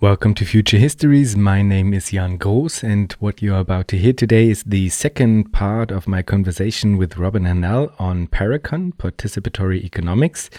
[0.00, 1.36] Welcome to Future Histories.
[1.36, 4.88] My name is Jan Groos, and what you are about to hear today is the
[4.88, 10.50] second part of my conversation with Robin Hahnel on Parecon, Participatory Economics.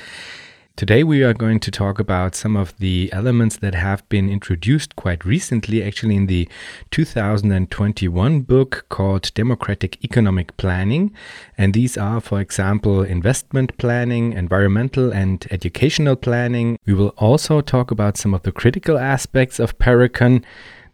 [0.77, 4.97] Today, we are going to talk about some of the elements that have been introduced
[4.97, 6.49] quite recently, actually, in the
[6.91, 11.13] 2021 book called Democratic Economic Planning.
[11.57, 16.77] And these are, for example, investment planning, environmental and educational planning.
[16.85, 20.43] We will also talk about some of the critical aspects of Parecon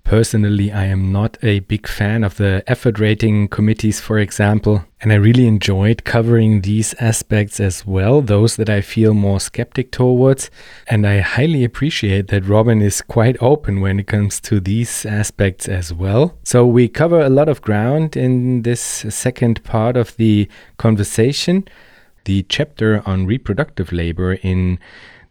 [0.04, 5.14] Personally, I am not a big fan of the effort rating committees, for example, and
[5.14, 10.52] I really enjoyed covering these aspects as well, those that I feel more skeptic towards.
[10.88, 15.70] And I highly appreciate that Robin is quite open when it comes to these aspects
[15.70, 16.38] as well.
[16.44, 21.68] So we cover a lot of ground in this second part of the conversation.
[22.26, 24.78] The chapter on reproductive labor in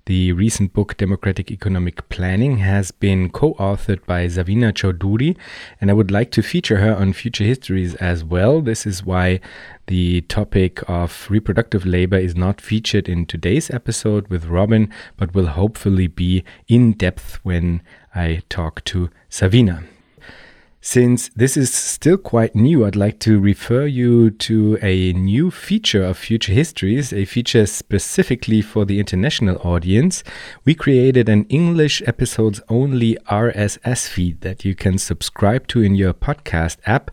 [0.07, 5.37] the recent book Democratic Economic Planning has been co authored by Savvina Chowdhury,
[5.81, 8.61] and I would like to feature her on future histories as well.
[8.61, 9.41] This is why
[9.87, 15.49] the topic of reproductive labor is not featured in today's episode with Robin, but will
[15.49, 17.83] hopefully be in depth when
[18.15, 19.85] I talk to Savvina.
[20.83, 26.03] Since this is still quite new, I'd like to refer you to a new feature
[26.03, 30.25] of Future Histories, a feature specifically for the international audience.
[30.65, 36.15] We created an English episodes only RSS feed that you can subscribe to in your
[36.15, 37.11] podcast app,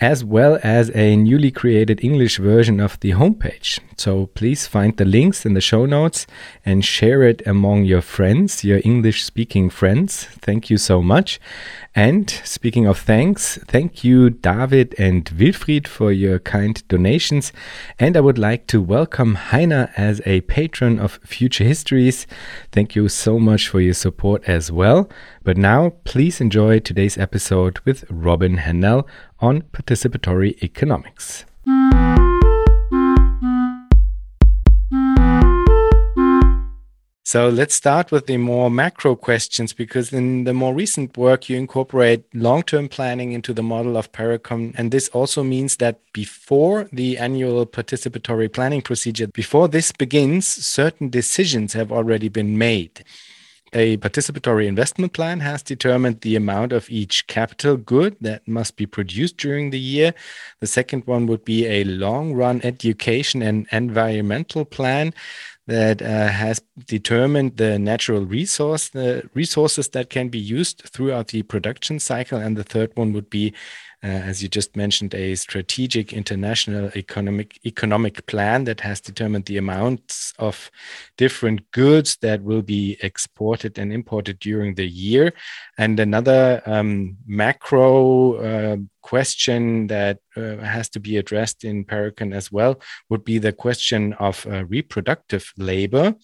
[0.00, 3.78] as well as a newly created English version of the homepage.
[3.96, 6.26] So please find the links in the show notes
[6.64, 10.24] and share it among your friends, your English speaking friends.
[10.40, 11.38] Thank you so much.
[11.96, 17.52] And speaking of thanks, thank you, David and Wilfried, for your kind donations.
[18.00, 22.26] And I would like to welcome Heiner as a patron of Future Histories.
[22.72, 25.08] Thank you so much for your support as well.
[25.44, 29.06] But now, please enjoy today's episode with Robin Hahnel
[29.38, 31.44] on participatory economics.
[37.34, 41.56] So let's start with the more macro questions because in the more recent work, you
[41.56, 44.72] incorporate long term planning into the model of Parecon.
[44.78, 51.10] And this also means that before the annual participatory planning procedure, before this begins, certain
[51.10, 53.02] decisions have already been made.
[53.72, 58.86] A participatory investment plan has determined the amount of each capital good that must be
[58.86, 60.14] produced during the year.
[60.60, 65.12] The second one would be a long run education and environmental plan
[65.66, 71.42] that uh, has determined the natural resource, the resources that can be used throughout the
[71.42, 72.38] production cycle.
[72.38, 73.54] And the third one would be
[74.04, 79.56] uh, as you just mentioned, a strategic international economic economic plan that has determined the
[79.56, 80.70] amounts of
[81.16, 85.32] different goods that will be exported and imported during the year.
[85.78, 92.52] And another um, macro uh, question that uh, has to be addressed in Parecon as
[92.52, 96.14] well would be the question of uh, reproductive labor.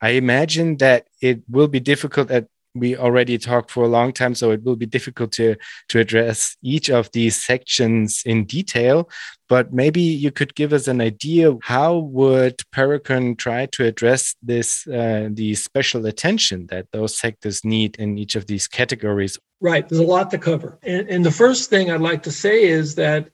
[0.00, 4.34] I imagine that it will be difficult at we already talked for a long time,
[4.34, 5.56] so it will be difficult to
[5.88, 9.08] to address each of these sections in detail.
[9.48, 14.86] But maybe you could give us an idea how would Parecon try to address this
[14.86, 19.38] uh, the special attention that those sectors need in each of these categories.
[19.60, 22.64] Right, there's a lot to cover, and, and the first thing I'd like to say
[22.64, 23.30] is that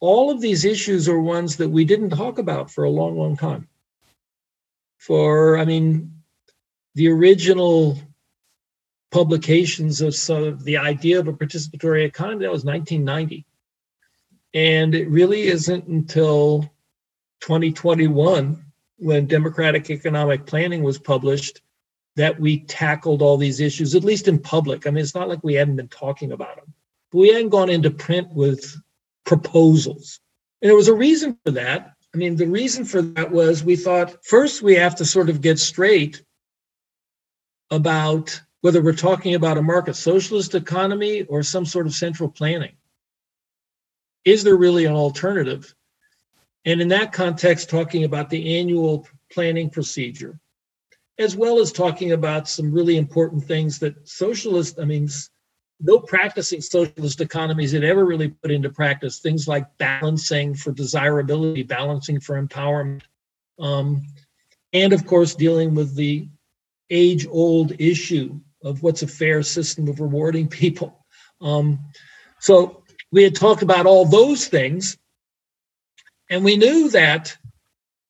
[0.00, 3.36] all of these issues are ones that we didn't talk about for a long, long
[3.36, 3.68] time.
[4.98, 6.22] For I mean,
[6.94, 7.98] the original
[9.14, 12.44] publications of some of the idea of a participatory economy.
[12.44, 13.46] That was 1990.
[14.54, 16.62] And it really isn't until
[17.40, 18.60] 2021,
[18.96, 21.60] when Democratic Economic Planning was published,
[22.16, 24.84] that we tackled all these issues, at least in public.
[24.84, 26.74] I mean, it's not like we hadn't been talking about them,
[27.12, 28.76] but we hadn't gone into print with
[29.24, 30.18] proposals.
[30.60, 31.92] And there was a reason for that.
[32.12, 35.40] I mean, the reason for that was we thought first we have to sort of
[35.40, 36.24] get straight
[37.70, 42.72] about whether we're talking about a market socialist economy or some sort of central planning.
[44.24, 45.74] Is there really an alternative?
[46.64, 50.40] And in that context, talking about the annual planning procedure,
[51.18, 55.10] as well as talking about some really important things that socialist, I mean,
[55.78, 61.64] no practicing socialist economies had ever really put into practice things like balancing for desirability,
[61.64, 63.02] balancing for empowerment,
[63.58, 64.06] um,
[64.72, 66.26] and of course, dealing with the
[66.88, 71.04] age old issue of what's a fair system of rewarding people.
[71.40, 71.80] Um,
[72.40, 72.82] so
[73.12, 74.96] we had talked about all those things,
[76.30, 77.36] and we knew that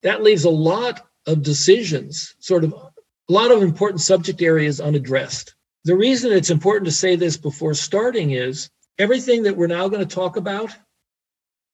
[0.02, 5.54] that leaves a lot of decisions, sort of a lot of important subject areas unaddressed.
[5.84, 10.06] the reason it's important to say this before starting is everything that we're now going
[10.06, 10.74] to talk about,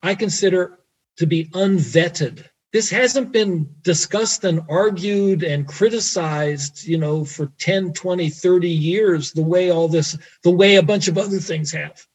[0.03, 0.79] I consider
[1.19, 2.45] to be unvetted.
[2.73, 9.33] This hasn't been discussed and argued and criticized, you know, for 10, 20, 30 years,
[9.33, 12.07] the way all this, the way a bunch of other things have.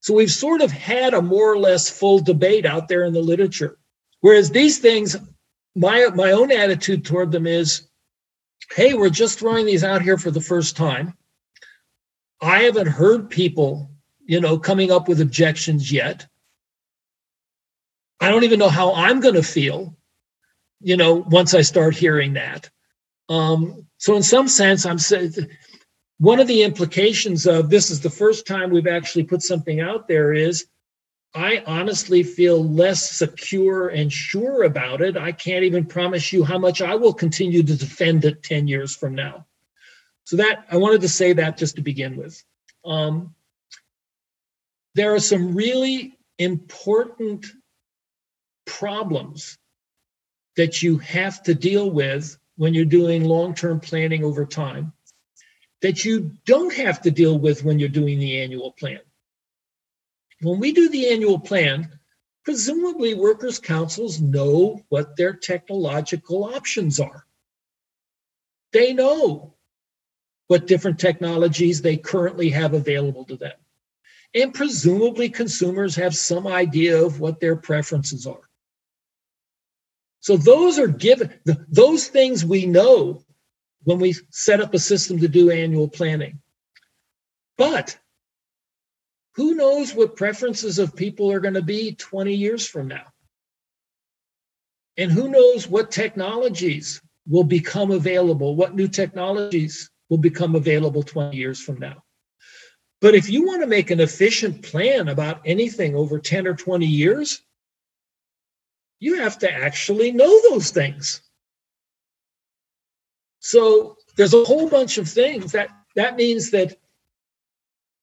[0.00, 3.20] So we've sort of had a more or less full debate out there in the
[3.20, 3.78] literature.
[4.20, 5.16] Whereas these things,
[5.74, 7.88] my my own attitude toward them is,
[8.74, 11.14] hey, we're just throwing these out here for the first time.
[12.40, 13.90] I haven't heard people,
[14.24, 16.26] you know, coming up with objections yet.
[18.20, 19.96] I don't even know how I'm going to feel,
[20.80, 22.68] you know, once I start hearing that.
[23.28, 25.32] Um, so in some sense, I'm saying
[26.18, 30.06] one of the implications of this is the first time we've actually put something out
[30.06, 30.66] there is
[31.34, 35.16] I honestly feel less secure and sure about it.
[35.16, 38.96] I can't even promise you how much I will continue to defend it 10 years
[38.96, 39.46] from now.
[40.24, 42.42] So that I wanted to say that just to begin with.
[42.84, 43.34] Um,
[44.94, 47.46] there are some really important
[48.78, 49.58] problems
[50.56, 54.92] that you have to deal with when you're doing long-term planning over time
[55.82, 59.00] that you don't have to deal with when you're doing the annual plan.
[60.42, 61.98] When we do the annual plan,
[62.44, 67.24] presumably workers' councils know what their technological options are.
[68.72, 69.54] They know
[70.48, 73.52] what different technologies they currently have available to them.
[74.34, 78.49] And presumably consumers have some idea of what their preferences are.
[80.20, 81.32] So those are given,
[81.68, 83.24] those things we know
[83.84, 86.40] when we set up a system to do annual planning.
[87.56, 87.98] But
[89.34, 93.06] who knows what preferences of people are going to be 20 years from now?
[94.96, 101.36] And who knows what technologies will become available, what new technologies will become available 20
[101.36, 102.02] years from now.
[103.00, 106.84] But if you want to make an efficient plan about anything over 10 or 20
[106.84, 107.40] years,
[109.00, 111.22] you have to actually know those things.
[113.40, 116.76] So there's a whole bunch of things that that means that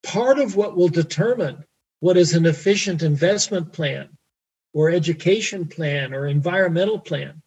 [0.02, 1.64] part of what will determine
[2.00, 4.08] what is an efficient investment plan
[4.72, 7.40] or education plan or environmental plan,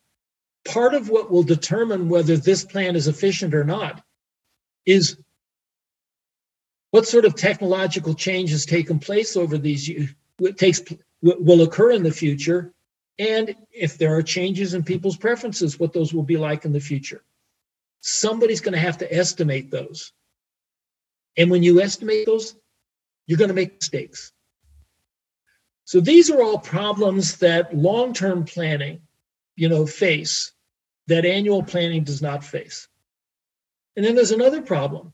[0.65, 4.03] part of what will determine whether this plan is efficient or not
[4.85, 5.17] is
[6.91, 9.89] what sort of technological change has taken place over these
[10.37, 10.81] what takes
[11.21, 12.73] will occur in the future
[13.19, 16.79] and if there are changes in people's preferences what those will be like in the
[16.79, 17.23] future
[18.01, 20.11] somebody's going to have to estimate those.
[21.37, 22.55] And when you estimate those,
[23.25, 24.33] you're going to make mistakes.
[25.85, 29.01] So these are all problems that long-term planning,
[29.55, 30.51] you know, face
[31.07, 32.87] that annual planning does not face.
[33.95, 35.13] And then there's another problem.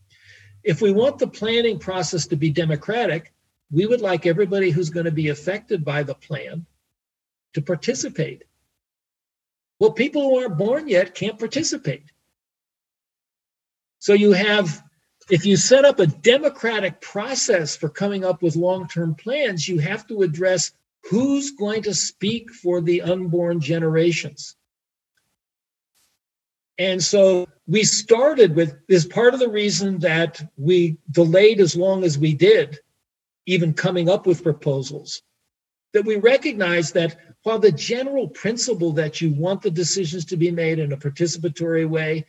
[0.63, 3.33] If we want the planning process to be democratic,
[3.71, 6.65] we would like everybody who's going to be affected by the plan
[7.57, 8.43] to participate.
[9.79, 12.03] Well, people who aren't born yet can't participate.
[13.97, 14.83] So you have,
[15.31, 19.79] if you set up a democratic process for coming up with long term plans, you
[19.79, 20.71] have to address
[21.09, 24.55] who's going to speak for the unborn generations.
[26.77, 32.03] And so we started with this part of the reason that we delayed as long
[32.03, 32.79] as we did,
[33.47, 35.23] even coming up with proposals,
[35.93, 40.51] that we recognize that while the general principle that you want the decisions to be
[40.51, 42.25] made in a participatory way,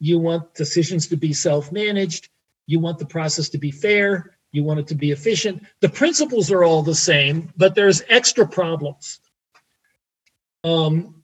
[0.00, 2.28] you want decisions to be self managed.
[2.66, 4.36] You want the process to be fair.
[4.50, 5.64] You want it to be efficient.
[5.80, 9.20] The principles are all the same, but there's extra problems.
[10.64, 11.22] Um,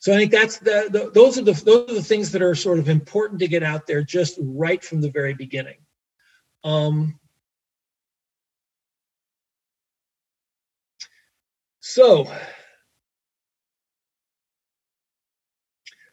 [0.00, 2.54] so I think that's the, the, those are the those are the things that are
[2.54, 5.78] sort of important to get out there just right from the very beginning.
[6.64, 7.17] Um,
[11.98, 12.30] so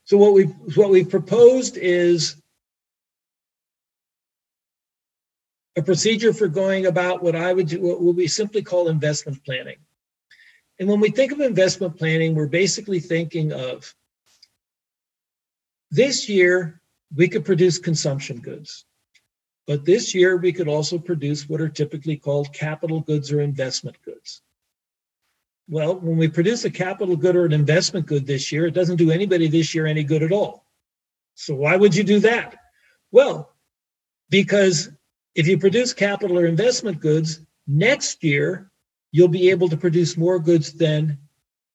[0.07, 2.39] So what we've what we've proposed is
[5.75, 9.77] a procedure for going about what I would do, what we simply call investment planning.
[10.79, 13.93] And when we think of investment planning, we're basically thinking of
[15.89, 16.81] this year
[17.15, 18.85] we could produce consumption goods.
[19.65, 23.97] But this year we could also produce what are typically called capital goods or investment
[24.03, 24.43] goods.
[25.67, 28.97] Well, when we produce a capital good or an investment good this year, it doesn't
[28.97, 30.65] do anybody this year any good at all.
[31.33, 32.55] So why would you do that?
[33.11, 33.51] Well,
[34.29, 34.89] because
[35.33, 38.71] if you produce capital or investment goods, next year
[39.11, 41.17] you'll be able to produce more goods than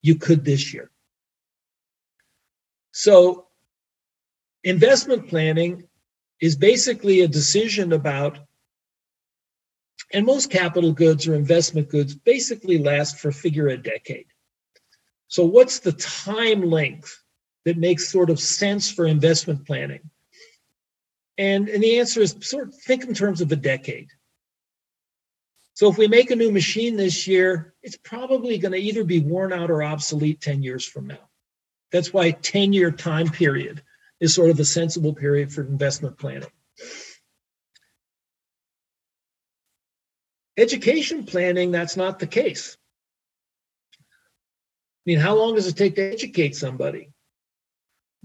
[0.02, 0.90] you could this year.
[2.92, 3.48] So
[4.64, 5.88] investment planning
[6.40, 8.38] is basically a decision about,
[10.12, 14.26] and most capital goods or investment goods basically last for figure a decade.
[15.28, 17.22] So, what's the time length
[17.64, 20.10] that makes sort of sense for investment planning?
[21.38, 24.10] And, and the answer is sort of think in terms of a decade.
[25.80, 29.20] So if we make a new machine this year, it's probably going to either be
[29.20, 31.30] worn out or obsolete 10 years from now.
[31.90, 33.82] That's why 10 year time period
[34.20, 36.50] is sort of a sensible period for investment planning.
[40.56, 42.76] Education planning, that's not the case.
[43.94, 47.10] I mean, how long does it take to educate somebody?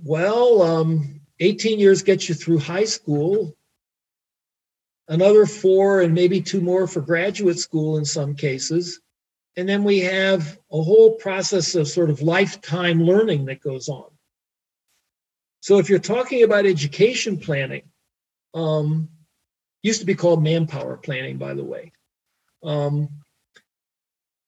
[0.04, 3.56] Well, um, 18 years gets you through high school,
[5.08, 9.00] another four and maybe two more for graduate school in some cases.
[9.58, 14.10] And then we have a whole process of sort of lifetime learning that goes on.
[15.62, 17.84] So if you're talking about education planning,
[18.54, 19.10] um,
[19.82, 21.92] used to be called manpower planning, by the way.
[22.66, 23.10] Um,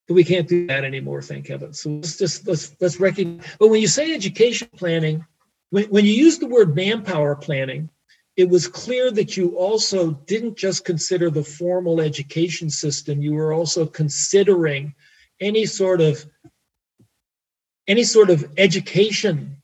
[0.08, 1.74] but we can't do that anymore, thank heaven.
[1.74, 3.46] So let's just let's let's recognize.
[3.60, 5.26] But when you say education planning,
[5.70, 7.90] when, when you use the word manpower planning,
[8.38, 13.52] it was clear that you also didn't just consider the formal education system, you were
[13.52, 14.94] also considering
[15.40, 16.26] any sort of
[17.88, 19.62] any sort of education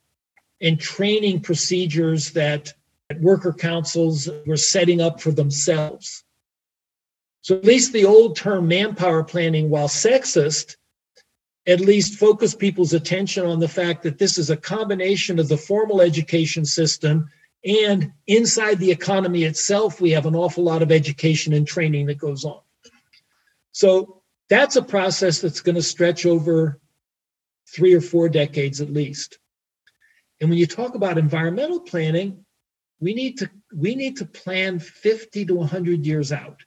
[0.62, 2.74] and training procedures that
[3.20, 6.24] worker councils were setting up for themselves.
[7.44, 10.78] So at least the old term manpower planning, while sexist,
[11.68, 15.58] at least focused people's attention on the fact that this is a combination of the
[15.58, 17.30] formal education system
[17.66, 22.18] and inside the economy itself, we have an awful lot of education and training that
[22.18, 22.60] goes on.
[23.72, 26.80] So that's a process that's going to stretch over
[27.74, 29.40] three or four decades at least.
[30.42, 32.46] And when you talk about environmental planning,
[33.00, 36.62] we need to we need to plan 50 to 100 years out.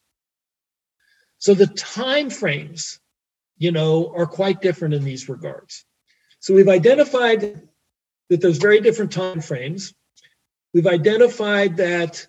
[1.38, 3.00] So the time frames,
[3.58, 5.84] you know, are quite different in these regards.
[6.40, 7.68] So we've identified
[8.28, 9.94] that there's very different time frames.
[10.74, 12.26] We've identified that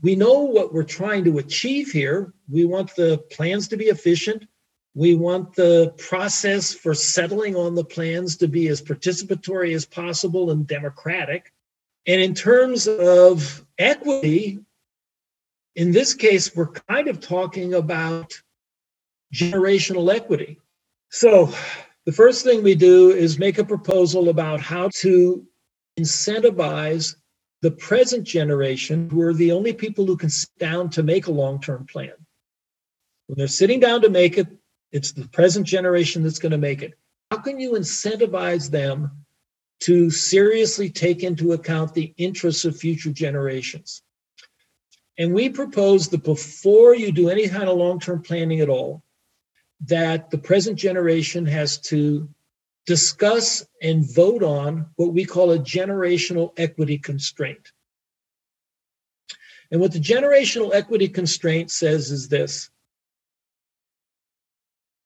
[0.00, 2.32] we know what we're trying to achieve here.
[2.48, 4.46] We want the plans to be efficient.
[4.94, 10.50] We want the process for settling on the plans to be as participatory as possible
[10.50, 11.52] and democratic.
[12.06, 14.60] And in terms of equity,
[15.76, 18.40] in this case, we're kind of talking about
[19.32, 20.58] generational equity.
[21.10, 21.52] So,
[22.06, 25.46] the first thing we do is make a proposal about how to
[25.98, 27.16] incentivize
[27.60, 31.32] the present generation, who are the only people who can sit down to make a
[31.32, 32.14] long term plan.
[33.26, 34.46] When they're sitting down to make it,
[34.92, 36.94] it's the present generation that's going to make it.
[37.30, 39.10] How can you incentivize them
[39.80, 44.02] to seriously take into account the interests of future generations?
[45.18, 49.02] And we propose that before you do any kind of long term planning at all,
[49.86, 52.28] that the present generation has to
[52.86, 57.72] discuss and vote on what we call a generational equity constraint.
[59.70, 62.70] And what the generational equity constraint says is this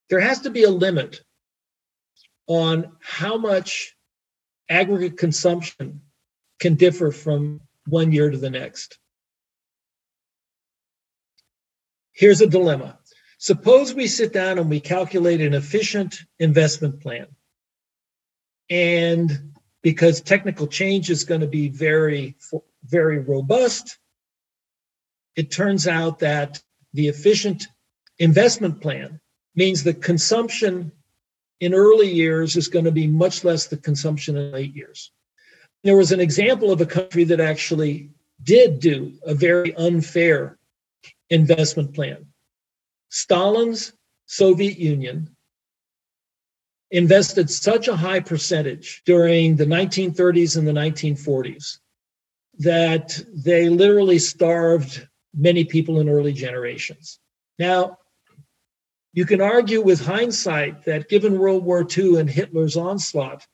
[0.09, 1.21] there has to be a limit
[2.47, 3.95] on how much
[4.69, 6.01] aggregate consumption
[6.59, 8.99] can differ from one year to the next.
[12.11, 12.99] Here's a dilemma.
[13.43, 17.27] Suppose we sit down and we calculate an efficient investment plan.
[18.69, 22.37] And because technical change is going to be very,
[22.85, 23.99] very robust,
[25.35, 27.67] it turns out that the efficient
[28.17, 29.19] investment plan
[29.55, 30.93] means that consumption
[31.59, 35.11] in early years is going to be much less than consumption in late years.
[35.83, 40.57] There was an example of a country that actually did do a very unfair
[41.29, 42.27] investment plan.
[43.13, 43.93] Stalin's
[44.25, 45.29] Soviet Union
[46.89, 51.77] invested such a high percentage during the 1930s and the 1940s
[52.57, 57.19] that they literally starved many people in early generations.
[57.59, 57.99] Now,
[59.13, 63.45] you can argue with hindsight that given World War II and Hitler's onslaught,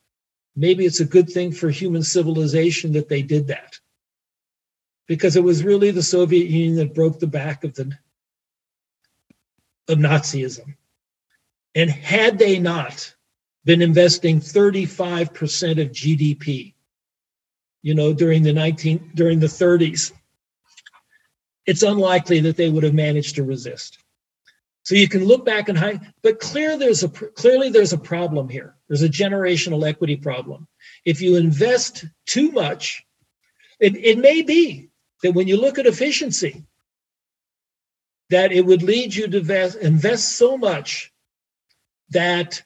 [0.56, 3.78] maybe it's a good thing for human civilization that they did that.
[5.06, 7.94] Because it was really the Soviet Union that broke the back of the
[9.90, 10.74] of Nazism.
[11.74, 13.14] And had they not,
[13.64, 16.74] been investing 35% of GDP,
[17.82, 20.12] you know, during the 19 during the 30s.
[21.66, 23.98] It's unlikely that they would have managed to resist.
[24.82, 28.48] So you can look back and hide, but clear there's a clearly there's a problem
[28.48, 28.74] here.
[28.88, 30.66] There's a generational equity problem.
[31.04, 33.04] If you invest too much,
[33.78, 34.88] it, it may be
[35.22, 36.64] that when you look at efficiency,
[38.30, 41.12] that it would lead you to invest, invest so much
[42.10, 42.62] that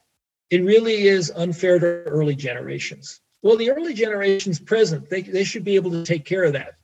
[0.51, 3.21] it really is unfair to early generations.
[3.43, 6.75] Well, the early generations present, they, they should be able to take care of that.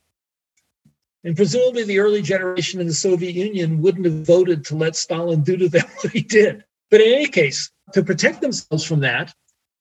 [1.23, 5.41] And presumably the early generation in the Soviet Union wouldn't have voted to let Stalin
[5.41, 6.65] do to them what he did.
[6.89, 9.33] But in any case, to protect themselves from that,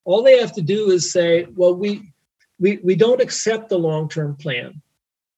[0.04, 2.12] all they have to do is say, well, we
[2.58, 4.82] we, we don't accept the long-term plan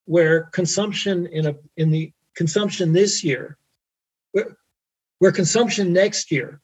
[0.06, 3.58] where consumption in a in the consumption this year,
[4.32, 4.56] where,
[5.18, 6.60] where consumption next year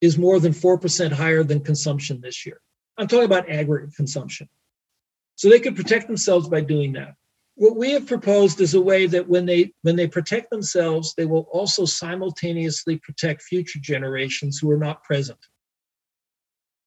[0.00, 2.60] is more than 4% higher than consumption this year.
[2.96, 4.48] I'm talking about aggregate consumption.
[5.36, 7.14] So they could protect themselves by doing that.
[7.54, 11.26] What we have proposed is a way that when they when they protect themselves, they
[11.26, 15.38] will also simultaneously protect future generations who are not present.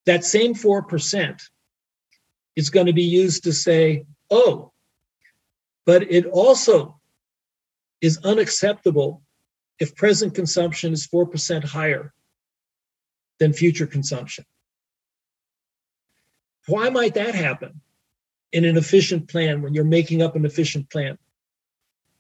[0.06, 1.42] That same 4%
[2.56, 4.72] is going to be used to say, oh,
[5.86, 7.00] but it also
[8.01, 9.22] is unacceptable
[9.79, 12.13] if present consumption is 4% higher
[13.39, 14.46] than future consumption.
[16.67, 17.81] Why might that happen
[18.51, 21.17] in an efficient plan when you're making up an efficient plan?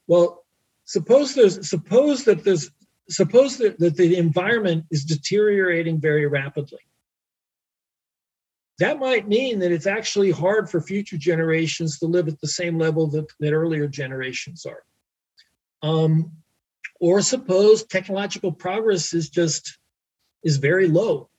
[0.07, 0.43] Well,
[0.85, 2.71] suppose there's suppose that there's
[3.09, 6.79] suppose that, that the environment is deteriorating very rapidly
[8.81, 12.79] that might mean that it's actually hard for future generations to live at the same
[12.79, 14.81] level that, that earlier generations are.
[15.81, 16.31] Um,
[16.99, 19.77] or suppose technological progress is just
[20.43, 21.29] is very low.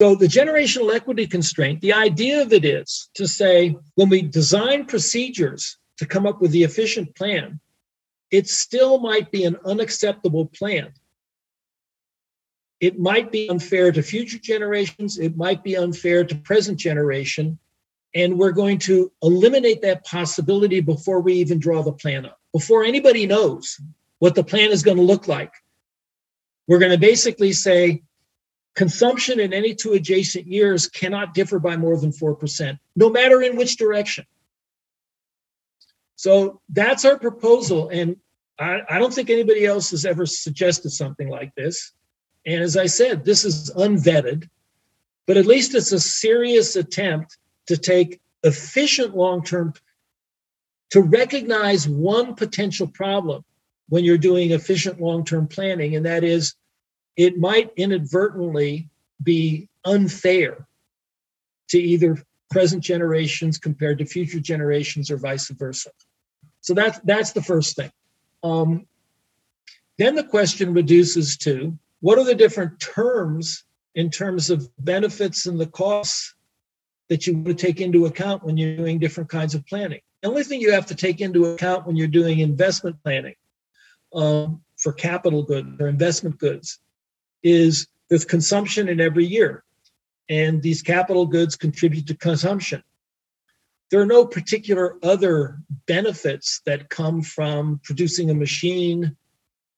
[0.00, 4.86] So the generational equity constraint, the idea of it is to say when we design
[4.86, 7.60] procedures to come up with the efficient plan,
[8.32, 10.92] it still might be an unacceptable plan.
[12.80, 17.60] It might be unfair to future generations, it might be unfair to present generation,
[18.14, 22.38] and we're going to eliminate that possibility before we even draw the plan up.
[22.52, 23.80] Before anybody knows
[24.18, 25.52] what the plan is going to look like,
[26.68, 28.02] we're going to basically say
[28.74, 33.56] consumption in any two adjacent years cannot differ by more than 4%, no matter in
[33.56, 34.26] which direction.
[36.16, 37.88] So that's our proposal.
[37.88, 38.16] And
[38.58, 41.92] I, I don't think anybody else has ever suggested something like this.
[42.46, 44.48] And as I said, this is unvetted,
[45.26, 49.74] but at least it's a serious attempt to take efficient long term,
[50.90, 53.44] to recognize one potential problem
[53.88, 56.54] when you're doing efficient long term planning, and that is
[57.16, 58.88] it might inadvertently
[59.22, 60.66] be unfair
[61.68, 65.90] to either present generations compared to future generations or vice versa.
[66.60, 67.90] So that's that's the first thing.
[68.42, 68.86] Um,
[69.98, 75.60] then the question reduces to what are the different terms in terms of benefits and
[75.60, 76.34] the costs
[77.12, 80.00] that you want to take into account when you're doing different kinds of planning?
[80.22, 83.34] The only thing you have to take into account when you're doing investment planning
[84.14, 86.78] um, for capital goods or investment goods
[87.42, 89.62] is there's consumption in every year,
[90.30, 92.82] and these capital goods contribute to consumption.
[93.90, 99.18] There are no particular other benefits that come from producing a machine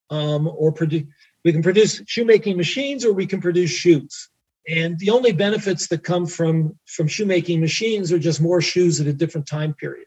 [0.09, 1.07] um, or produce
[1.45, 4.31] we can produce shoemaking machines or we can produce shoes.
[4.67, 9.07] And the only benefits that come from, from shoemaking machines are just more shoes at
[9.07, 10.07] a different time period.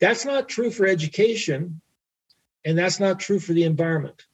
[0.00, 1.80] That's not true for education,
[2.64, 4.26] and that's not true for the environment.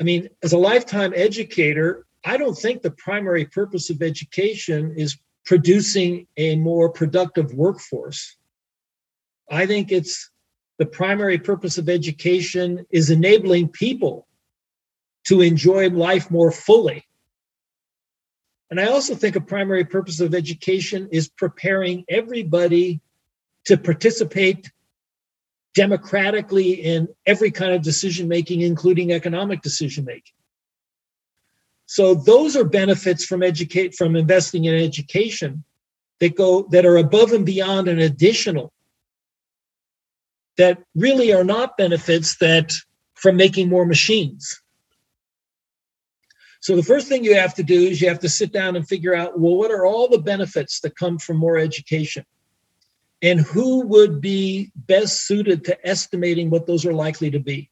[0.00, 5.18] I mean, as a lifetime educator, I don't think the primary purpose of education is
[5.44, 8.36] producing a more productive workforce.
[9.50, 10.30] I think it's
[10.78, 14.26] the primary purpose of education is enabling people
[15.24, 17.06] to enjoy life more fully.
[18.70, 23.00] And I also think a primary purpose of education is preparing everybody
[23.66, 24.70] to participate
[25.74, 30.34] democratically in every kind of decision making, including economic decision making.
[31.86, 35.64] So those are benefits from educate from investing in education
[36.20, 38.72] that go that are above and beyond an additional
[40.56, 42.72] that really are not benefits that
[43.14, 44.62] from making more machines.
[46.64, 48.88] So the first thing you have to do is you have to sit down and
[48.88, 52.24] figure out well what are all the benefits that come from more education?
[53.20, 57.68] And who would be best suited to estimating what those are likely to be?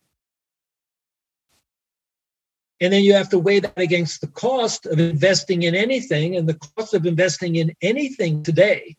[2.83, 6.37] And then you have to weigh that against the cost of investing in anything.
[6.37, 8.97] And the cost of investing in anything today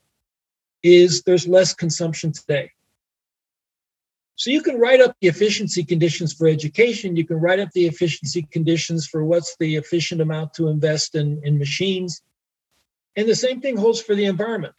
[0.81, 2.71] is there's less consumption today.
[4.35, 7.15] So you can write up the efficiency conditions for education.
[7.15, 11.39] You can write up the efficiency conditions for what's the efficient amount to invest in,
[11.43, 12.21] in machines.
[13.15, 14.73] And the same thing holds for the environment.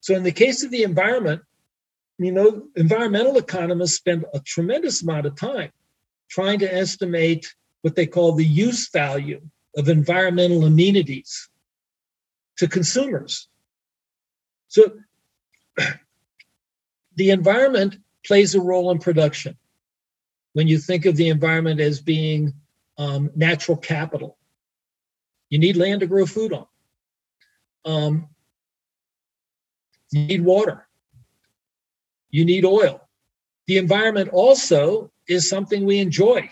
[0.00, 1.42] So, in the case of the environment,
[2.18, 5.72] you know, environmental economists spend a tremendous amount of time
[6.28, 9.40] trying to estimate what they call the use value
[9.76, 11.48] of environmental amenities
[12.58, 13.48] to consumers.
[14.68, 14.98] So,
[17.16, 19.56] the environment plays a role in production.
[20.52, 22.54] When you think of the environment as being
[22.98, 24.38] um, natural capital,
[25.50, 26.66] you need land to grow food on.
[27.84, 28.28] Um,
[30.10, 30.86] you need water.
[32.30, 33.00] You need oil.
[33.66, 36.50] The environment also is something we enjoy.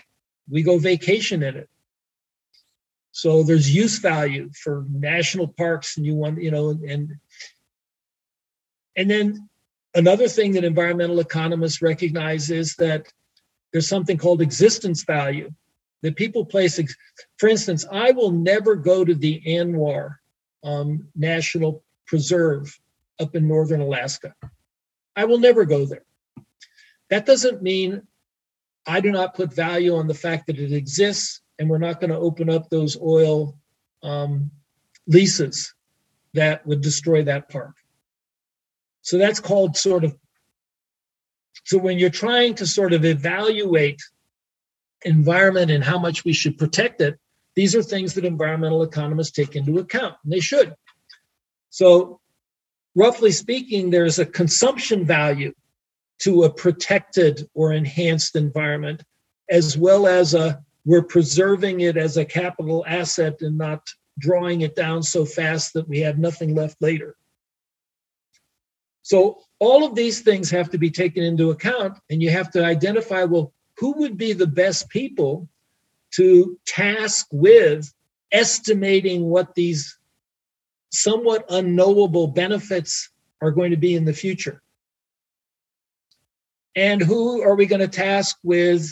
[0.49, 1.69] We go vacation in it.
[3.11, 7.15] So there's use value for national parks, and you want, you know, and
[8.97, 9.49] and then
[9.95, 13.07] another thing that environmental economists recognize is that
[13.71, 15.51] there's something called existence value
[16.01, 16.79] that people place.
[17.37, 20.15] For instance, I will never go to the ANWR
[20.63, 22.79] um, National Preserve
[23.19, 24.35] up in northern Alaska.
[25.15, 26.03] I will never go there.
[27.09, 28.03] That doesn't mean
[28.85, 32.11] I do not put value on the fact that it exists, and we're not going
[32.11, 33.57] to open up those oil
[34.03, 34.51] um,
[35.07, 35.73] leases
[36.33, 37.75] that would destroy that park.
[39.05, 40.17] So that's called sort of.
[41.63, 44.01] So when you're trying to sort of evaluate
[45.03, 47.19] environment and how much we should protect it,
[47.55, 50.75] these are things that environmental economists take into account, and they should.
[51.69, 52.19] So
[52.95, 55.53] roughly speaking, there's a consumption value
[56.23, 59.03] to a protected or enhanced environment,
[59.51, 63.87] as well as a we're preserving it as a capital asset and not
[64.17, 67.15] drawing it down so fast that we have nothing left later.
[69.05, 72.65] So all of these things have to be taken into account, and you have to
[72.65, 75.47] identify well, who would be the best people
[76.15, 77.93] to task with
[78.31, 79.99] estimating what these
[80.91, 83.11] somewhat unknowable benefits
[83.43, 84.63] are going to be in the future.
[86.75, 88.91] And who are we going to task with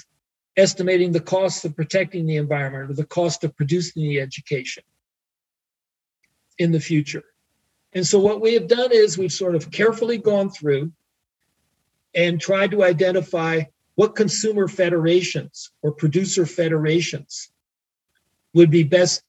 [0.55, 4.83] estimating the cost of protecting the environment or the cost of producing the education
[6.59, 7.23] in the future?
[7.95, 10.91] And so, what we have done is we've sort of carefully gone through
[12.15, 13.63] and tried to identify
[13.95, 17.51] what consumer federations or producer federations
[18.53, 19.23] would be best.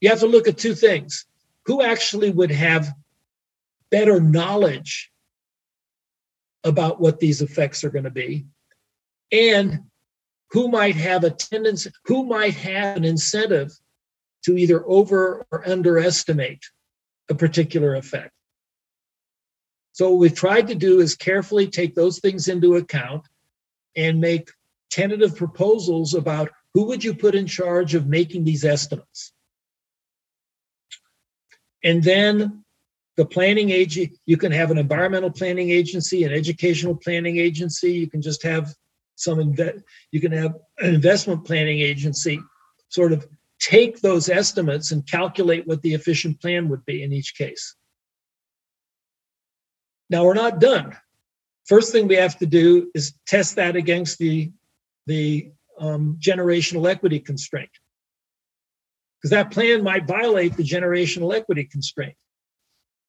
[0.00, 1.26] You have to look at two things.
[1.66, 2.92] Who actually would have
[3.90, 5.10] better knowledge
[6.64, 8.46] about what these effects are going to be?
[9.32, 9.80] And
[10.50, 13.70] who might have a tendency who might have an incentive
[14.42, 16.64] to either over or underestimate
[17.30, 18.32] a particular effect
[19.92, 23.22] so what we've tried to do is carefully take those things into account
[23.96, 24.50] and make
[24.90, 29.32] tentative proposals about who would you put in charge of making these estimates
[31.82, 32.64] and then
[33.16, 37.92] the planning agency, you can have an environmental planning agency, an educational planning agency.
[37.92, 38.74] You can just have
[39.16, 42.40] some, inve- you can have an investment planning agency
[42.88, 43.28] sort of
[43.60, 47.76] take those estimates and calculate what the efficient plan would be in each case.
[50.08, 50.96] Now we're not done.
[51.66, 54.50] First thing we have to do is test that against the,
[55.06, 57.70] the um, generational equity constraint
[59.20, 62.14] because that plan might violate the generational equity constraint,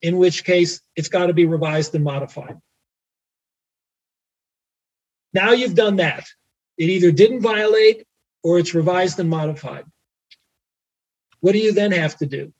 [0.02, 2.58] in which case it's got to be revised and modified.
[5.34, 6.26] Now you've done that.
[6.78, 8.06] It either didn't violate
[8.44, 9.86] or it's revised and modified.
[11.42, 12.54] What do you then have to do?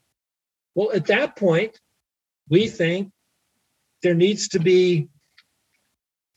[0.76, 1.80] Well, at that point,
[2.50, 3.12] we think
[4.04, 5.08] there needs to be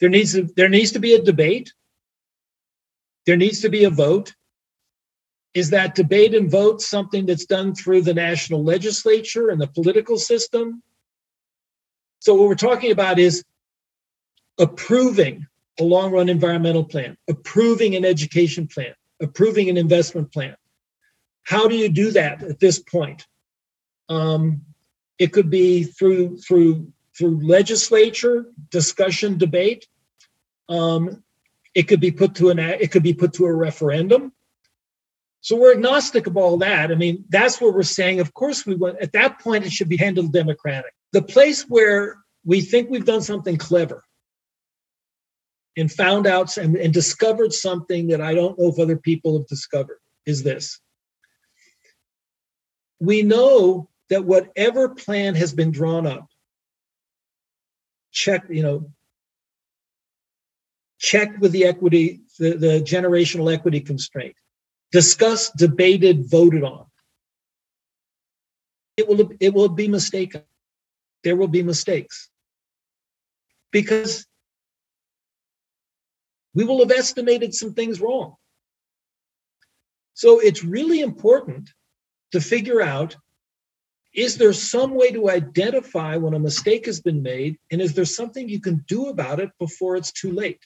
[0.01, 1.73] there needs to, there needs to be a debate.
[3.27, 4.35] There needs to be a vote
[5.55, 10.19] is that debate and vote something that's done through the national legislature and the political
[10.19, 10.83] system?
[12.19, 13.45] So, what we're talking about is
[14.59, 15.47] approving
[15.79, 20.57] a long run environmental plan, approving an education plan, approving an investment plan.
[21.45, 23.27] How do you do that at this point?
[24.09, 24.63] Um,
[25.19, 29.87] it could be through through through legislature discussion debate.
[30.69, 31.23] Um,
[31.75, 34.33] it could be put to an it could be put to a referendum.
[35.41, 36.91] So we're agnostic of all that.
[36.91, 38.19] I mean, that's what we're saying.
[38.19, 40.95] Of course, we want at that point it should be handled democratic.
[41.13, 44.05] The place where we think we've done something clever
[45.77, 49.47] and found out and, and discovered something that I don't know if other people have
[49.47, 50.81] discovered is this.
[53.01, 56.29] We know that whatever plan has been drawn up,
[58.13, 58.91] check, you know,
[60.99, 64.37] check with the equity, the, the generational equity constraint
[64.93, 66.87] discussed, debated, voted on.
[68.97, 70.43] It will, it will be mistaken.
[71.25, 72.31] there will be mistakes
[73.73, 74.27] because
[76.55, 78.37] we will have estimated some things wrong.
[80.15, 81.71] So it's really important
[82.35, 83.17] to figure out
[84.13, 87.59] is there some way to identify when a mistake has been made?
[87.71, 90.61] And is there something you can do about it before it's too late?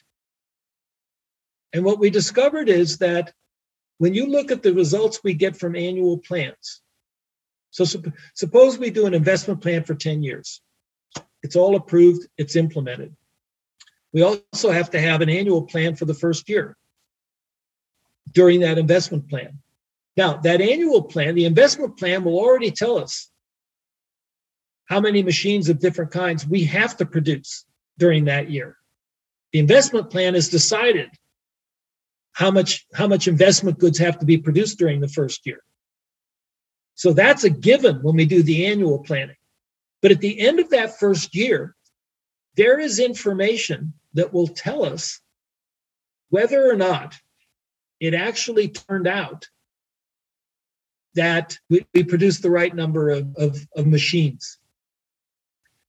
[1.73, 3.33] And what we discovered is that
[3.99, 6.81] when you look at the results we get from annual plans,
[7.69, 10.61] so sup- suppose we do an investment plan for 10 years,
[11.43, 13.15] it's all approved, it's implemented.
[14.11, 16.75] We also have to have an annual plan for the first year
[18.33, 19.59] during that investment plan.
[20.19, 23.31] Now, that annual plan, the investment plan will already tell us
[24.83, 27.63] how many machines of different kinds we have to produce
[27.97, 28.75] during that year.
[29.53, 31.07] The investment plan has decided
[32.33, 35.61] how much, how much investment goods have to be produced during the first year.
[36.95, 39.37] So that's a given when we do the annual planning.
[40.01, 41.77] But at the end of that first year,
[42.57, 45.21] there is information that will tell us
[46.27, 47.15] whether or not
[48.01, 49.47] it actually turned out
[51.15, 54.59] that we, we produced the right number of, of, of machines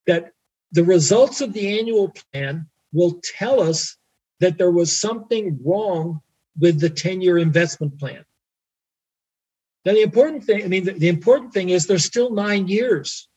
[0.07, 0.33] that
[0.73, 3.97] the results of the annual plan will tell us
[4.41, 6.21] that there was something wrong
[6.59, 8.25] with the 10 year investment plan.
[9.85, 13.29] Now, the important thing, I mean, the, the, important thing is there's still nine years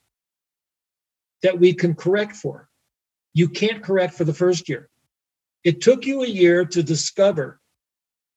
[1.41, 2.67] that we can correct for.
[3.33, 4.89] You can't correct for the first year.
[5.63, 7.59] It took you a year to discover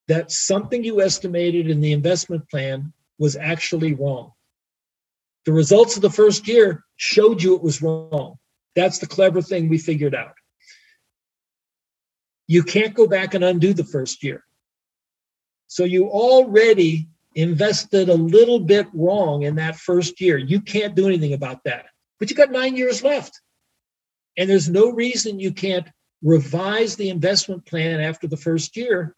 [0.06, 4.33] that something you estimated in the investment plan was actually wrong.
[5.44, 8.37] The results of the first year showed you it was wrong.
[8.74, 10.35] That's the clever thing we figured out.
[12.46, 14.44] You can't go back and undo the first year.
[15.66, 20.37] So you already invested a little bit wrong in that first year.
[20.38, 21.87] You can't do anything about that.
[22.18, 23.40] But you got nine years left.
[24.38, 25.87] And there's no reason you can't
[26.22, 29.14] revise the investment plan after the first year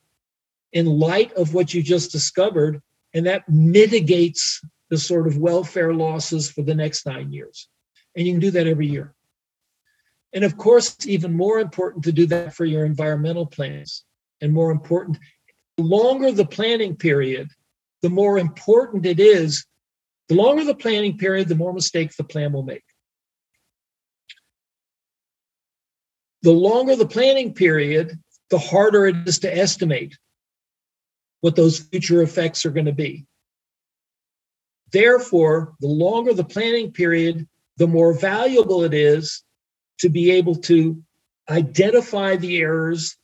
[0.72, 2.80] in light of what you just discovered.
[3.14, 7.68] And that mitigates the sort of welfare losses for the next nine years.
[8.16, 9.14] And you can do that every year.
[10.33, 14.05] And of course, it's even more important to do that for your environmental plans.
[14.40, 15.18] And more important,
[15.77, 17.49] the longer the planning period,
[18.03, 19.64] the more important it is.
[20.29, 22.85] The longer the planning period, the more mistakes the plan will make.
[26.42, 28.18] The longer the planning period,
[28.51, 30.16] the harder it is to estimate
[31.40, 33.27] what those future effects are going to be.
[34.90, 37.46] Therefore, the longer the planning period,
[37.77, 39.42] the more valuable it is
[39.98, 41.03] to be able to
[41.48, 43.16] identify the errors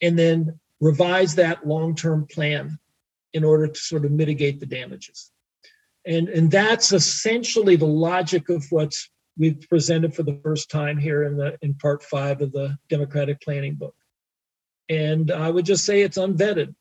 [0.00, 2.78] and then revise that long-term plan
[3.32, 5.30] in order to sort of mitigate the damages.
[6.04, 8.92] And, and that's essentially the logic of what
[9.38, 13.40] we've presented for the first time here in the in part five of the Democratic
[13.40, 13.94] Planning book.
[14.88, 16.74] And I would just say it's unvetted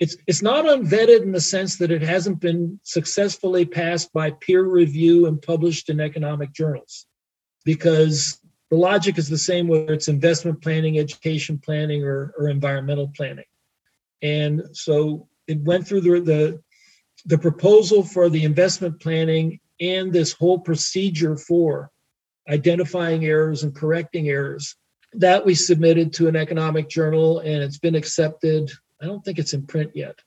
[0.00, 4.62] it's it's not unvetted in the sense that it hasn't been successfully passed by peer
[4.62, 7.06] review and published in economic journals
[7.64, 13.10] because the logic is the same whether it's investment planning education planning or, or environmental
[13.16, 13.44] planning.
[14.22, 16.62] And so it went through the, the
[17.24, 21.90] the proposal for the investment planning and this whole procedure for
[22.48, 24.76] identifying errors and correcting errors
[25.14, 29.54] that we submitted to an economic journal and it's been accepted I don't think it's
[29.54, 30.18] in print yet,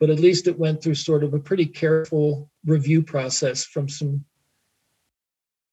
[0.00, 4.24] but at least it went through sort of a pretty careful review process from some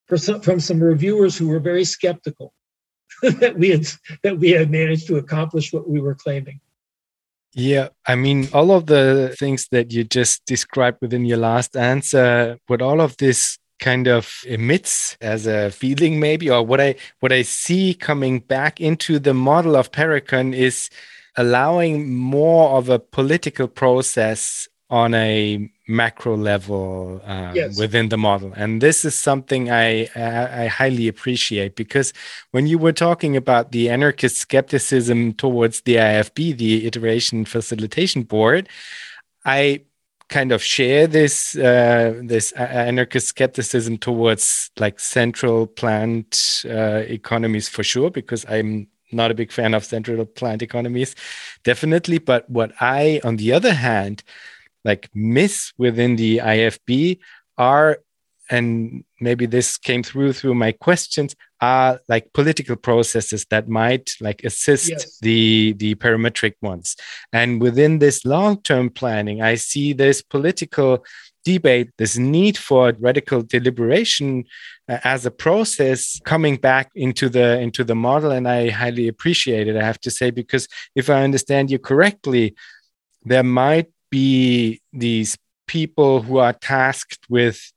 [0.08, 2.54] from some reviewers who were very skeptical
[3.22, 3.88] that we had
[4.24, 6.60] that we had managed to accomplish what we were claiming.
[7.54, 12.58] Yeah, I mean, all of the things that you just described within your last answer,
[12.68, 17.34] what all of this kind of emits as a feeling, maybe, or what I what
[17.34, 20.90] I see coming back into the model of Parecon is
[21.38, 27.78] allowing more of a political process on a macro level um, yes.
[27.78, 32.13] within the model and this is something I, I, I highly appreciate because
[32.52, 38.67] when you were talking about the anarchist skepticism towards the ifb the iteration facilitation board
[39.46, 39.82] i
[40.28, 47.84] kind of share this uh, this anarchist skepticism towards like central planned uh, economies for
[47.84, 51.15] sure because i'm not a big fan of central plant economies,
[51.63, 52.17] definitely.
[52.17, 54.24] But what I, on the other hand,
[54.84, 57.19] like miss within the IFB
[57.58, 58.00] are,
[58.50, 64.43] and maybe this came through through my questions, are like political processes that might like
[64.43, 65.19] assist yes.
[65.19, 66.95] the the parametric ones.
[67.32, 71.06] And within this long-term planning, I see this political
[71.45, 74.45] debate, this need for radical deliberation
[75.04, 79.76] as a process coming back into the into the model and i highly appreciate it
[79.76, 82.56] i have to say because if i understand you correctly
[83.24, 87.72] there might be these people who are tasked with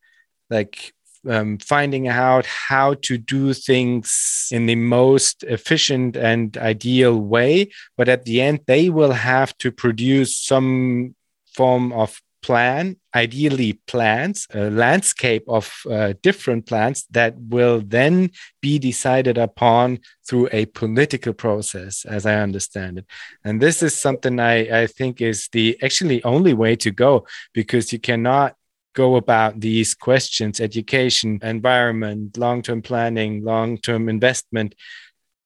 [0.50, 0.92] like
[1.26, 8.08] um, finding out how to do things in the most efficient and ideal way but
[8.08, 11.14] at the end they will have to produce some
[11.54, 18.30] form of plan, ideally plants, a landscape of uh, different plants that will then
[18.60, 23.06] be decided upon through a political process, as I understand it.
[23.44, 27.94] And this is something I, I think is the actually only way to go because
[27.94, 28.56] you cannot
[28.94, 34.74] go about these questions education, environment, long term planning, long term investment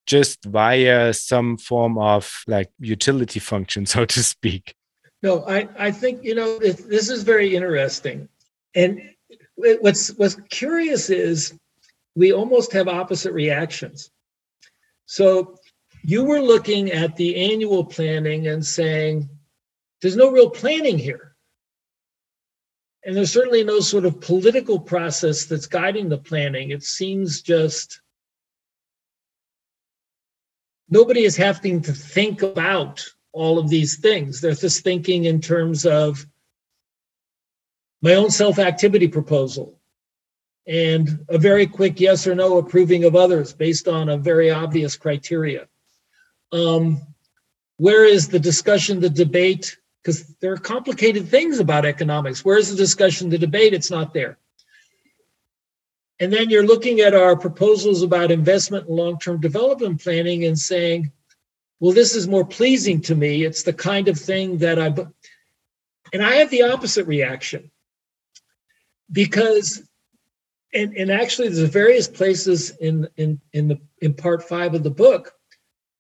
[0.05, 4.75] just via some form of like utility function, so to speak.
[5.23, 8.29] No, I, I think, you know, this is very interesting.
[8.75, 9.01] And
[9.57, 11.59] what's, what's curious is
[12.15, 14.11] we almost have opposite reactions.
[15.07, 15.59] So
[16.03, 19.29] you were looking at the annual planning and saying,
[20.01, 21.35] there's no real planning here.
[23.05, 26.71] And there's certainly no sort of political process that's guiding the planning.
[26.71, 28.01] It seems just
[30.89, 33.05] nobody is having to think about
[33.39, 34.41] all of these things.
[34.41, 36.27] They're just thinking in terms of
[38.03, 39.79] my own self activity proposal
[40.67, 44.97] and a very quick yes or no approving of others based on a very obvious
[44.97, 45.69] criteria.
[46.53, 47.01] Um,
[47.77, 49.79] where is the discussion, the debate?
[50.03, 52.45] Because there are complicated things about economics.
[52.45, 53.73] Where is the discussion, the debate?
[53.73, 54.37] It's not there.
[56.19, 60.59] And then you're looking at our proposals about investment and long term development planning and
[60.59, 61.13] saying,
[61.81, 63.45] well, this is more pleasing to me.
[63.45, 64.95] It's the kind of thing that I,
[66.13, 67.71] and I have the opposite reaction
[69.13, 69.83] because,
[70.75, 74.91] and, and actually there's various places in, in, in the, in part five of the
[74.91, 75.33] book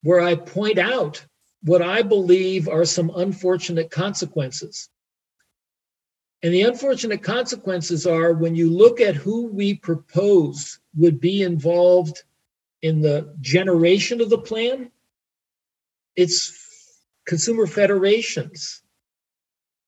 [0.02, 1.24] where I point out
[1.62, 4.88] what I believe are some unfortunate consequences.
[6.42, 12.22] And the unfortunate consequences are when you look at who we propose would be involved
[12.82, 14.90] in the generation of the plan
[16.18, 16.52] it's
[17.26, 18.82] consumer federations,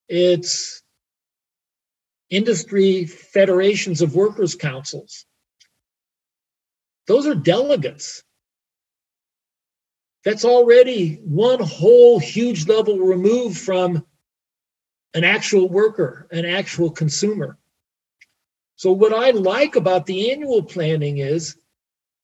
[0.09, 0.81] it's
[2.31, 5.27] industry federations of workers' councils.
[7.09, 8.23] Those are delegates.
[10.25, 14.07] That's already one whole huge level removed from
[15.14, 17.59] an actual worker, an actual consumer.
[18.77, 21.57] So, what I like about the annual planning is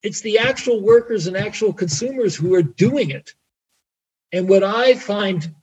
[0.04, 3.32] it's the actual workers and actual consumers who are doing it.
[4.36, 5.54] And what I find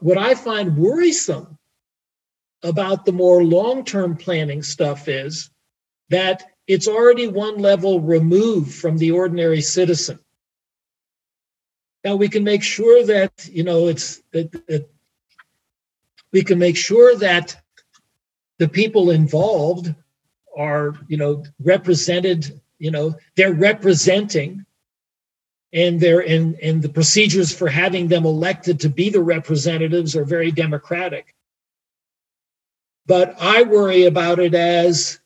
[0.00, 1.56] what I find worrisome
[2.62, 5.48] about the more long-term planning stuff is
[6.10, 10.18] that it's already one level removed from the ordinary citizen.
[12.04, 14.86] Now we can make sure that you know it's that, that
[16.30, 17.56] we can make sure that
[18.58, 19.94] the people involved
[20.54, 24.66] are you know represented you know they're representing
[25.74, 30.24] and they're in and the procedures for having them elected to be the representatives are
[30.24, 31.34] very democratic.
[33.06, 35.18] But i worry about it as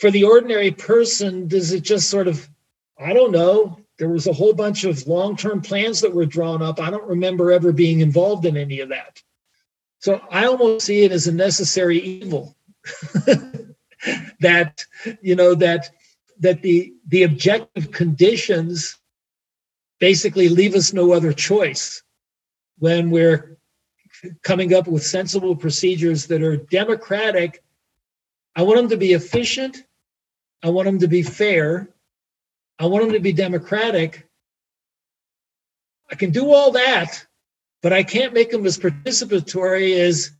[0.00, 2.48] for the ordinary person does it just sort of
[2.98, 6.80] i don't know there was a whole bunch of long-term plans that were drawn up.
[6.80, 9.22] I don't remember ever being involved in any of that.
[9.98, 12.56] So i almost see it as a necessary evil
[14.40, 14.82] that
[15.20, 15.90] you know that
[16.40, 18.98] that the the objective conditions
[19.98, 22.02] basically leave us no other choice
[22.78, 23.58] when we're
[24.42, 27.62] coming up with sensible procedures that are democratic.
[28.56, 29.84] I want them to be efficient.
[30.62, 31.90] I want them to be fair.
[32.78, 34.26] I want them to be democratic.
[36.10, 37.26] I can do all that
[37.82, 40.32] but i can't make them as participatory as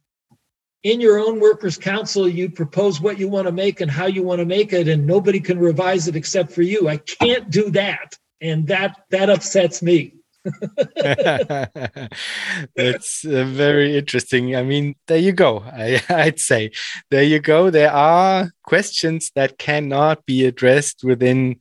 [0.82, 4.22] in your own workers council you propose what you want to make and how you
[4.22, 6.88] want to make it and nobody can revise it except for you.
[6.88, 10.14] I can't do that and that that upsets me.
[12.74, 14.56] That's uh, very interesting.
[14.56, 16.70] I mean there you go I, i'd say.
[17.10, 17.68] There you go.
[17.68, 21.56] There are questions that cannot be addressed within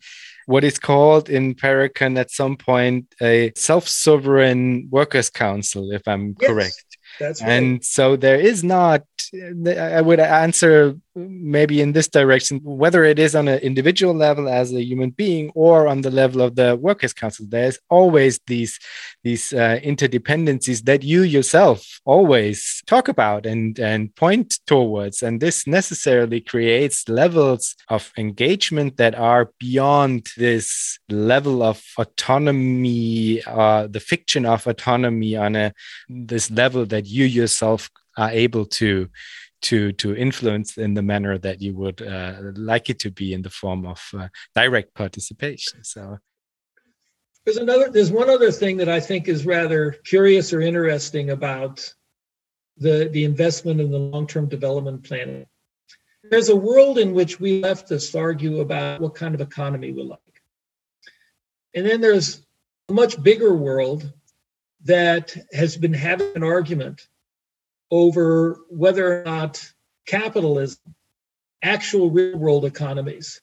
[0.45, 6.49] what is called in Parecon at some point a self-sovereign workers council, if I'm yes.
[6.49, 6.88] correct.
[7.19, 7.51] That's right.
[7.51, 9.03] And so there is not,
[9.33, 14.73] I would answer maybe in this direction, whether it is on an individual level as
[14.73, 18.79] a human being or on the level of the workers' council, there's always these,
[19.23, 25.23] these uh, interdependencies that you yourself always talk about and, and point towards.
[25.23, 33.87] And this necessarily creates levels of engagement that are beyond this level of autonomy, uh,
[33.87, 35.73] the fiction of autonomy on a
[36.07, 39.09] this level that you yourself are able to
[39.61, 43.41] to to influence in the manner that you would uh, like it to be in
[43.41, 46.17] the form of uh, direct participation so.
[47.45, 51.93] There's another there's one other thing that i think is rather curious or interesting about
[52.77, 55.45] the the investment in the long-term development plan.
[56.23, 60.19] There's a world in which we leftists argue about what kind of economy we like.
[61.75, 62.45] And then there's
[62.89, 64.11] a much bigger world
[64.85, 67.07] that has been having an argument
[67.91, 69.71] over whether or not
[70.05, 70.95] capitalism,
[71.63, 73.41] actual real world economies,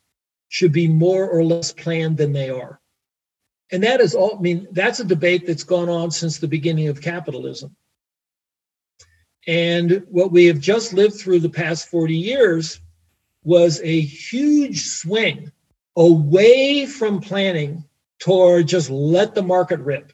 [0.49, 2.81] should be more or less planned than they are.
[3.73, 6.89] And that is all, I mean, that's a debate that's gone on since the beginning
[6.89, 7.75] of capitalism.
[9.47, 12.81] And what we have just lived through the past 40 years
[13.45, 15.53] was a huge swing
[15.97, 17.85] away from planning
[18.19, 20.13] toward just let the market rip.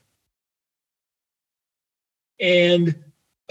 [2.41, 3.02] And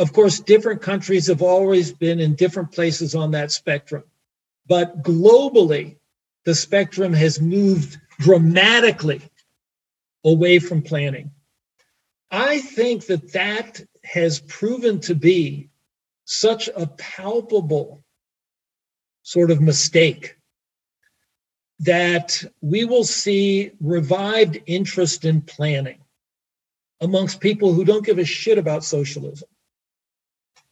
[0.02, 4.04] of course, different countries have always been in different places on that spectrum.
[4.68, 5.98] But globally,
[6.44, 9.22] the spectrum has moved dramatically
[10.24, 11.30] away from planning.
[12.32, 15.70] I think that that has proven to be
[16.26, 18.04] such a palpable
[19.22, 20.36] sort of mistake
[21.82, 26.00] that we will see revived interest in planning
[27.02, 29.48] amongst people who don't give a shit about socialism.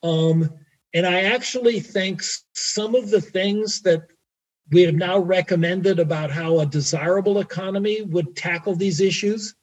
[0.04, 0.50] Um,
[0.94, 2.22] and I actually think
[2.54, 4.04] some of the things that
[4.72, 9.56] we have now recommended about how a desirable economy would tackle these issues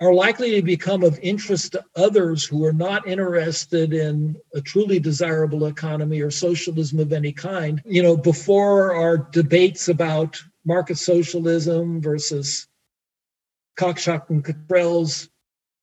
[0.00, 4.98] are likely to become of interest to others who are not interested in a truly
[4.98, 7.80] desirable economy or socialism of any kind.
[7.86, 12.68] You know, before our debates about market socialism versus
[13.78, 15.30] Cockshott and Cottrell's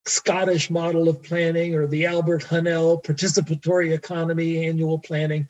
[0.05, 5.47] Scottish model of planning or the Albert Hahnel participatory economy annual planning.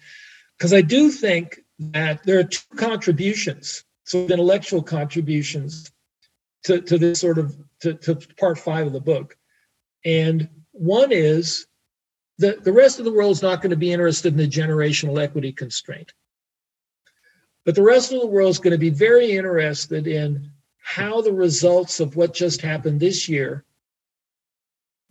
[0.57, 5.91] Because I do think that there are two contributions, so intellectual contributions
[6.65, 9.37] to, to this sort of to, to part five of the book.
[10.05, 11.67] And one is
[12.37, 15.21] that the rest of the world is not going to be interested in the generational
[15.21, 16.13] equity constraint.
[17.65, 21.31] But the rest of the world is going to be very interested in how the
[21.31, 23.63] results of what just happened this year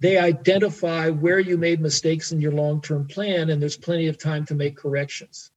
[0.02, 4.18] they identify where you made mistakes in your long term plan, and there's plenty of
[4.18, 5.52] time to make corrections.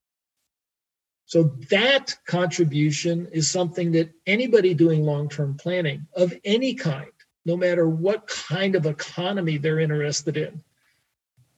[1.25, 7.11] So, that contribution is something that anybody doing long term planning of any kind,
[7.45, 10.63] no matter what kind of economy they're interested in,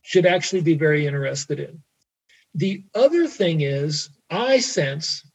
[0.01, 1.83] should actually be very interested in.
[2.55, 5.29] The other thing is, I sense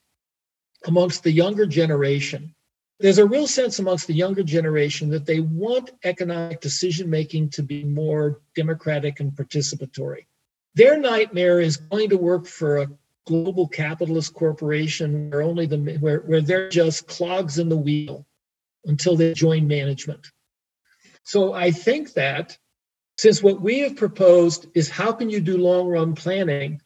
[0.86, 2.54] amongst the younger generation
[3.02, 7.62] there's a real sense amongst the younger generation that they want economic decision making to
[7.62, 10.26] be more democratic and participatory.
[10.76, 12.88] Their nightmare is going to work for a
[13.26, 18.24] global capitalist corporation where only the where, where they're just clogs in the wheel
[18.84, 20.28] until they join management.
[21.24, 22.56] So I think that
[23.18, 26.80] since what we have proposed is how can you do long run planning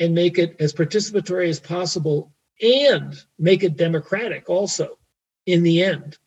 [0.00, 4.98] and make it as participatory as possible and make it democratic also
[5.46, 6.18] in the end.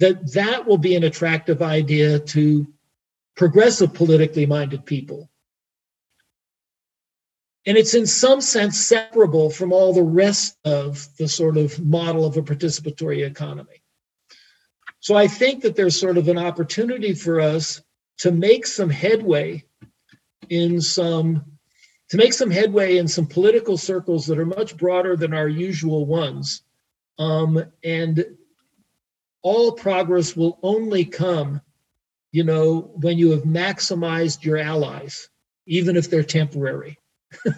[0.00, 2.66] That that will be an attractive idea to
[3.36, 5.30] progressive politically minded people.
[7.64, 12.24] And it's in some sense separable from all the rest of the sort of model
[12.24, 13.82] of a participatory economy.
[15.02, 17.82] So i think that there's sort of an opportunity for us
[18.18, 19.64] to make some headway
[20.48, 21.44] in some
[22.10, 26.06] to make some headway in some political circles that are much broader than our usual
[26.06, 26.62] ones
[27.18, 28.24] um, and
[29.42, 31.60] all progress will only come,
[32.30, 35.28] you know, when you have maximized your allies,
[35.66, 36.98] even if they're temporary.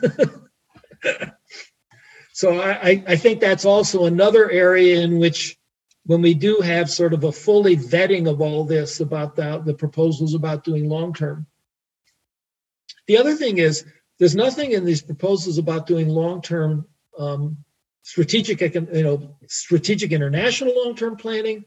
[2.32, 5.58] so I, I think that's also another area in which
[6.06, 9.74] when we do have sort of a fully vetting of all this about the, the
[9.74, 11.46] proposals about doing long term.
[13.06, 13.84] The other thing is
[14.18, 16.86] there's nothing in these proposals about doing long term
[17.18, 17.63] um,
[18.04, 21.64] strategic, you know, strategic international long-term planning,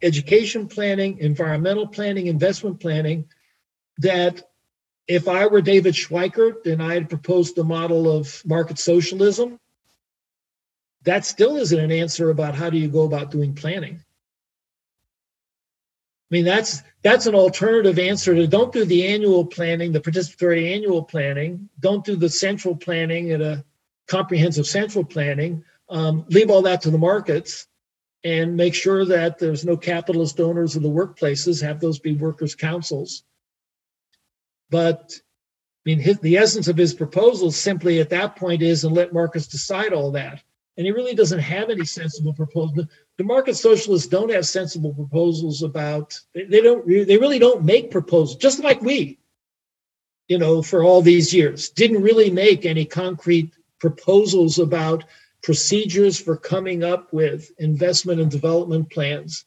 [0.00, 3.26] education planning, environmental planning, investment planning
[3.98, 4.42] that
[5.06, 9.60] if I were David Schweickart and I had proposed the model of market socialism,
[11.02, 13.96] that still isn't an answer about how do you go about doing planning.
[16.30, 20.74] I mean, that's that's an alternative answer to don't do the annual planning, the participatory
[20.74, 21.68] annual planning.
[21.78, 23.62] Don't do the central planning at a
[24.08, 25.64] comprehensive central planning.
[25.88, 27.66] Um, leave all that to the markets
[28.24, 31.62] and make sure that there's no capitalist owners of the workplaces.
[31.62, 33.24] Have those be workers' councils.
[34.70, 35.12] But
[35.84, 39.12] I mean, his, the essence of his proposal simply at that point is and let
[39.12, 40.42] markets decide all that.
[40.76, 42.86] And he really doesn't have any sensible proposal.
[43.18, 46.18] The market socialists don't have sensible proposals about.
[46.34, 46.86] They, they don't.
[46.86, 48.36] They really don't make proposals.
[48.36, 49.18] Just like we,
[50.28, 55.02] you know, for all these years, didn't really make any concrete proposals about
[55.42, 59.44] procedures for coming up with investment and development plans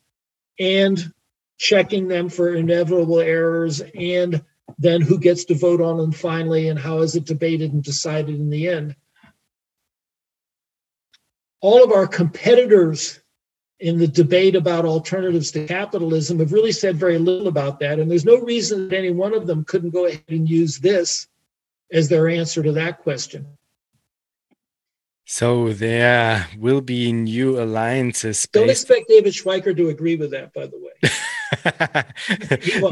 [0.60, 1.14] and
[1.58, 4.44] checking them for inevitable errors and
[4.78, 8.36] then who gets to vote on them finally and how is it debated and decided
[8.36, 8.94] in the end.
[11.62, 13.22] All of our competitors
[13.80, 18.12] in the debate about alternatives to capitalism have really said very little about that and
[18.12, 21.28] there's no reason that any one of them couldn't go ahead and use this
[21.92, 23.46] as their answer to that question
[25.26, 28.48] so there will be new alliances.
[28.52, 30.92] Don't expect David Schweickart to agree with that, by the way.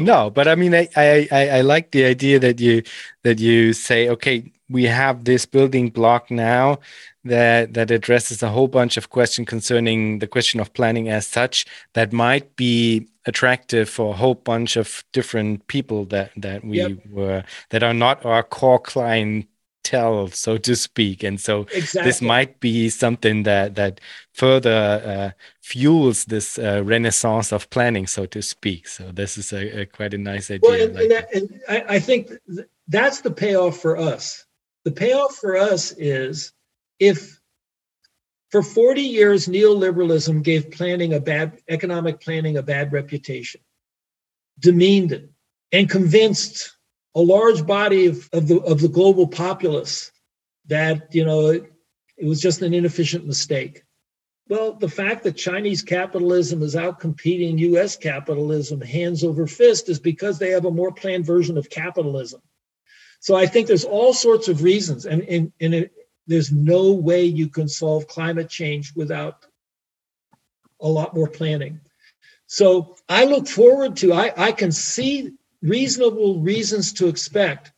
[0.00, 2.82] no, but I mean, I, I I like the idea that you
[3.22, 6.80] that you say, okay, we have this building block now
[7.24, 11.66] that that addresses a whole bunch of questions concerning the question of planning as such
[11.94, 16.92] that might be attractive for a whole bunch of different people that that we yep.
[17.10, 19.46] were that are not our core client
[19.84, 21.22] tell, so to speak.
[21.22, 22.02] And so exactly.
[22.02, 24.00] this might be something that that
[24.32, 25.30] further uh,
[25.60, 28.88] fuels this uh, renaissance of planning, so to speak.
[28.88, 30.60] So this is a, a quite a nice idea.
[30.62, 34.44] Well, and, like and, that, and I, I think th- that's the payoff for us.
[34.84, 36.52] The payoff for us is
[36.98, 37.40] if
[38.50, 43.60] for 40 years neoliberalism gave planning a bad economic planning a bad reputation,
[44.60, 45.30] demeaned it,
[45.72, 46.73] and convinced
[47.14, 50.10] a large body of, of the of the global populace
[50.66, 51.72] that you know it,
[52.16, 53.82] it was just an inefficient mistake.
[54.48, 59.98] Well, the fact that Chinese capitalism is out competing US capitalism hands over fist is
[59.98, 62.42] because they have a more planned version of capitalism.
[63.20, 65.92] So I think there's all sorts of reasons, and, and, and it,
[66.26, 69.46] there's no way you can solve climate change without
[70.78, 71.80] a lot more planning.
[72.46, 75.32] So I look forward to, I, I can see
[75.64, 77.72] reasonable reasons to expect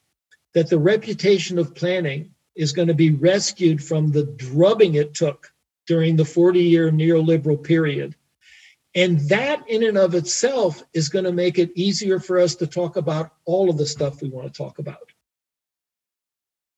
[0.55, 5.53] that the reputation of planning is going to be rescued from the drubbing it took
[5.87, 8.17] during the 40 year neoliberal period.
[8.95, 12.67] And that, in and of itself, is going to make it easier for us to
[12.67, 15.13] talk about all of the stuff we want to talk about.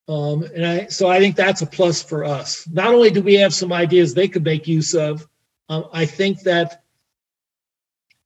[0.09, 2.67] Um, and I, so I think that's a plus for us.
[2.67, 5.25] Not only do we have some ideas they could make use of,
[5.69, 6.83] um, I think that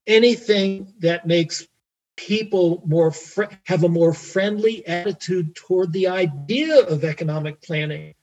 [0.07, 1.67] anything that makes
[2.15, 8.13] people more fr- have a more friendly attitude toward the idea of economic planning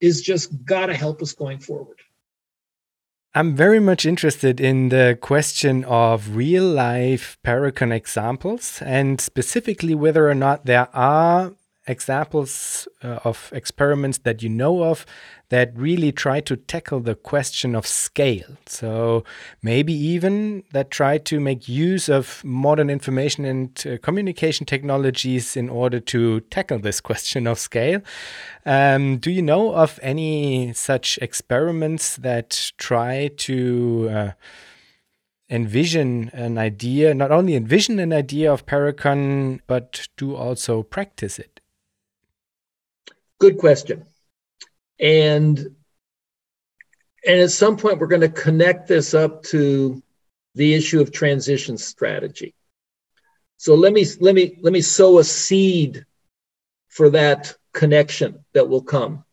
[0.00, 1.98] is just got to help us going forward.
[3.34, 10.28] I'm very much interested in the question of real life Parecon examples and specifically whether
[10.28, 11.52] or not there are
[11.86, 15.06] examples uh, of experiments that you know of
[15.50, 18.56] that really try to tackle the question of scale.
[18.66, 19.24] So
[19.62, 25.70] maybe even that try to make use of modern information and uh, communication technologies in
[25.70, 28.02] order to tackle this question of scale.
[28.66, 34.30] Um, do you know of any such experiments that try to uh,
[35.48, 41.60] envision an idea, not only envision an idea of Parecon, but do also practice it?
[43.38, 44.04] Good question.
[45.00, 45.58] And
[47.26, 50.02] and at some point we're going to connect this up to
[50.54, 52.54] the issue of transition strategy.
[53.56, 56.04] So let me let me let me sow a seed
[56.88, 59.24] for that connection that will come.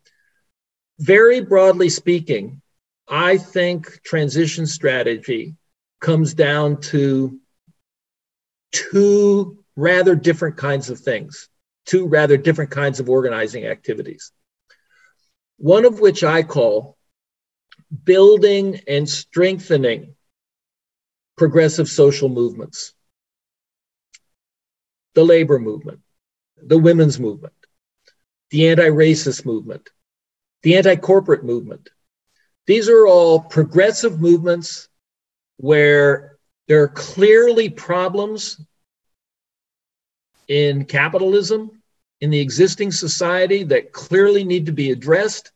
[0.98, 2.60] Very broadly speaking,
[3.08, 5.56] I think transition strategy
[6.00, 7.38] comes down to
[8.72, 11.48] two rather different kinds of things
[11.86, 14.32] two rather different kinds of organizing activities.
[15.58, 16.96] One of which I call
[18.04, 20.14] building and strengthening
[21.36, 22.94] progressive social movements.
[25.14, 26.00] The labor movement,
[26.62, 27.54] the women's movement,
[28.50, 29.88] the anti racist movement,
[30.62, 31.88] the anti corporate movement.
[32.66, 34.88] These are all progressive movements
[35.56, 36.38] where
[36.68, 38.60] there are clearly problems
[40.48, 41.75] in capitalism
[42.20, 45.52] in the existing society that clearly need to be addressed.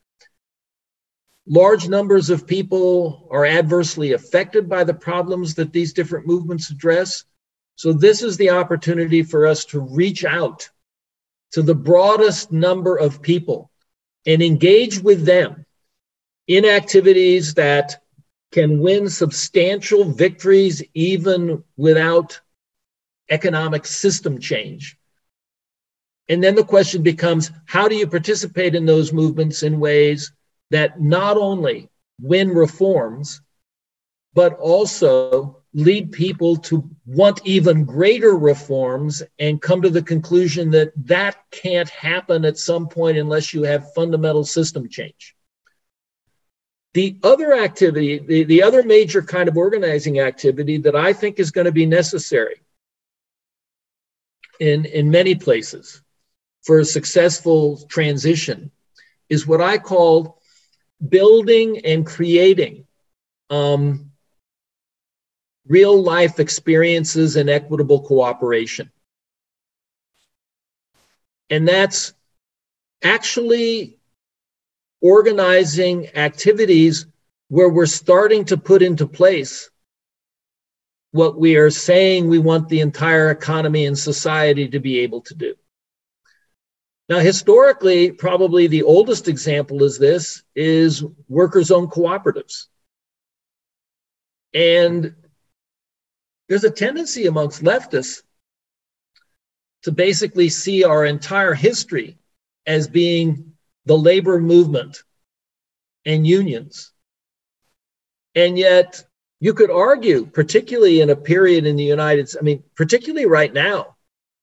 [1.47, 7.25] Large numbers of people are adversely affected by the problems that these different movements address.
[7.77, 10.69] So, this is the opportunity for us to reach out
[11.53, 13.71] to the broadest number of people
[14.27, 15.65] and engage with them
[16.47, 18.03] in activities that
[18.53, 22.41] can win substantial victories even without
[23.31, 24.99] economic system change.
[26.31, 30.31] And then the question becomes how do you participate in those movements in ways
[30.71, 31.91] that not only
[32.23, 33.43] win reforms,
[34.33, 40.93] but also lead people to want even greater reforms and come to the conclusion that
[41.09, 45.35] that can't happen at some point unless you have fundamental system change.
[46.95, 51.51] The other activity, the, the other major kind of organizing activity that I think is
[51.51, 52.63] going to be necessary
[54.61, 56.03] in, in many places
[56.63, 58.71] for a successful transition
[59.29, 60.41] is what I call
[61.07, 62.87] building and creating
[63.49, 64.11] um,
[65.67, 68.91] real life experiences and equitable cooperation.
[71.49, 72.13] And that's
[73.03, 73.99] actually
[75.01, 77.07] organizing activities
[77.49, 79.71] where we're starting to put into place
[81.13, 85.35] what we are saying we want the entire economy and society to be able to
[85.35, 85.55] do.
[87.11, 92.69] Now, historically, probably the oldest example is this is workers' owned cooperatives.
[94.55, 95.17] And
[96.49, 98.23] there's a tendency amongst leftists
[99.83, 102.17] to basically see our entire history
[102.65, 103.55] as being
[103.87, 105.03] the labor movement
[106.07, 106.93] and unions.
[108.37, 109.05] And yet,
[109.41, 113.53] you could argue, particularly in a period in the United States, I mean, particularly right
[113.53, 113.97] now,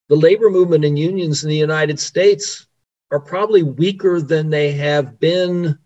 [0.10, 2.68] the labor movement and unions in the United States
[3.12, 5.78] are probably weaker than they have been.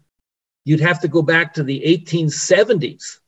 [0.63, 3.19] You'd have to go back to the 1870s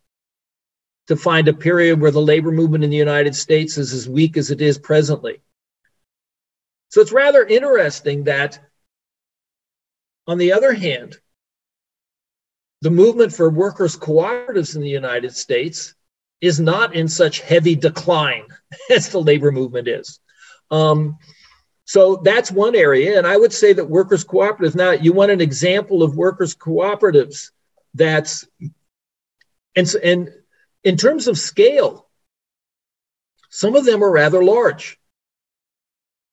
[1.08, 4.38] to find a period where the labor movement in the United States is as weak
[4.38, 5.42] as it is presently.
[6.90, 8.60] So it's rather interesting that,
[10.28, 11.18] on the other hand,
[12.82, 15.96] the movement for workers' cooperatives in the United States
[16.40, 18.46] is not in such heavy decline
[18.90, 20.20] as the labor movement is.
[20.72, 21.18] Um,
[21.86, 23.18] so that's one area.
[23.18, 27.52] And I would say that workers' cooperatives, now you want an example of workers' cooperatives
[27.94, 28.48] that's,
[29.76, 30.30] and, and
[30.84, 32.08] in terms of scale,
[33.50, 35.00] some of them are rather large.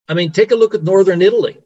[0.08, 1.58] I mean, take a look at Northern Italy.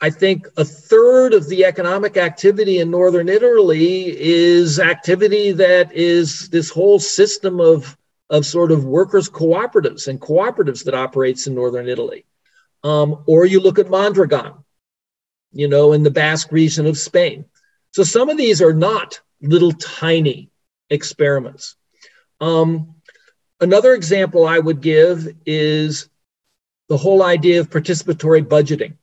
[0.00, 6.48] I think a third of the economic activity in Northern Italy is activity that is
[6.48, 7.96] this whole system of,
[8.30, 12.24] of sort of workers' cooperatives and cooperatives that operates in Northern Italy.
[12.82, 14.64] Um, or you look at Mondragon,
[15.52, 17.44] you know, in the Basque region of Spain.
[17.92, 20.50] So some of these are not little tiny
[20.88, 21.76] experiments.
[22.40, 22.94] Um,
[23.60, 26.08] another example I would give is
[26.88, 28.96] the whole idea of participatory budgeting.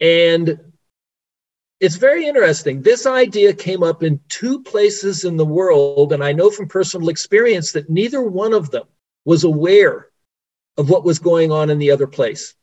[0.00, 0.69] And
[1.80, 2.82] it's very interesting.
[2.82, 7.08] This idea came up in two places in the world, and I know from personal
[7.08, 8.84] experience that neither one of them
[9.24, 10.08] was aware
[10.76, 12.54] of what was going on in the other place.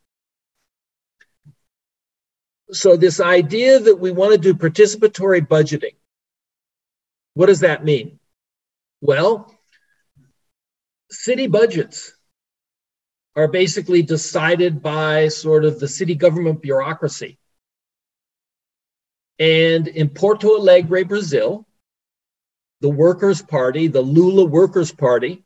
[2.70, 5.94] So, this idea that we want to do participatory budgeting
[7.38, 8.18] what does that mean?
[9.00, 9.54] Well,
[11.08, 12.12] city budgets
[13.36, 17.38] are basically decided by sort of the city government bureaucracy.
[19.38, 21.66] And in Porto Alegre, Brazil,
[22.80, 25.44] the Workers' Party, the Lula Workers' Party,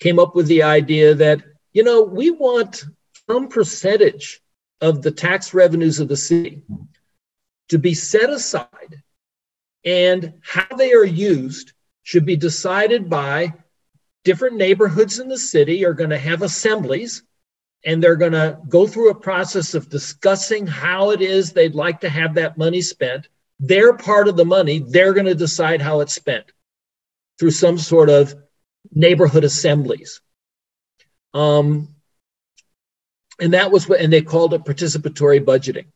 [0.00, 2.84] came up with the idea that, you know, we want
[3.28, 4.40] some percentage
[4.80, 6.62] of the tax revenues of the city
[7.68, 9.02] to be set aside
[9.84, 11.72] and how they are used
[12.02, 13.52] should be decided by
[14.24, 17.22] different neighborhoods in the city are going to have assemblies
[17.84, 22.00] and they're going to go through a process of discussing how it is they'd like
[22.00, 23.28] to have that money spent.
[23.60, 24.80] Their part of the money.
[24.80, 26.52] They're going to decide how it's spent
[27.38, 28.34] through some sort of
[28.92, 30.20] neighborhood assemblies.
[31.34, 31.94] Um,
[33.40, 35.86] and that was what and they called it participatory budgeting.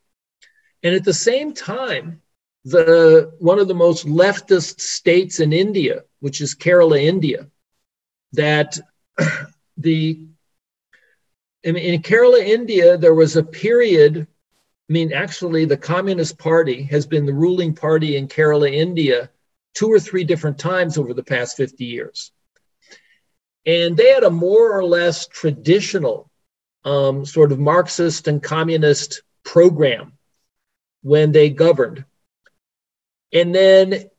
[0.83, 2.21] And at the same time
[2.65, 7.47] the one of the most leftist states in India, which is Kerala, India,
[8.33, 8.79] that
[9.77, 10.27] the
[11.63, 14.27] in, in Kerala, India, there was a period.
[14.89, 19.29] I mean, actually, the Communist Party has been the ruling party in Kerala, India,
[19.73, 22.31] two or three different times over the past 50 years.
[23.65, 26.29] And they had a more or less traditional
[26.83, 30.13] um, sort of Marxist and communist program
[31.01, 32.03] when they governed.
[33.31, 34.09] And then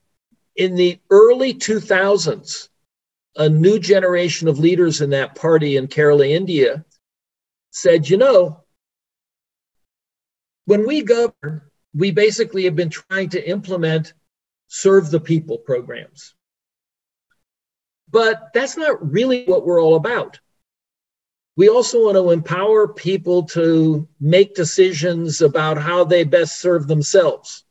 [0.57, 2.68] in the early 2000s,
[3.36, 6.84] a new generation of leaders in that party in Kerala, India,
[7.75, 8.62] said, you know,
[10.66, 11.61] when we govern,
[11.93, 14.14] we basically have been trying to implement
[14.68, 16.35] serve the people programs.
[18.11, 20.39] But that's not really what we're all about.
[21.57, 27.64] We also want to empower people to make decisions about how they best serve themselves.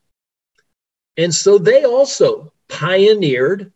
[1.16, 3.72] And so they also pioneered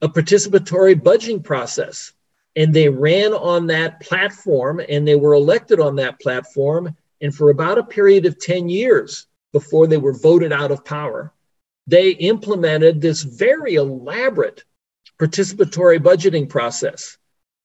[0.00, 2.12] a participatory budgeting process.
[2.56, 6.96] And they ran on that platform and they were elected on that platform.
[7.20, 11.32] And for about a period of 10 years before they were voted out of power,
[11.86, 14.64] they implemented this very elaborate
[15.20, 17.16] participatory budgeting process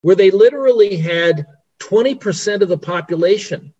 [0.01, 1.45] where they literally had
[1.79, 3.73] 20% of the population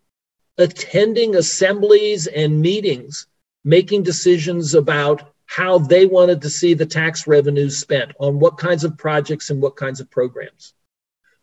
[0.58, 3.28] attending assemblies and meetings,
[3.64, 8.84] making decisions about how they wanted to see the tax revenues spent on what kinds
[8.84, 10.74] of projects and what kinds of programs.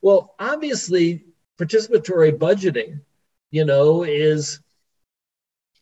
[0.03, 1.25] Well, obviously,
[1.59, 3.01] participatory budgeting,
[3.51, 4.61] you know, is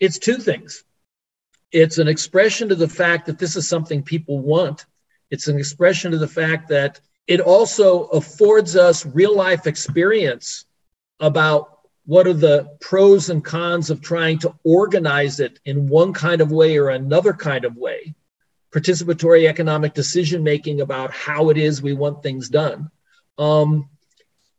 [0.00, 0.84] it's two things.
[1.70, 4.86] It's an expression of the fact that this is something people want.
[5.30, 10.64] It's an expression of the fact that it also affords us real life experience
[11.20, 16.40] about what are the pros and cons of trying to organize it in one kind
[16.40, 18.14] of way or another kind of way
[18.72, 22.90] participatory economic decision making about how it is we want things done
[23.36, 23.88] um,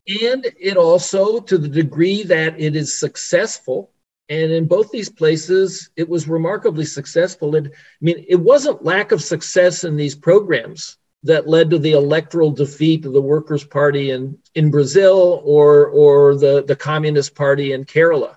[0.08, 3.92] and it also to the degree that it is successful
[4.30, 7.72] and in both these places it was remarkably successful and i
[8.02, 13.06] mean it wasn't lack of success in these programs that led to the electoral defeat
[13.06, 18.36] of the Workers' Party in, in Brazil or, or the, the Communist Party in Kerala.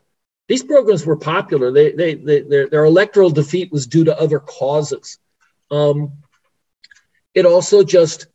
[0.48, 1.70] These programs were popular.
[1.70, 5.18] They, they, they their, their electoral defeat was due to other causes.
[5.70, 6.12] Um,
[7.34, 8.26] it also just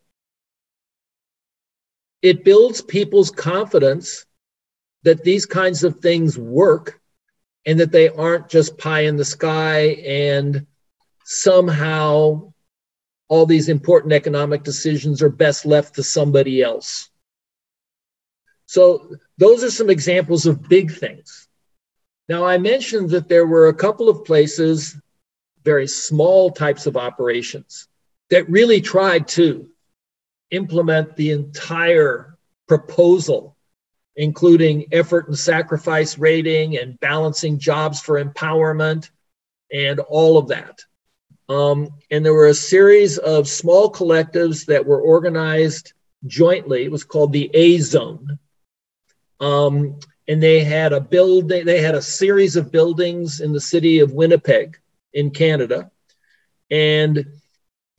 [2.21, 4.25] it builds people's confidence
[5.03, 6.99] that these kinds of things work
[7.65, 10.65] and that they aren't just pie in the sky and
[11.23, 12.53] somehow
[13.27, 17.09] all these important economic decisions are best left to somebody else.
[18.65, 21.47] So, those are some examples of big things.
[22.27, 24.99] Now, I mentioned that there were a couple of places,
[25.63, 27.87] very small types of operations,
[28.29, 29.69] that really tried to
[30.51, 32.37] implement the entire
[32.67, 33.55] proposal,
[34.15, 39.09] including effort and sacrifice rating and balancing jobs for empowerment
[39.71, 40.81] and all of that.
[41.49, 45.93] Um, and there were a series of small collectives that were organized
[46.25, 46.83] jointly.
[46.83, 48.39] It was called the A Zone.
[49.39, 53.99] Um, and they had a building, they had a series of buildings in the city
[53.99, 54.77] of Winnipeg
[55.13, 55.89] in Canada.
[56.69, 57.25] And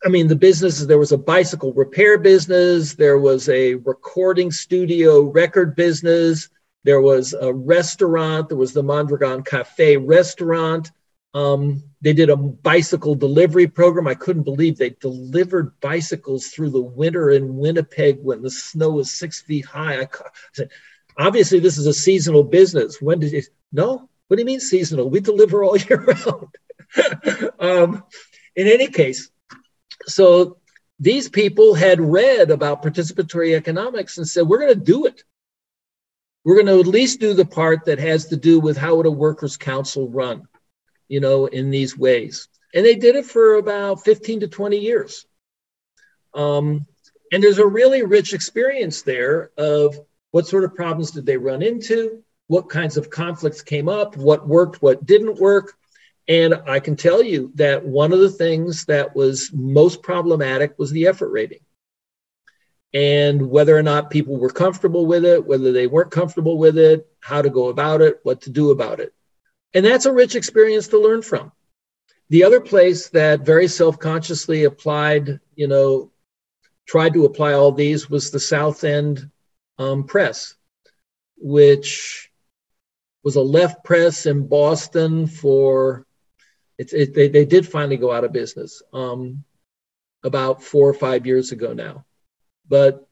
[0.05, 5.23] I mean, the businesses, there was a bicycle repair business, there was a recording studio
[5.23, 6.49] record business,
[6.85, 10.93] there was a restaurant, there was the Mondragon Cafe restaurant.
[11.35, 14.07] Um, they did a bicycle delivery program.
[14.07, 19.11] I couldn't believe they delivered bicycles through the winter in Winnipeg when the snow was
[19.11, 20.01] six feet high.
[20.01, 20.09] I
[20.53, 20.71] said,
[21.17, 23.03] obviously, this is a seasonal business.
[23.03, 23.43] When did you?
[23.73, 24.09] No.
[24.29, 25.11] What do you mean seasonal?
[25.11, 27.51] We deliver all year round.
[27.59, 28.05] um,
[28.55, 29.31] in any case,
[30.09, 30.59] so
[30.99, 35.23] these people had read about participatory economics and said, we're going to do it.
[36.45, 39.07] We're going to at least do the part that has to do with how would
[39.07, 40.49] a workers' council run
[41.09, 42.49] you know, in these ways.
[42.75, 45.27] And they did it for about 15 to 20 years.
[46.35, 46.87] Um,
[47.33, 49.99] and there's a really rich experience there of
[50.31, 54.47] what sort of problems did they run into, what kinds of conflicts came up, what
[54.47, 55.75] worked, what didn't work.
[56.29, 60.91] And I can tell you that one of the things that was most problematic was
[60.91, 61.61] the effort rating.
[62.93, 67.07] And whether or not people were comfortable with it, whether they weren't comfortable with it,
[67.21, 69.15] how to go about it, what to do about it.
[69.75, 71.53] And that's a rich experience to learn from.
[72.31, 76.13] The other place that very self consciously applied, you know,
[76.87, 79.31] tried to apply all these was the South End
[79.79, 80.55] um, Press,
[81.37, 82.31] which
[83.23, 86.07] was a left press in Boston for,
[86.79, 89.45] it, it, they, they did finally go out of business um,
[90.23, 92.05] about four or five years ago now.
[92.69, 93.07] But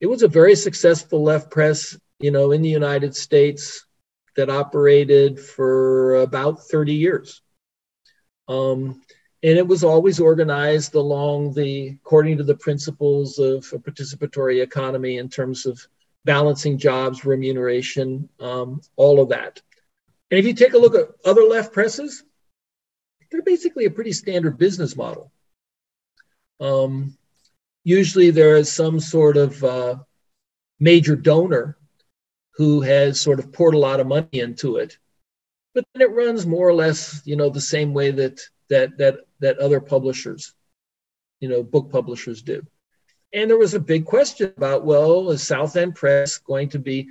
[0.00, 3.86] it was a very successful left press, you know, in the United States
[4.36, 7.42] that operated for about 30 years.
[8.48, 9.02] Um,
[9.44, 15.18] and it was always organized along the, according to the principles of a participatory economy
[15.18, 15.80] in terms of
[16.24, 19.60] balancing jobs, remuneration, um, all of that.
[20.30, 22.24] And if you take a look at other left presses,
[23.32, 25.32] they're basically a pretty standard business model.
[26.60, 27.16] Um,
[27.82, 29.96] usually there is some sort of uh,
[30.78, 31.76] major donor
[32.54, 34.98] who has sort of poured a lot of money into it.
[35.74, 39.20] But then it runs more or less, you know, the same way that that that
[39.40, 40.54] that other publishers,
[41.40, 42.64] you know, book publishers do.
[43.32, 47.08] And there was a big question about, well, is South End Press going to be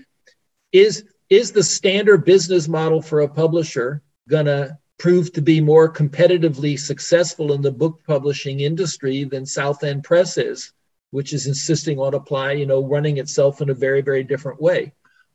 [0.72, 6.78] is is the standard business model for a publisher gonna prove to be more competitively
[6.78, 10.74] successful in the book publishing industry than South End Press is,
[11.10, 14.94] which is insisting on apply, you know, running itself in a very, very different way.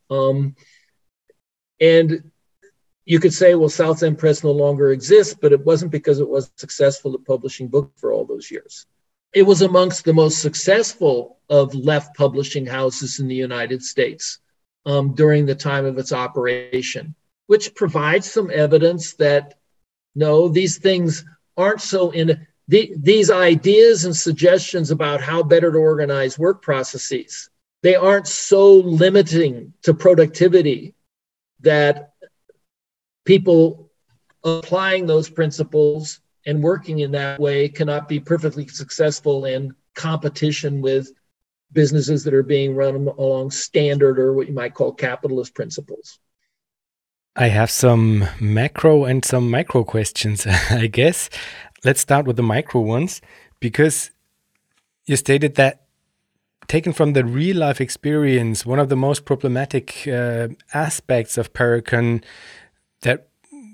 [0.09, 0.55] Um,
[1.81, 2.31] and
[3.03, 6.29] you could say, well, South End Press no longer exists, but it wasn't because it
[6.29, 8.85] was successful at publishing books for all those years.
[9.33, 14.39] It was amongst the most successful of left publishing houses in the United States
[14.85, 17.15] um, during the time of its operation,
[17.47, 19.55] which provides some evidence that
[20.15, 21.25] no, these things
[21.55, 27.49] aren't so in the, these ideas and suggestions about how better to organize work processes
[27.83, 30.93] they aren't so limiting to productivity
[31.61, 32.13] that
[33.25, 33.89] people
[34.43, 41.11] applying those principles and working in that way cannot be perfectly successful in competition with
[41.73, 46.19] businesses that are being run along standard or what you might call capitalist principles.
[47.39, 51.29] I have some macro and some micro questions, I guess.
[51.85, 53.21] Let's start with the micro ones
[53.59, 54.09] because
[55.05, 55.83] you stated that
[56.67, 62.23] taken from the real life experience, one of the most problematic uh, aspects of Parecon
[63.01, 63.27] that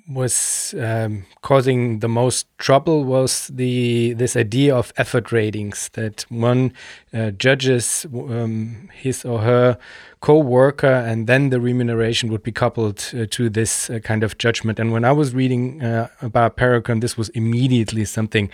[0.09, 6.73] was um, causing the most trouble was the this idea of effort ratings that one
[7.13, 9.77] uh, judges um, his or her
[10.23, 14.79] co-worker and then the remuneration would be coupled uh, to this uh, kind of judgment.
[14.79, 18.49] And when i was reading uh, about Parecon this was immediately something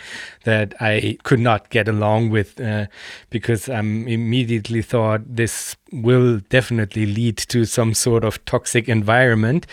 [0.46, 2.88] that i could not get along with uh,
[3.30, 9.66] because i immediately thought this will definitely lead to some sort of toxic environment.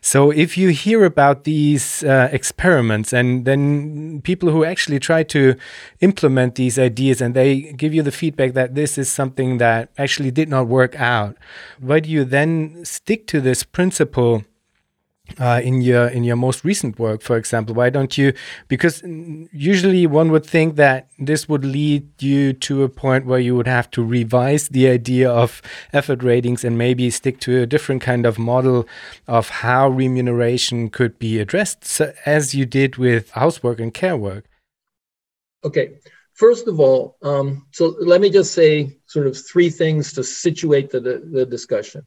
[0.00, 5.54] So if you hear about these uh, experiments and then people who actually try to
[6.00, 10.30] implement these ideas and they give you the feedback that this is something that actually
[10.30, 11.36] did not work out
[11.78, 14.44] why do you then stick to this principle
[15.38, 17.74] uh, in your in your most recent work, for example?
[17.74, 18.32] Why don't you?
[18.68, 23.54] Because usually one would think that this would lead you to a point where you
[23.56, 25.62] would have to revise the idea of
[25.92, 28.88] effort ratings and maybe stick to a different kind of model
[29.26, 34.46] of how remuneration could be addressed, so, as you did with housework and care work.
[35.62, 35.98] Okay,
[36.40, 40.88] First of all, um, so let me just say sort of three things to situate
[40.88, 42.06] the, the, the discussion.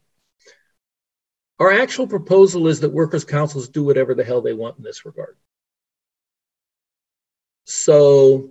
[1.60, 5.06] Our actual proposal is that workers' councils do whatever the hell they want in this
[5.06, 5.36] regard.
[7.66, 8.50] So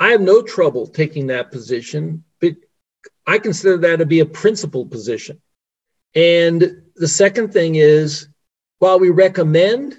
[0.00, 2.56] I have no trouble taking that position, but
[3.24, 5.40] I consider that to be a principled position.
[6.16, 8.26] And the second thing is,
[8.80, 9.96] while we recommend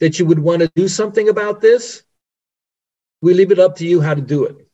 [0.00, 2.02] that you would want to do something about this,
[3.22, 4.68] we leave it up to you how to do it.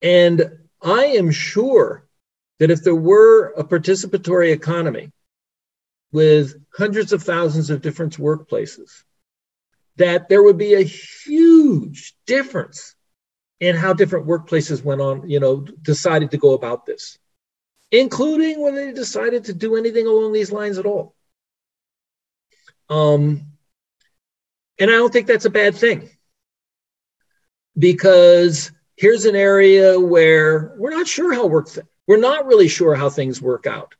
[0.00, 2.06] And I am sure
[2.60, 5.12] that if there were a participatory economy
[6.12, 9.02] with hundreds of thousands of different workplaces,
[9.96, 12.94] that there would be a huge difference
[13.58, 17.18] in how different workplaces went on, you know, decided to go about this,
[17.90, 21.14] including when they decided to do anything along these lines at all.
[22.88, 23.46] Um,
[24.78, 26.10] and I don't think that's a bad thing
[27.78, 32.94] because here's an area where we're not sure how work th- we're not really sure
[32.94, 33.94] how things work out.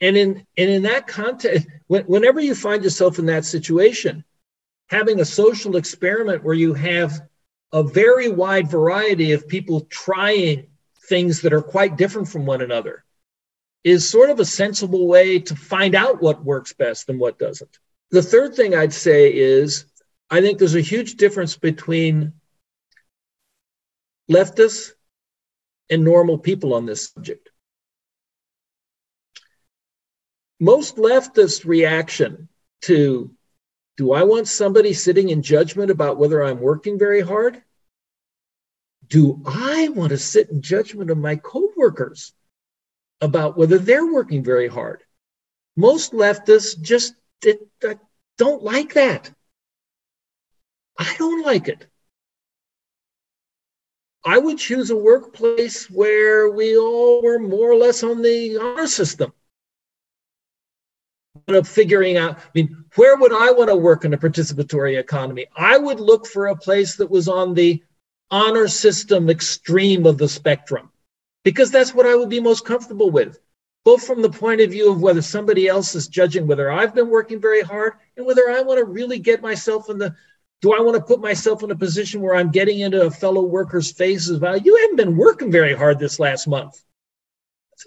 [0.00, 4.24] And in and in that context when, whenever you find yourself in that situation
[4.88, 7.20] having a social experiment where you have
[7.72, 10.66] a very wide variety of people trying
[11.08, 13.04] things that are quite different from one another
[13.84, 17.78] is sort of a sensible way to find out what works best and what doesn't.
[18.10, 19.84] The third thing i'd say is
[20.30, 22.32] i think there's a huge difference between
[24.30, 24.92] leftists
[25.90, 27.50] and normal people on this subject.
[30.60, 32.48] Most leftists' reaction
[32.82, 33.34] to
[33.96, 37.62] do I want somebody sitting in judgment about whether I'm working very hard?
[39.08, 42.32] Do I want to sit in judgment of my coworkers
[43.20, 45.02] about whether they're working very hard?
[45.76, 47.14] Most leftists just
[48.38, 49.30] don't like that.
[50.98, 51.86] I don't like it.
[54.24, 58.86] I would choose a workplace where we all were more or less on the honor
[58.86, 59.32] system.
[61.48, 65.46] Of figuring out, I mean, where would I want to work in a participatory economy?
[65.56, 67.82] I would look for a place that was on the
[68.30, 70.90] honor system extreme of the spectrum,
[71.44, 73.40] because that's what I would be most comfortable with,
[73.84, 77.08] both from the point of view of whether somebody else is judging whether I've been
[77.08, 80.14] working very hard and whether I want to really get myself in the
[80.60, 83.42] do I want to put myself in a position where I'm getting into a fellow
[83.42, 84.56] worker's face as well?
[84.56, 86.82] You haven't been working very hard this last month.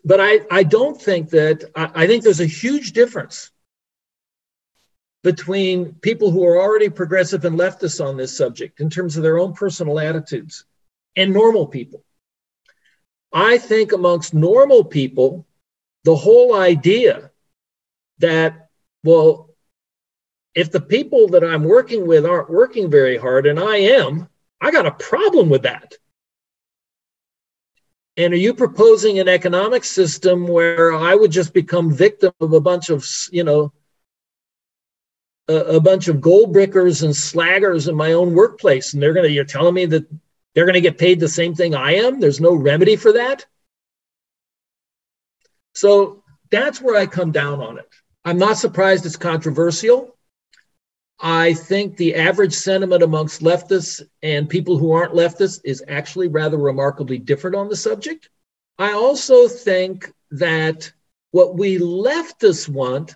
[0.04, 3.52] But I, I don't think that, I, I think there's a huge difference
[5.24, 9.38] between people who are already progressive and leftists on this subject in terms of their
[9.38, 10.66] own personal attitudes
[11.16, 12.04] and normal people.
[13.32, 15.46] I think amongst normal people,
[16.04, 17.32] the whole idea
[18.18, 18.70] that,
[19.04, 19.53] well,
[20.56, 24.28] if the people that I'm working with aren't working very hard and I am,
[24.62, 25.96] I got a problem with that.
[28.16, 32.62] And are you proposing an economic system where I would just become victim of a
[32.62, 33.74] bunch of, you know,
[35.48, 38.94] a, a bunch of gold brickers and slaggers in my own workplace?
[38.94, 40.06] And they're going to, you're telling me that
[40.54, 42.20] they're going to get paid the same thing I am?
[42.20, 43.48] There's no remedy for that?
[45.74, 47.90] So that's where I come down on it.
[48.24, 50.16] I'm not surprised it's controversial.
[51.26, 56.58] I think the average sentiment amongst leftists and people who aren't leftists is actually rather
[56.58, 58.30] remarkably different on the subject.
[58.78, 60.92] I also think that
[61.32, 63.16] what we leftists want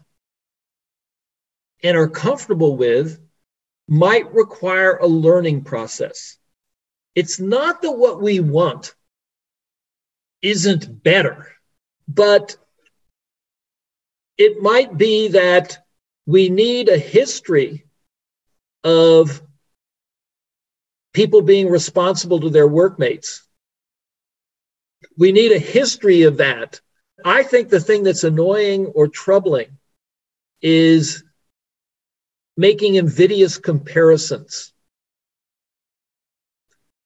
[1.84, 3.20] and are comfortable with
[3.90, 6.38] might require a learning process.
[7.14, 8.96] It's not that what we want
[10.42, 11.48] isn't better,
[12.08, 12.56] but
[14.38, 15.86] it might be that
[16.26, 17.84] we need a history
[18.84, 19.42] of
[21.14, 23.44] people being responsible to their workmates.
[25.18, 26.80] We need a history of that.
[27.26, 29.78] I think the thing that's annoying or troubling
[30.62, 31.24] is
[32.56, 34.74] making invidious comparisons.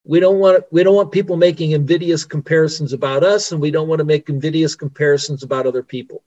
[0.04, 3.88] We don't want we don't want people making invidious comparisons about us and we don't
[3.88, 6.24] want to make invidious comparisons about other people.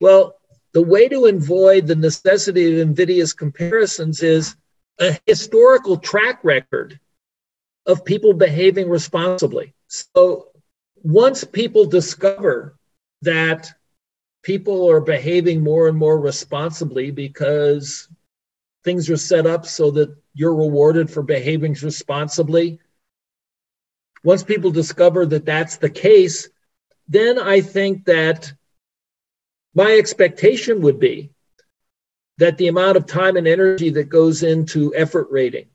[0.00, 0.36] Well,
[0.76, 4.56] the way to avoid the necessity of invidious comparisons is
[4.98, 7.00] a historical track record
[7.86, 9.72] of people behaving responsibly.
[9.86, 10.48] So
[11.02, 12.76] once people discover
[13.22, 13.72] that
[14.42, 18.06] people are behaving more and more responsibly because
[18.84, 22.80] things are set up so that you're rewarded for behaving responsibly,
[24.22, 26.50] once people discover that that's the case,
[27.08, 28.52] then I think that
[29.76, 31.30] my expectation would be
[32.38, 35.66] that the amount of time and energy that goes into effort rating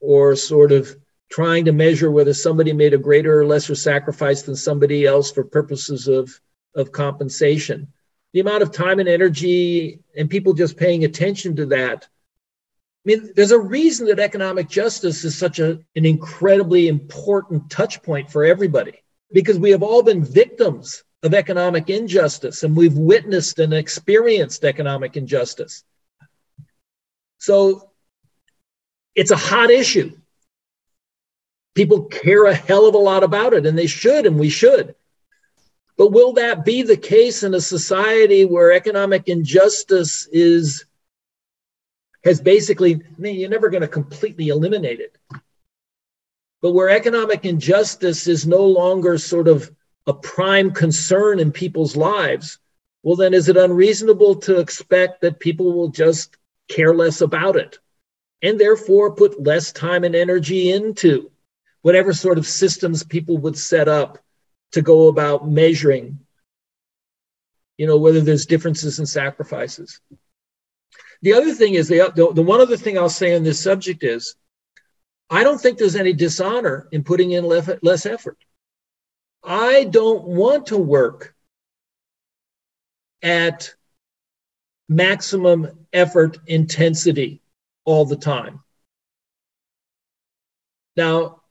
[0.00, 0.94] or sort of
[1.30, 5.44] trying to measure whether somebody made a greater or lesser sacrifice than somebody else for
[5.44, 6.40] purposes of,
[6.74, 7.86] of compensation,
[8.32, 12.08] the amount of time and energy and people just paying attention to that.
[12.08, 18.02] I mean, there's a reason that economic justice is such a, an incredibly important touch
[18.02, 18.98] point for everybody
[19.32, 25.16] because we have all been victims of economic injustice, and we've witnessed and experienced economic
[25.16, 25.84] injustice.
[27.38, 27.90] So
[29.14, 30.16] it's a hot issue.
[31.74, 34.94] People care a hell of a lot about it, and they should, and we should.
[35.96, 40.84] But will that be the case in a society where economic injustice is
[42.24, 45.16] has basically, I mean, you're never going to completely eliminate it.
[46.60, 49.70] But where economic injustice is no longer sort of
[50.06, 52.58] a prime concern in people's lives,
[53.02, 56.36] well, then is it unreasonable to expect that people will just
[56.68, 57.78] care less about it
[58.42, 61.30] and therefore put less time and energy into
[61.82, 64.18] whatever sort of systems people would set up
[64.72, 66.18] to go about measuring,
[67.76, 70.00] you know, whether there's differences in sacrifices?
[71.22, 74.04] The other thing is, the, the, the one other thing I'll say on this subject
[74.04, 74.36] is,
[75.30, 78.38] I don't think there's any dishonor in putting in less effort.
[79.44, 81.34] I don't want to work
[83.22, 83.74] at
[84.88, 87.42] maximum effort intensity
[87.84, 88.60] all the time.
[90.96, 91.42] Now,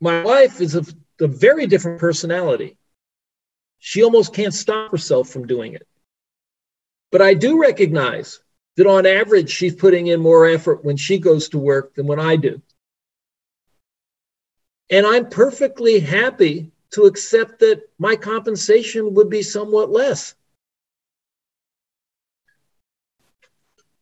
[0.00, 0.84] my wife is a,
[1.20, 2.76] a very different personality.
[3.78, 5.86] She almost can't stop herself from doing it.
[7.10, 8.40] But I do recognize
[8.76, 12.20] that on average, she's putting in more effort when she goes to work than when
[12.20, 12.62] I do.
[14.90, 20.34] And I'm perfectly happy to accept that my compensation would be somewhat less.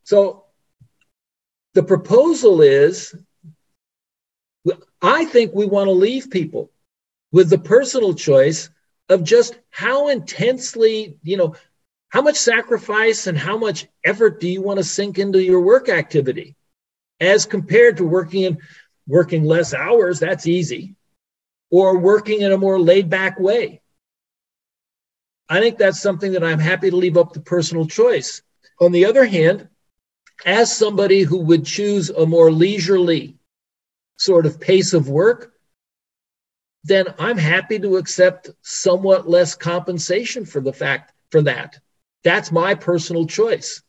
[0.05, 0.45] So
[1.75, 3.15] the proposal is
[5.03, 6.71] I think we want to leave people
[7.33, 8.71] with the personal choice
[9.09, 11.55] of just how intensely, you know,
[12.09, 15.89] how much sacrifice and how much effort do you want to sink into your work
[15.89, 16.57] activity
[17.21, 18.59] as compared to working in
[19.07, 20.97] working less hours that's easy
[21.71, 23.81] or working in a more laid back way
[25.49, 28.43] i think that's something that i'm happy to leave up to personal choice
[28.81, 29.69] on the other hand
[30.45, 33.37] as somebody who would choose a more leisurely
[34.19, 35.53] sort of pace of work
[36.85, 41.81] then i'm happy to accept somewhat less compensation for the fact for that
[42.27, 43.85] that's my personal choice.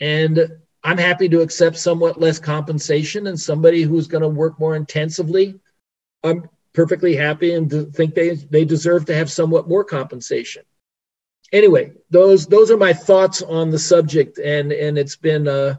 [0.00, 0.48] And
[0.82, 5.54] I'm happy to accept somewhat less compensation and somebody who's going to work more intensively.
[6.24, 10.62] I'm perfectly happy and think they, they deserve to have somewhat more compensation.
[11.52, 15.78] Anyway, those those are my thoughts on the subject, and and it's been uh,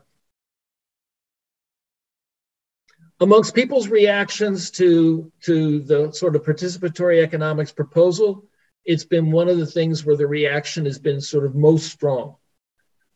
[3.22, 8.50] amongst people's reactions to to the sort of participatory economics proposal
[8.86, 12.36] it's been one of the things where the reaction has been sort of most strong.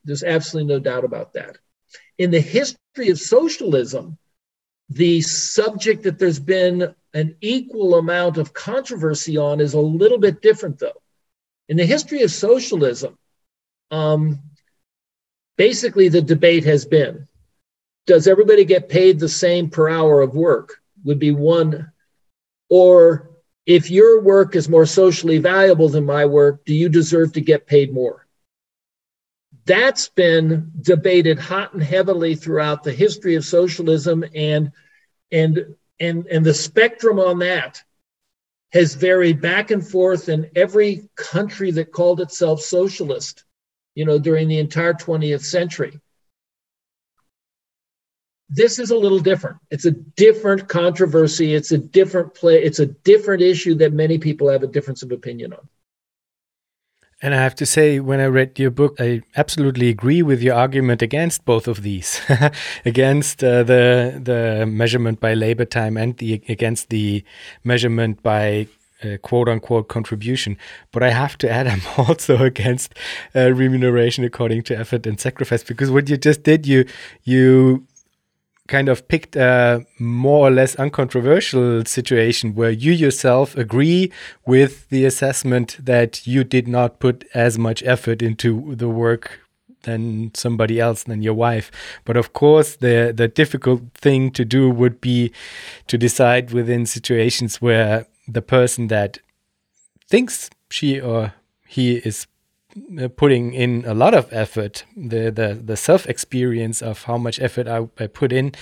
[0.04, 1.58] There's absolutely no doubt about that.
[2.18, 4.18] In the history of socialism,
[4.90, 10.42] the subject that there's been an equal amount of controversy on is a little bit
[10.42, 11.02] different, though.
[11.70, 13.18] In the history of socialism,
[13.90, 14.40] um,
[15.58, 17.28] basically the debate has been
[18.06, 20.82] does everybody get paid the same per hour of work?
[21.06, 21.92] Would be one,
[22.70, 23.32] or
[23.66, 27.66] if your work is more socially valuable than my work, do you deserve to get
[27.66, 28.25] paid more?
[29.66, 34.72] That's been debated hot and heavily throughout the history of socialism and
[35.32, 37.82] and and and the spectrum on that
[38.72, 43.46] has varied back and forth in every country that called itself socialist,
[43.96, 46.00] you know, during the entire 20th century.
[48.50, 49.58] This is a little different.
[49.72, 51.56] It's a different controversy.
[51.56, 52.62] It's a different play.
[52.62, 55.68] It's a different issue that many people have a difference of opinion on.
[57.22, 60.56] And I have to say, when I read your book, I absolutely agree with your
[60.56, 62.22] argument against both of these,
[62.86, 67.24] against uh, the the measurement by labor time and the against the
[67.64, 68.68] measurement by
[69.04, 70.58] uh, quote unquote contribution.
[70.92, 72.94] But I have to add, I'm also against
[73.34, 76.86] uh, remuneration according to effort and sacrifice because what you just did, you
[77.24, 77.88] you
[78.68, 84.12] kind of picked a more or less uncontroversial situation where you yourself agree
[84.46, 89.40] with the assessment that you did not put as much effort into the work
[89.84, 91.72] than somebody else than your wife.
[92.06, 95.32] But of course the the difficult thing to do would be
[95.88, 99.20] to decide within situations where the person that
[100.10, 101.34] thinks she or
[101.68, 102.28] he is
[103.16, 104.86] putting in a lot of effort.
[104.96, 108.54] The the, the self experience of how much effort I, I put in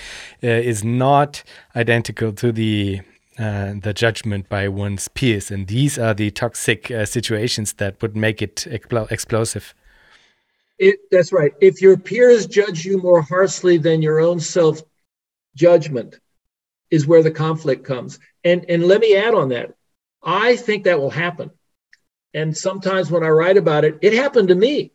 [0.42, 1.42] uh, is not
[1.74, 3.00] identical to the
[3.38, 8.16] uh, the judgment by one's peers, and these are the toxic uh, situations that would
[8.16, 9.74] make it expl explosive.
[10.78, 11.52] It, that's right.
[11.60, 14.82] If your peers judge you more harshly than your own self
[15.56, 16.18] judgment,
[16.90, 18.18] is where the conflict comes.
[18.44, 19.74] And and let me add on that.
[20.22, 21.50] I think that will happen
[22.34, 24.92] and sometimes when I write about it, it happened to me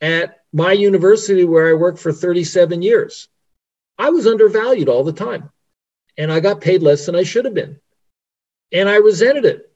[0.00, 3.28] at my university where I worked for 37 years.
[3.96, 5.50] I was undervalued all the time
[6.18, 7.78] and I got paid less than I should have been.
[8.72, 9.72] And I resented it.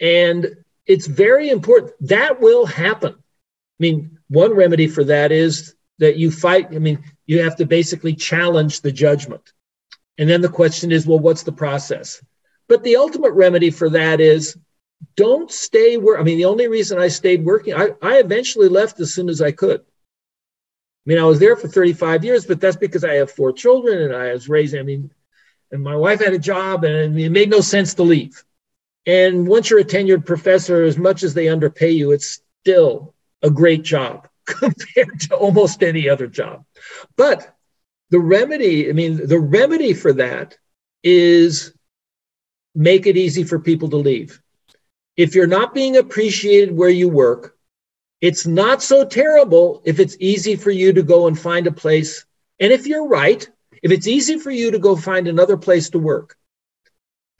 [0.00, 1.92] And it's very important.
[2.00, 3.14] That will happen.
[3.14, 6.68] I mean, one remedy for that is that you fight.
[6.74, 9.52] I mean, you have to basically challenge the judgment.
[10.18, 12.22] And then the question is, well, what's the process?
[12.68, 14.56] But the ultimate remedy for that is
[15.16, 19.00] don't stay where I mean the only reason I stayed working I, I eventually left
[19.00, 19.80] as soon as I could.
[19.80, 19.84] I
[21.06, 24.14] mean I was there for 35 years, but that's because I have four children and
[24.14, 25.10] I was raising I mean
[25.70, 28.42] and my wife had a job and it made no sense to leave.
[29.06, 33.50] And once you're a tenured professor, as much as they underpay you, it's still a
[33.50, 36.64] great job compared to almost any other job.
[37.16, 37.54] But
[38.10, 40.56] the remedy, I mean, the remedy for that
[41.02, 41.74] is
[42.74, 44.40] make it easy for people to leave
[45.18, 47.56] if you're not being appreciated where you work,
[48.20, 52.24] it's not so terrible if it's easy for you to go and find a place.
[52.60, 53.46] And if you're right,
[53.82, 56.36] if it's easy for you to go find another place to work,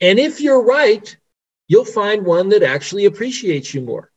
[0.01, 1.17] and if you're right,
[1.69, 4.11] you'll find one that actually appreciates you more.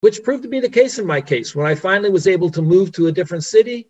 [0.00, 1.56] Which proved to be the case in my case.
[1.56, 3.88] When I finally was able to move to a different city,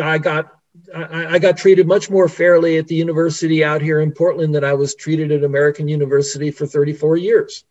[0.00, 0.52] I got
[0.94, 4.64] I, I, got treated much more fairly at the university out here in Portland than
[4.64, 7.64] I was treated at American University for 34 years.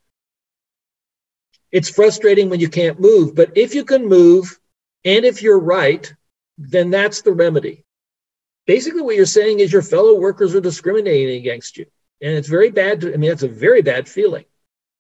[1.71, 4.59] It's frustrating when you can't move, but if you can move
[5.03, 6.13] and if you're right,
[6.57, 7.83] then that's the remedy.
[8.67, 11.87] basically what you're saying is your fellow workers are discriminating against you.
[12.21, 13.01] And it's very bad.
[13.01, 14.45] To, I mean, it's a very bad feeling.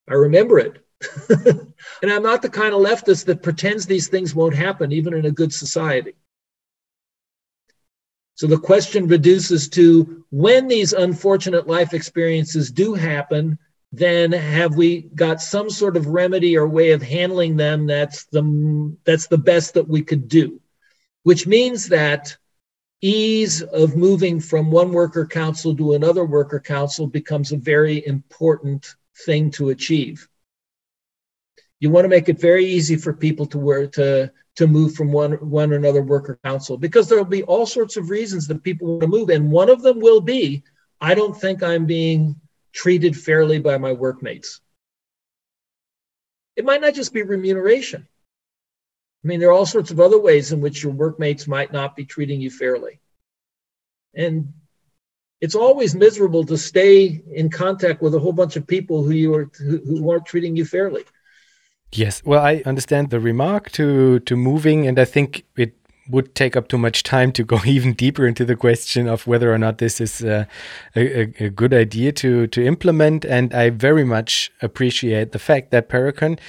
[0.09, 0.83] I remember it.
[1.29, 5.25] and I'm not the kind of leftist that pretends these things won't happen, even in
[5.25, 6.15] a good society.
[8.35, 13.59] So the question reduces to when these unfortunate life experiences do happen,
[13.91, 18.95] then have we got some sort of remedy or way of handling them that's the
[19.03, 20.61] that's the best that we could do?
[21.23, 22.35] Which means that
[23.01, 28.95] ease of moving from one worker council to another worker council becomes a very important
[29.25, 30.27] thing to achieve.
[31.79, 35.11] You want to make it very easy for people to work to to move from
[35.11, 38.87] one one another worker council because there will be all sorts of reasons that people
[38.87, 40.63] want to move and one of them will be
[40.99, 42.35] i don't think i'm being
[42.73, 44.61] treated fairly by my workmates.
[46.55, 48.07] It might not just be remuneration.
[49.23, 51.95] I mean, there are all sorts of other ways in which your workmates might not
[51.95, 52.99] be treating you fairly.
[54.15, 54.53] And
[55.39, 59.33] it's always miserable to stay in contact with a whole bunch of people who you
[59.35, 61.05] are who, who aren't treating you fairly.
[61.93, 65.75] Yes, well, I understand the remark to to moving, and I think it
[66.09, 69.53] would take up too much time to go even deeper into the question of whether
[69.53, 70.45] or not this is uh,
[70.95, 73.25] a, a, good idea to to implement.
[73.25, 76.39] And I very much appreciate the fact that Parecon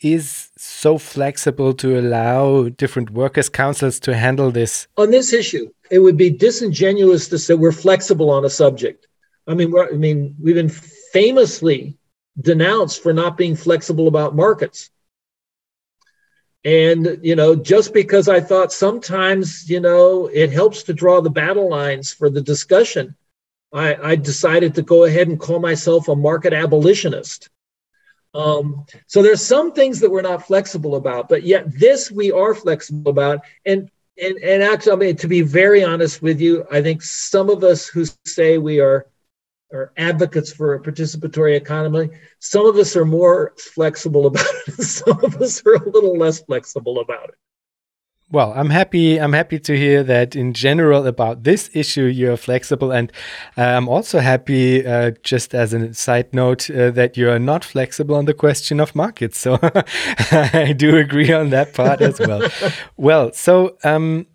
[0.00, 4.88] is so flexible to allow different workers' councils to handle this.
[4.96, 9.06] On this issue, it would be disingenuous to say we're flexible on a subject.
[9.46, 10.70] I mean, I mean, we've been
[11.12, 11.98] famously
[12.38, 14.90] denounced for not being flexible about markets.
[16.64, 21.30] And, you know, just because I thought sometimes, you know, it helps to draw the
[21.30, 23.16] battle lines for the discussion,
[23.72, 27.48] I, I decided to go ahead and call myself a market abolitionist.
[28.34, 32.54] Um, so there's some things that we're not flexible about, but yet this we are
[32.54, 33.40] flexible about.
[33.64, 33.90] And
[34.22, 37.64] and and actually, I mean, to be very honest with you, I think some of
[37.64, 39.06] us who say we are
[39.72, 42.10] are advocates for a participatory economy.
[42.38, 44.74] Some of us are more flexible about it.
[44.82, 47.34] Some of us are a little less flexible about it.
[48.32, 49.20] Well, I'm happy.
[49.20, 53.10] I'm happy to hear that in general about this issue you're flexible, and
[53.58, 57.64] uh, I'm also happy, uh, just as a side note, uh, that you are not
[57.64, 59.36] flexible on the question of markets.
[59.36, 59.58] So
[60.30, 62.48] I do agree on that part as well.
[62.96, 64.28] well, so um,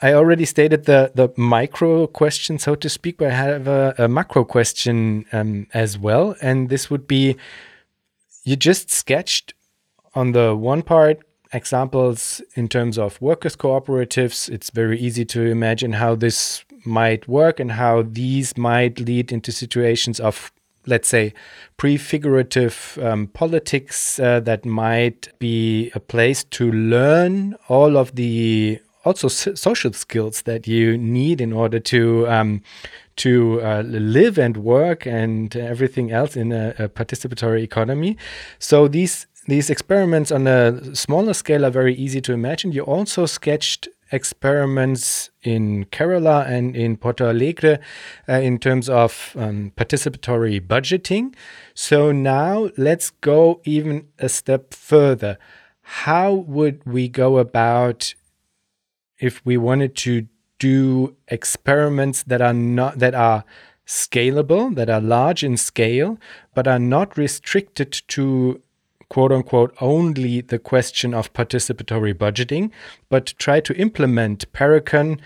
[0.00, 4.08] I already stated the the micro question, so to speak, but I have a, a
[4.08, 7.36] macro question um, as well, and this would be:
[8.44, 9.54] you just sketched
[10.14, 11.18] on the one part
[11.52, 14.48] examples in terms of workers' cooperatives.
[14.48, 19.52] It's very easy to imagine how this might work and how these might lead into
[19.52, 20.52] situations of
[20.88, 21.34] let's say,
[21.76, 29.28] prefigurative um, politics uh, that might be a place to learn all of the also
[29.28, 32.62] social skills that you need in order to um,
[33.16, 38.16] to uh, live and work and everything else in a, a, participatory economy.
[38.58, 42.72] So these these experiments on a smaller scale are very easy to imagine.
[42.72, 47.78] You also sketched experiments in Kerala and in Porto Alegre
[48.28, 51.34] uh, in terms of um, participatory budgeting.
[51.74, 55.38] So now let's go even a step further.
[55.82, 58.14] How would we go about
[59.18, 60.26] if we wanted to
[60.58, 63.44] do experiments that are not that are
[63.86, 66.18] scalable, that are large in scale,
[66.54, 68.60] but are not restricted to
[69.08, 72.70] quote unquote only the question of participatory budgeting,
[73.08, 75.18] but try to implement Parecon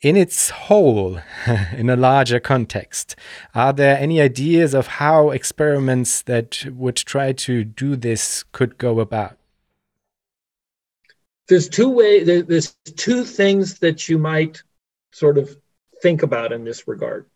[0.00, 1.20] in its whole
[1.76, 3.16] in a larger context.
[3.54, 9.00] Are there any ideas of how experiments that would try to do this could go
[9.00, 9.36] about?
[11.50, 14.62] There's two way there's two things that you might
[15.10, 15.54] sort of
[16.00, 17.28] think about in this regard.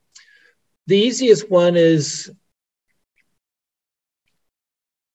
[0.86, 2.30] The easiest one is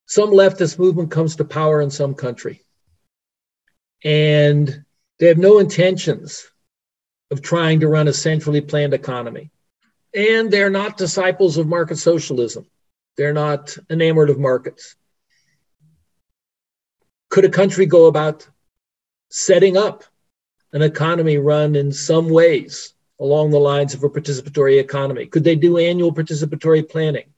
[0.05, 2.61] some leftist movement comes to power in some country
[4.03, 4.83] and
[5.17, 6.45] they have no intentions
[7.31, 9.49] of trying to run a centrally planned economy.
[10.13, 12.65] And they're not disciples of market socialism.
[13.15, 14.95] They're not enamored of markets.
[17.29, 18.45] Could a country go about
[19.29, 20.03] setting up
[20.73, 25.25] an economy run in some ways along the lines of a participatory economy?
[25.25, 27.33] Could they do annual participatory planning?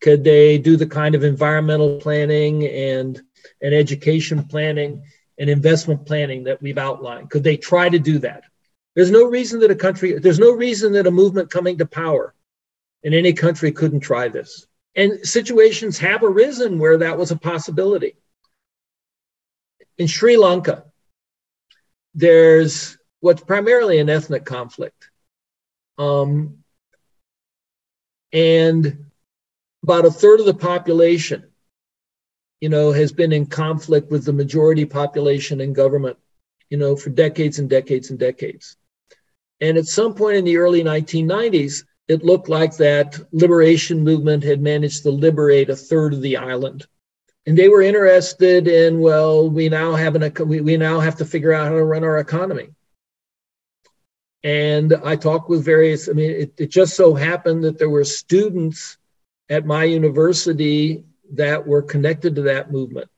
[0.00, 3.20] Could they do the kind of environmental planning and,
[3.60, 5.02] and education planning
[5.38, 7.30] and investment planning that we've outlined?
[7.30, 8.44] Could they try to do that?
[8.94, 12.34] There's no reason that a country, there's no reason that a movement coming to power
[13.02, 14.66] in any country couldn't try this.
[14.94, 18.16] And situations have arisen where that was a possibility.
[19.98, 20.84] In Sri Lanka,
[22.14, 25.10] there's what's primarily an ethnic conflict.
[25.98, 26.58] Um,
[28.32, 29.06] and
[29.82, 31.44] about a third of the population,
[32.60, 36.16] you know, has been in conflict with the majority population and government,
[36.70, 38.76] you know, for decades and decades and decades.
[39.60, 44.60] And at some point in the early 1990s, it looked like that liberation movement had
[44.60, 46.86] managed to liberate a third of the island.
[47.48, 51.24] And they were interested in, well, we now have an we, we now have to
[51.24, 52.68] figure out how to run our economy.
[54.44, 58.04] And I talked with various, I mean, it, it just so happened that there were
[58.04, 58.98] students
[59.48, 61.04] at my university
[61.36, 63.08] that were connected to that movement.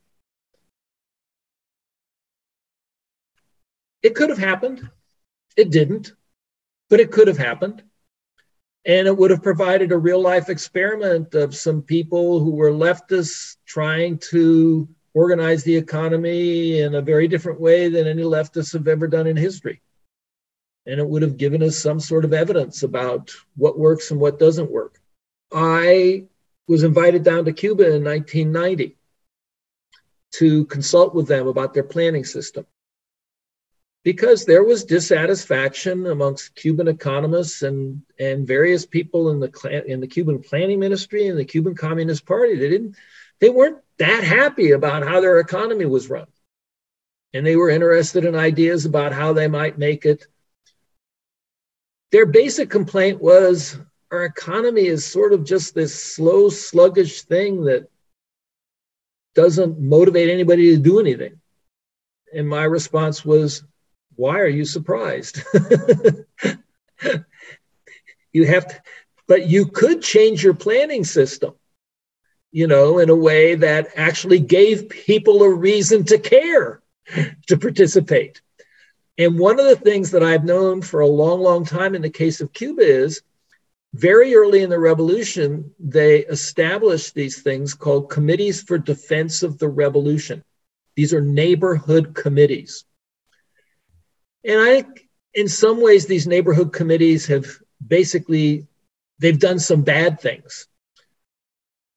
[4.00, 4.88] It could have happened.
[5.56, 6.12] It didn't,
[6.88, 7.82] but it could have happened.
[8.86, 13.56] And it would have provided a real life experiment of some people who were leftists
[13.66, 19.06] trying to organize the economy in a very different way than any leftists have ever
[19.06, 19.82] done in history.
[20.86, 24.38] And it would have given us some sort of evidence about what works and what
[24.38, 25.00] doesn't work.
[25.52, 26.24] I
[26.66, 28.96] was invited down to Cuba in 1990
[30.32, 32.64] to consult with them about their planning system
[34.02, 40.06] because there was dissatisfaction amongst Cuban economists and, and various people in the in the
[40.06, 42.56] Cuban planning ministry and the Cuban Communist Party.
[42.56, 42.96] They didn't
[43.40, 46.26] they weren't that happy about how their economy was run.
[47.32, 50.26] And they were interested in ideas about how they might make it.
[52.10, 53.78] Their basic complaint was
[54.10, 57.88] our economy is sort of just this slow, sluggish thing that
[59.34, 61.40] doesn't motivate anybody to do anything.
[62.34, 63.62] And my response was,
[64.20, 65.42] why are you surprised?
[68.32, 68.82] you have to,
[69.26, 71.54] but you could change your planning system,
[72.52, 76.82] you know, in a way that actually gave people a reason to care
[77.46, 78.42] to participate.
[79.16, 82.10] And one of the things that I've known for a long, long time in the
[82.10, 83.22] case of Cuba is
[83.94, 89.68] very early in the revolution, they established these things called committees for defense of the
[89.68, 90.44] revolution.
[90.94, 92.84] These are neighborhood committees.
[94.44, 97.46] And I think in some ways, these neighborhood committees have
[97.86, 98.66] basically,
[99.18, 100.66] they've done some bad things.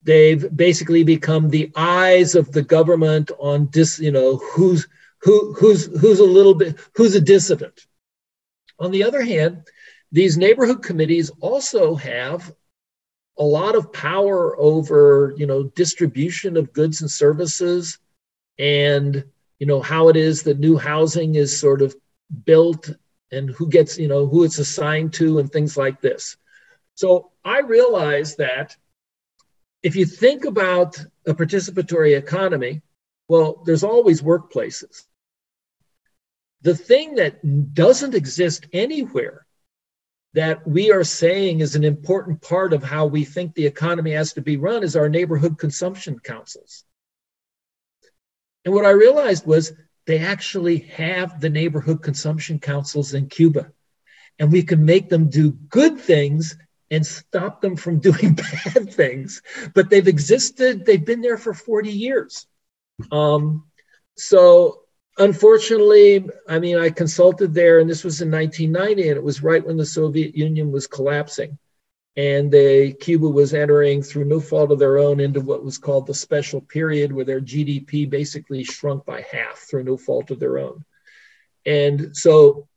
[0.03, 4.87] They've basically become the eyes of the government on dis, you know, who's
[5.21, 7.87] who, who's who's a little bit who's a dissident.
[8.79, 9.65] On the other hand,
[10.11, 12.53] these neighborhood committees also have
[13.37, 17.97] a lot of power over, you know, distribution of goods and services
[18.59, 19.23] and,
[19.57, 21.95] you know, how it is that new housing is sort of
[22.45, 22.89] built
[23.31, 26.37] and who gets, you know, who it's assigned to and things like this.
[26.95, 28.75] So I realized that
[29.81, 30.97] if you think about
[31.27, 32.81] a participatory economy,
[33.27, 35.03] well, there's always workplaces.
[36.61, 39.45] The thing that doesn't exist anywhere
[40.33, 44.33] that we are saying is an important part of how we think the economy has
[44.33, 46.85] to be run is our neighborhood consumption councils.
[48.65, 49.73] And what I realized was
[50.05, 53.71] they actually have the neighborhood consumption councils in Cuba.
[54.39, 56.57] And we can make them do good things
[56.91, 59.41] and stop them from doing bad things.
[59.73, 62.45] But they've existed, they've been there for 40 years.
[63.11, 63.65] Um,
[64.15, 64.81] so
[65.17, 69.65] unfortunately, I mean, I consulted there, and this was in 1990, and it was right
[69.65, 71.57] when the Soviet Union was collapsing.
[72.15, 76.05] And they, Cuba was entering through no fault of their own into what was called
[76.05, 80.59] the special period, where their GDP basically shrunk by half through no fault of their
[80.59, 80.85] own.
[81.65, 82.67] And so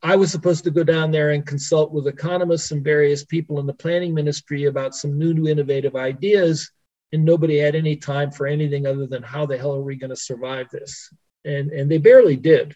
[0.00, 3.66] I was supposed to go down there and consult with economists and various people in
[3.66, 6.70] the planning ministry about some new, new innovative ideas.
[7.12, 10.10] And nobody had any time for anything other than how the hell are we going
[10.10, 11.10] to survive this?
[11.44, 12.74] and, and they barely did,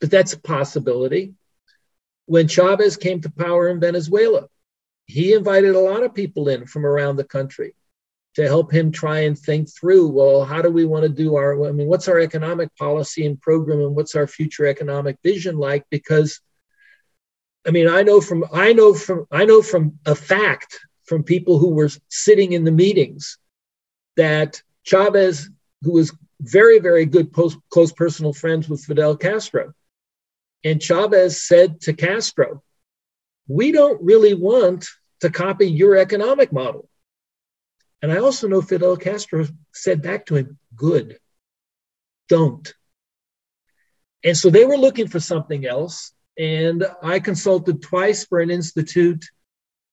[0.00, 1.34] but that's a possibility.
[2.26, 4.48] When Chavez came to power in Venezuela,
[5.06, 7.74] he invited a lot of people in from around the country
[8.34, 11.66] to help him try and think through well how do we want to do our
[11.66, 15.84] i mean what's our economic policy and program and what's our future economic vision like
[15.90, 16.40] because
[17.66, 21.58] i mean i know from i know from i know from a fact from people
[21.58, 23.38] who were sitting in the meetings
[24.16, 25.48] that chavez
[25.82, 29.72] who was very, very good post, close personal friends with Fidel Castro.
[30.64, 32.62] And Chavez said to Castro,
[33.46, 34.86] We don't really want
[35.20, 36.88] to copy your economic model.
[38.02, 41.18] And I also know Fidel Castro said back to him, Good,
[42.28, 42.72] don't.
[44.22, 46.12] And so they were looking for something else.
[46.38, 49.24] And I consulted twice for an institute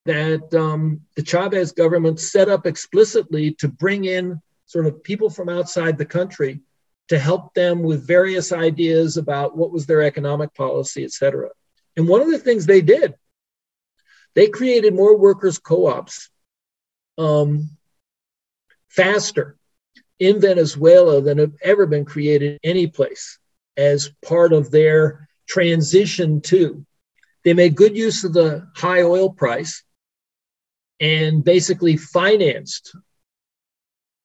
[0.05, 5.49] that um, the Chavez government set up explicitly to bring in sort of people from
[5.49, 6.61] outside the country
[7.09, 11.49] to help them with various ideas about what was their economic policy, et cetera.
[11.97, 13.13] And one of the things they did,
[14.33, 16.29] they created more workers' co ops
[17.17, 17.69] um,
[18.87, 19.57] faster
[20.19, 23.39] in Venezuela than have ever been created any place
[23.77, 26.85] as part of their transition to.
[27.43, 29.83] They made good use of the high oil price
[30.99, 32.95] and basically financed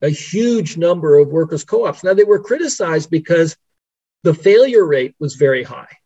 [0.03, 2.05] a huge number of workers' co ops.
[2.05, 3.57] Now, they were criticized because
[4.23, 5.97] the failure rate was very high.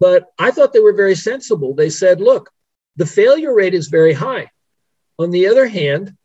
[0.00, 1.74] But I thought they were very sensible.
[1.74, 2.50] They said, look,
[2.96, 4.50] the failure rate is very high.
[5.18, 6.16] On the other hand,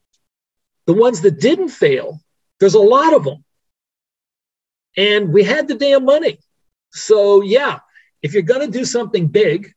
[0.85, 2.19] the ones that didn't fail,
[2.59, 3.43] there's a lot of them.
[4.97, 6.39] And we had the damn money.
[6.91, 7.79] So, yeah,
[8.21, 9.73] if you're going to do something big,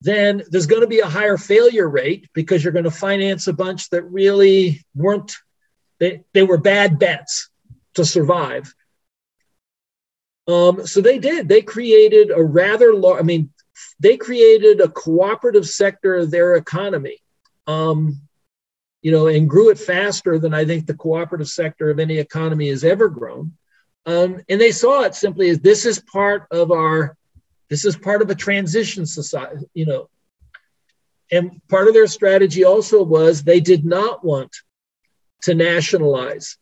[0.00, 3.52] then there's going to be a higher failure rate because you're going to finance a
[3.52, 5.32] bunch that really weren't,
[5.98, 7.50] they, they were bad bets
[7.94, 8.72] to survive.
[10.46, 11.48] Um, so they did.
[11.48, 13.50] They created a rather large, I mean,
[14.00, 17.18] they created a cooperative sector of their economy,
[17.66, 18.20] um,
[19.02, 22.68] you know, and grew it faster than I think the cooperative sector of any economy
[22.68, 23.52] has ever grown.
[24.06, 27.16] Um, and they saw it simply as this is part of our,
[27.68, 30.08] this is part of a transition society, you know.
[31.30, 34.56] And part of their strategy also was they did not want
[35.42, 36.56] to nationalize.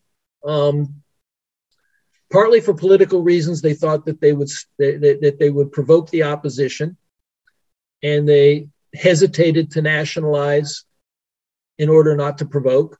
[0.45, 1.03] Um,
[2.31, 6.25] partly for political reasons, they thought that they would they, that they would provoke the
[6.25, 6.97] opposition,
[8.03, 10.85] and they hesitated to nationalize
[11.79, 12.99] in order not to provoke.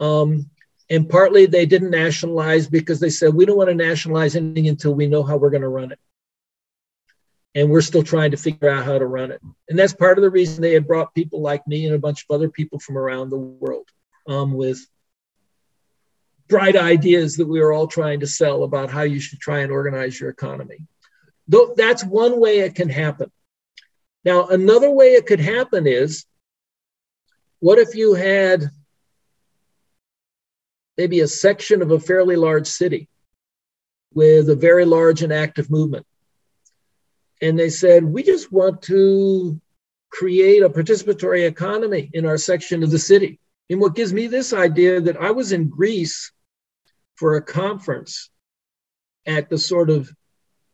[0.00, 0.50] Um,
[0.90, 4.94] and partly they didn't nationalize because they said, we don't want to nationalize anything until
[4.94, 5.98] we know how we're going to run it.
[7.54, 9.40] And we're still trying to figure out how to run it.
[9.68, 12.24] And that's part of the reason they had brought people like me and a bunch
[12.28, 13.88] of other people from around the world
[14.26, 14.78] um, with
[16.48, 19.72] bright ideas that we were all trying to sell about how you should try and
[19.72, 20.78] organize your economy.
[21.46, 23.30] Though that's one way it can happen.
[24.28, 26.26] Now, another way it could happen is
[27.60, 28.70] what if you had
[30.98, 33.08] maybe a section of a fairly large city
[34.12, 36.04] with a very large and active movement.
[37.40, 39.58] And they said, we just want to
[40.10, 43.40] create a participatory economy in our section of the city.
[43.70, 46.32] And what gives me this idea that I was in Greece
[47.14, 48.28] for a conference
[49.24, 50.12] at the sort of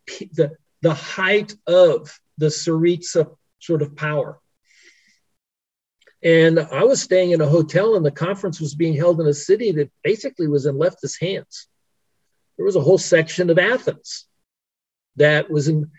[0.08, 3.30] the, the height of the Syriza
[3.64, 4.38] sort of power.
[6.22, 9.34] And I was staying in a hotel, and the conference was being held in a
[9.34, 11.68] city that basically was in leftist hands.
[12.56, 14.26] There was a whole section of Athens
[15.16, 15.90] that was in,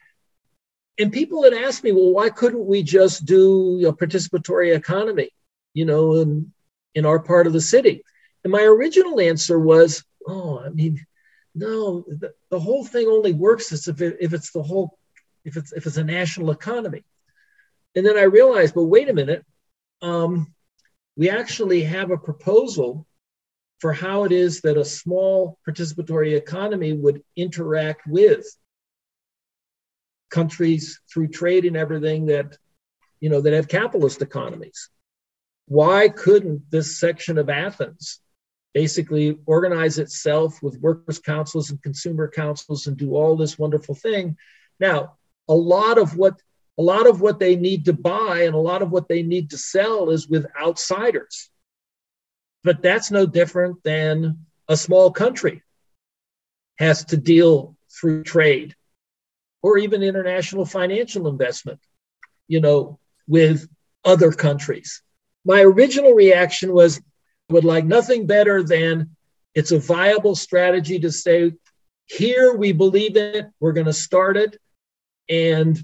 [0.98, 5.30] and people had asked me, well, why couldn't we just do a participatory economy,
[5.74, 6.52] you know, in,
[6.96, 8.04] in our part of the city?
[8.44, 11.06] And my original answer was, oh, I mean,
[11.54, 14.98] no, the, the whole thing only works if, it, if it's the whole,
[15.44, 17.04] if it's if it's a national economy.
[17.96, 19.46] And then I realized, well, wait a minute,
[20.02, 20.54] um,
[21.16, 23.08] we actually have a proposal
[23.80, 28.46] for how it is that a small participatory economy would interact with
[30.30, 32.58] countries through trade and everything that
[33.20, 34.90] you know that have capitalist economies.
[35.68, 38.20] Why couldn't this section of athens
[38.74, 44.38] basically organize itself with workers councils and consumer councils and do all this wonderful thing?
[44.80, 45.18] Now
[45.48, 46.42] a lot of what
[46.78, 49.52] a lot of what they need to buy and a lot of what they need
[49.52, 51.50] to sell is with outsiders.
[52.64, 55.62] But that's no different than a small country
[56.78, 58.76] has to deal through trade
[59.62, 61.80] or even international financial investment,
[62.48, 63.68] you know, with
[64.04, 65.02] other countries.
[65.46, 67.02] My original reaction was
[67.50, 69.16] would like nothing better than
[69.54, 71.54] it's a viable strategy to say,
[72.08, 74.58] here we believe it, we're going to start it,
[75.30, 75.80] and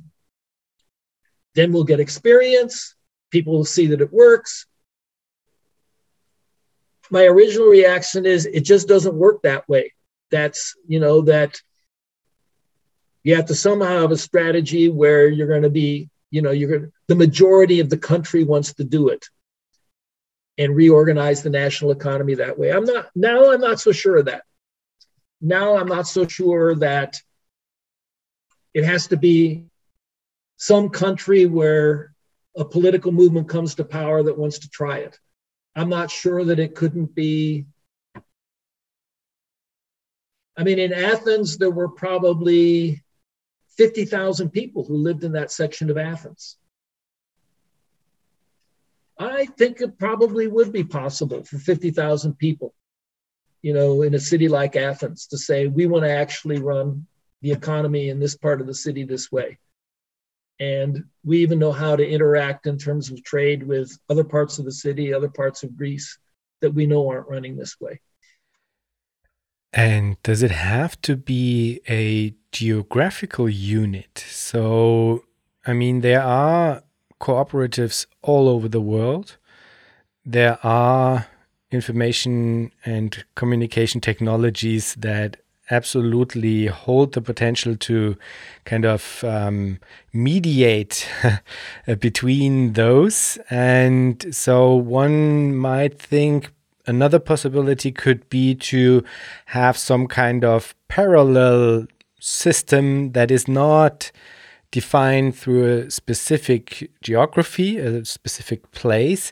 [1.55, 2.95] then we'll get experience.
[3.29, 4.65] People will see that it works.
[7.09, 9.93] My original reaction is it just doesn't work that way.
[10.29, 11.61] That's, you know, that
[13.23, 16.69] you have to somehow have a strategy where you're going to be, you know, you're
[16.69, 19.25] going the majority of the country wants to do it
[20.57, 22.71] and reorganize the national economy that way.
[22.71, 24.43] I'm not now I'm not so sure of that.
[25.41, 27.19] Now I'm not so sure that
[28.73, 29.65] it has to be
[30.61, 32.13] some country where
[32.55, 35.17] a political movement comes to power that wants to try it.
[35.75, 37.65] I'm not sure that it couldn't be.
[40.55, 43.01] I mean, in Athens, there were probably
[43.77, 46.57] 50,000 people who lived in that section of Athens.
[49.17, 52.75] I think it probably would be possible for 50,000 people
[53.63, 57.05] you know, in a city like Athens to say, we want to actually run
[57.41, 59.57] the economy in this part of the city this way.
[60.61, 64.65] And we even know how to interact in terms of trade with other parts of
[64.65, 66.19] the city, other parts of Greece
[66.61, 67.99] that we know aren't running this way.
[69.73, 74.23] And does it have to be a geographical unit?
[74.29, 75.23] So,
[75.65, 76.83] I mean, there are
[77.19, 79.38] cooperatives all over the world.
[80.23, 81.25] There are
[81.71, 85.38] information and communication technologies that
[85.72, 88.18] absolutely hold the potential to
[88.65, 89.80] kind of um,
[90.14, 91.07] mediate
[91.99, 93.39] between those.
[93.49, 96.52] And so one might think
[96.85, 99.03] another possibility could be to
[99.45, 101.88] have some kind of parallel
[102.19, 104.11] system that is not
[104.72, 109.31] defined through a specific geography, a specific place,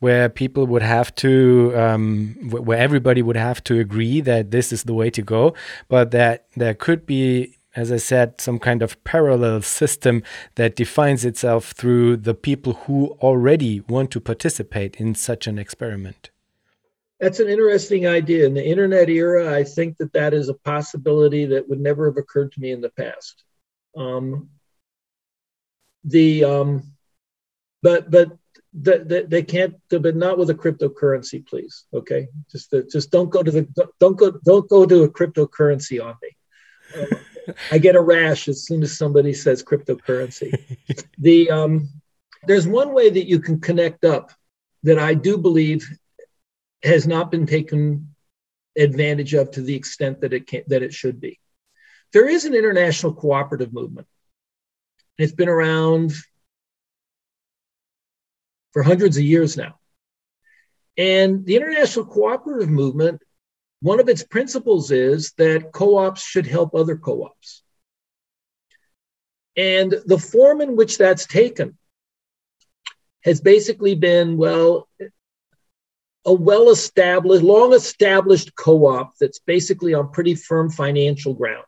[0.00, 4.84] where people would have to, um, where everybody would have to agree that this is
[4.84, 5.54] the way to go,
[5.88, 10.22] but that there could be, as I said, some kind of parallel system
[10.56, 16.30] that defines itself through the people who already want to participate in such an experiment.
[17.20, 18.46] That's an interesting idea.
[18.46, 22.16] In the internet era, I think that that is a possibility that would never have
[22.16, 23.44] occurred to me in the past.
[23.94, 24.48] Um,
[26.04, 26.82] the um,
[27.82, 28.28] but but
[28.72, 32.28] the, the, they can't but not with a cryptocurrency please okay?
[32.50, 36.14] Just the, just don't go to the don't go don't go to a cryptocurrency on
[36.22, 36.36] me.
[36.94, 37.16] Uh,
[37.72, 40.52] i get a rash as soon as somebody says cryptocurrency.
[41.18, 41.88] The um,
[42.46, 44.32] there's one way that you can connect up
[44.84, 45.86] that i do believe
[46.82, 48.14] has not been taken
[48.78, 51.38] advantage of to the extent that it can that it should be.
[52.12, 54.06] There is an international cooperative movement.
[55.18, 56.12] It's been around
[58.72, 59.74] for hundreds of years now.
[60.96, 63.22] And the international cooperative movement,
[63.80, 67.62] one of its principles is that co ops should help other co ops.
[69.56, 71.76] And the form in which that's taken
[73.24, 74.88] has basically been, well,
[76.24, 81.64] a well established, long established co op that's basically on pretty firm financial ground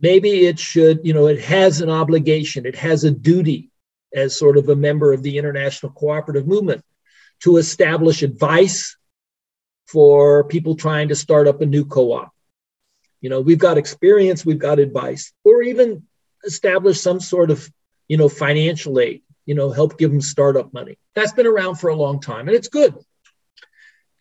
[0.00, 3.70] maybe it should, you know, it has an obligation, it has a duty
[4.14, 6.82] as sort of a member of the international cooperative movement
[7.40, 8.96] to establish advice
[9.86, 12.32] for people trying to start up a new co op.
[13.20, 16.06] You know, we've got experience, we've got advice, or even
[16.44, 17.68] establish some sort of,
[18.06, 20.98] you know, financial aid, you know, help give them startup money.
[21.14, 22.94] That's been around for a long time and it's good.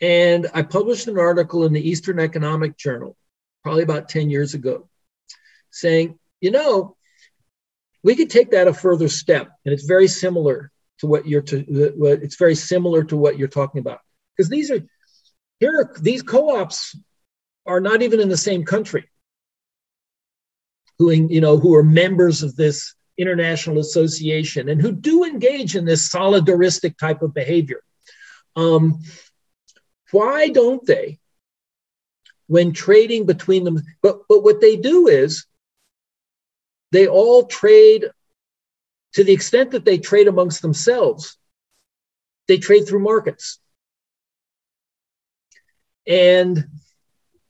[0.01, 3.15] And I published an article in the Eastern Economic Journal
[3.63, 4.87] probably about 10 years ago
[5.71, 6.96] saying, you know,
[8.07, 11.91] we could take that a further step, and it's very similar to what you're to
[11.97, 13.99] what it's very similar to what you're talking about.
[14.31, 14.79] Because these are
[15.59, 16.97] here are, these co-ops
[17.65, 19.09] are not even in the same country.
[20.99, 25.83] Who you know who are members of this international association and who do engage in
[25.83, 27.81] this solidaristic type of behavior.
[28.55, 29.01] Um,
[30.11, 31.19] why don't they
[32.47, 35.45] when trading between them but but what they do is
[36.91, 38.05] they all trade
[39.13, 41.37] to the extent that they trade amongst themselves,
[42.47, 43.59] they trade through markets.
[46.05, 46.67] And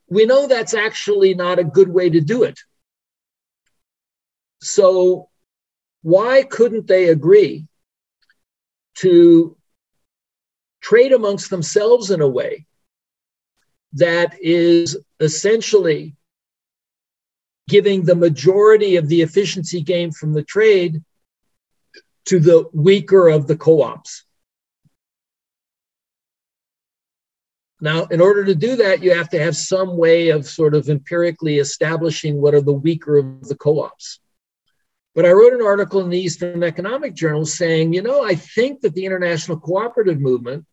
[0.10, 2.60] we know that's actually not a good way to do it.
[4.62, 5.30] So,
[6.02, 7.68] why couldn't they agree
[9.00, 9.58] to
[10.82, 12.66] trade amongst themselves in a way
[13.94, 16.16] that is essentially
[17.68, 21.04] giving the majority of the efficiency gain from the trade
[22.26, 24.24] to the weaker of the co ops.
[27.80, 30.90] Now, in order to do that, you have to have some way of sort of
[30.90, 34.20] empirically establishing what are the weaker of the co ops.
[35.14, 38.82] But I wrote an article in the Eastern Economic Journal saying, you know, I think
[38.82, 40.66] that the international cooperative movement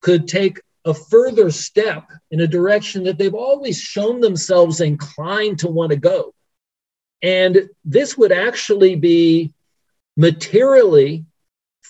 [0.00, 5.68] could take a further step in a direction that they've always shown themselves inclined to
[5.68, 6.34] want to go.
[7.22, 9.54] And this would actually be
[10.16, 11.24] materially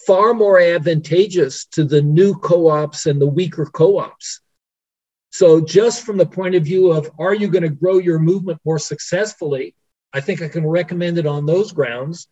[0.06, 4.40] far more advantageous to the new co ops and the weaker co ops.
[5.30, 8.60] So, just from the point of view of are you going to grow your movement
[8.64, 9.74] more successfully?
[10.12, 12.28] I think I can recommend it on those grounds.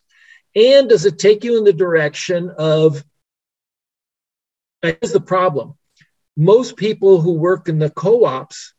[0.54, 3.02] And does it take you in the direction of?
[4.82, 5.74] Here's the problem
[6.36, 8.74] most people who work in the co ops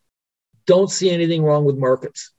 [0.65, 2.31] don't see anything wrong with markets.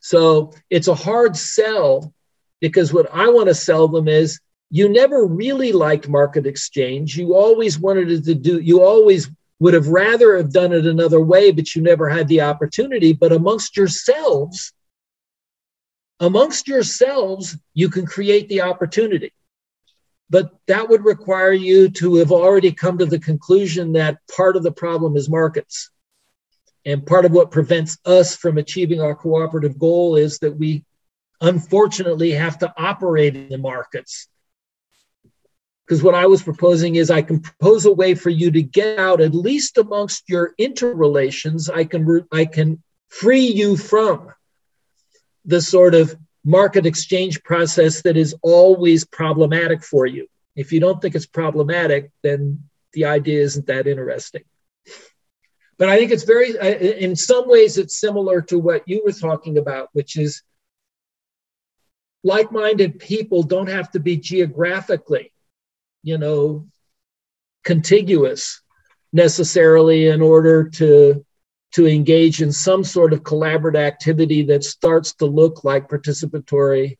[0.00, 2.12] So it's a hard sell
[2.60, 4.40] because what I want to sell them is
[4.70, 7.16] you never really liked market exchange.
[7.16, 9.30] You always wanted it to do, you always
[9.60, 13.12] would have rather have done it another way, but you never had the opportunity.
[13.12, 14.72] But amongst yourselves,
[16.20, 19.32] amongst yourselves, you can create the opportunity.
[20.30, 24.62] But that would require you to have already come to the conclusion that part of
[24.62, 25.90] the problem is markets.
[26.86, 30.84] And part of what prevents us from achieving our cooperative goal is that we
[31.40, 34.28] unfortunately have to operate in the markets.
[35.86, 38.98] Because what I was proposing is I can propose a way for you to get
[38.98, 44.32] out, at least amongst your interrelations, I can, I can free you from
[45.44, 50.28] the sort of market exchange process that is always problematic for you.
[50.54, 54.44] If you don't think it's problematic, then the idea isn't that interesting.
[55.78, 56.50] But I think it's very,
[57.02, 60.42] in some ways, it's similar to what you were talking about, which is
[62.22, 65.32] like minded people don't have to be geographically,
[66.02, 66.66] you know,
[67.64, 68.60] contiguous
[69.12, 71.24] necessarily in order to
[71.74, 76.98] to engage in some sort of collaborative activity that starts to look like participatory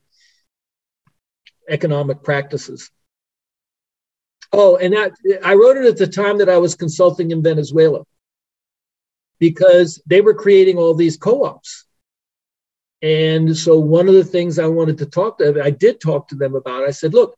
[1.68, 2.90] economic practices.
[4.52, 5.12] Oh, and that
[5.44, 8.04] I wrote it at the time that I was consulting in Venezuela
[9.38, 11.86] because they were creating all these co-ops.
[13.02, 16.36] And so one of the things I wanted to talk to I did talk to
[16.36, 16.84] them about.
[16.84, 17.36] I said, look,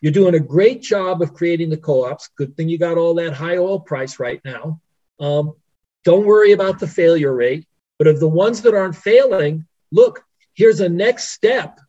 [0.00, 2.30] you're doing a great job of creating the co-ops.
[2.36, 4.80] Good thing you got all that high oil price right now.
[5.18, 5.54] Um,
[6.04, 7.66] don't worry about the failure rate.
[7.98, 11.80] But of the ones that aren't failing, look, here's a next step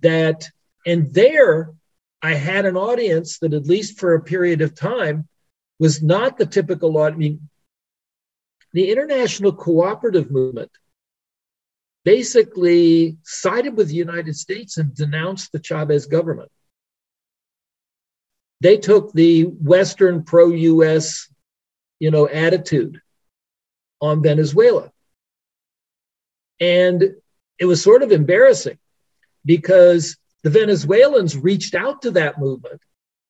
[0.00, 0.46] that,
[0.86, 1.72] and there
[2.22, 5.26] I had an audience that, at least for a period of time,
[5.78, 7.16] was not the typical audience.
[7.16, 7.48] I mean,
[8.72, 10.70] the international cooperative movement
[12.04, 16.50] basically sided with the United States and denounced the Chavez government.
[18.60, 21.30] They took the Western pro US
[22.00, 23.00] you know, attitude
[24.00, 24.90] on Venezuela.
[26.60, 27.14] And
[27.58, 28.78] it was sort of embarrassing
[29.44, 32.80] because the Venezuelans reached out to that movement,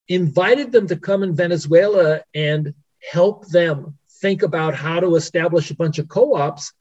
[0.08, 2.74] invited them to come in Venezuela and
[3.12, 6.72] help them think about how to establish a bunch of co ops.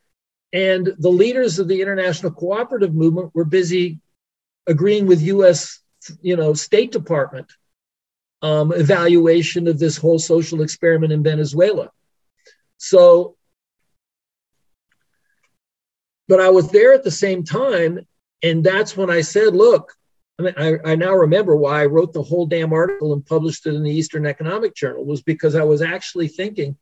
[0.52, 3.99] And the leaders of the international cooperative movement were busy
[4.68, 5.82] agreeing with US
[6.22, 7.52] you know, State Department
[8.41, 11.91] um, evaluation of this whole social experiment in Venezuela.
[12.78, 13.36] So
[16.30, 18.07] but I was there at the same time.
[18.43, 19.93] And that's when I said, look,
[20.38, 23.65] I mean, I, I, now remember why I wrote the whole damn article and published
[23.65, 26.77] it in the Eastern Economic Journal was because I was actually thinking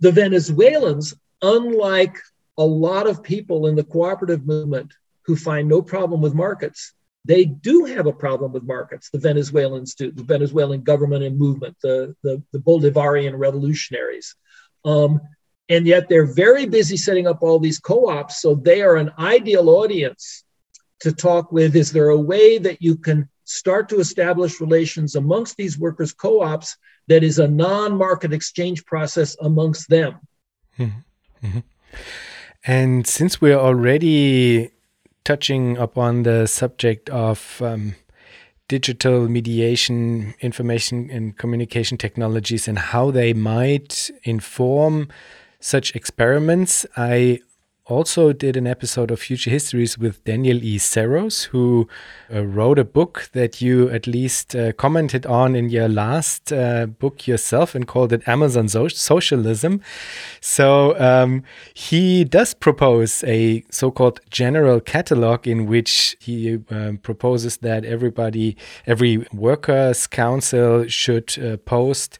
[0.00, 2.16] the Venezuelans, unlike
[2.58, 4.92] a lot of people in the cooperative movement
[5.26, 6.94] who find no problem with markets,
[7.26, 9.10] they do have a problem with markets.
[9.10, 14.34] The Venezuelans do, the Venezuelan government and movement, the, the, the Bolivarian revolutionaries.
[14.84, 15.20] Um,
[15.70, 19.70] and yet they're very busy setting up all these co-ops so they are an ideal
[19.70, 20.44] audience
[21.00, 25.56] to talk with is there a way that you can start to establish relations amongst
[25.56, 26.76] these workers co-ops
[27.08, 30.18] that is a non-market exchange process amongst them
[30.78, 31.46] mm-hmm.
[31.46, 31.60] mm-hmm.
[32.66, 34.70] and since we're already
[35.24, 37.94] touching upon the subject of um,
[38.70, 45.08] digital mediation, information and communication technologies, and how they might inform
[45.60, 46.86] such experiments.
[46.96, 47.40] I
[47.90, 50.78] also did an episode of Future Histories with Daniel E.
[50.78, 51.88] Saros, who
[52.32, 56.86] uh, wrote a book that you at least uh, commented on in your last uh,
[56.86, 59.80] book yourself and called it Amazon so Socialism.
[60.40, 61.42] So um,
[61.74, 68.56] he does propose a so called general catalog in which he um, proposes that everybody,
[68.86, 72.18] every workers' council should uh, post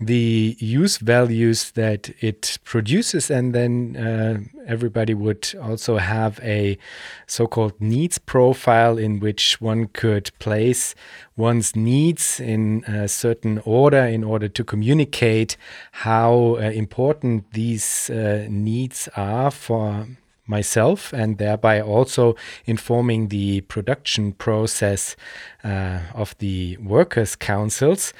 [0.00, 6.78] the use values that it produces, and then uh, everybody would also have a
[7.26, 10.94] so called needs profile in which one could place
[11.36, 15.56] one's needs in a certain order in order to communicate
[15.92, 20.06] how uh, important these uh, needs are for
[20.46, 22.34] myself and thereby also
[22.66, 25.14] informing the production process
[25.62, 28.12] uh, of the workers' councils.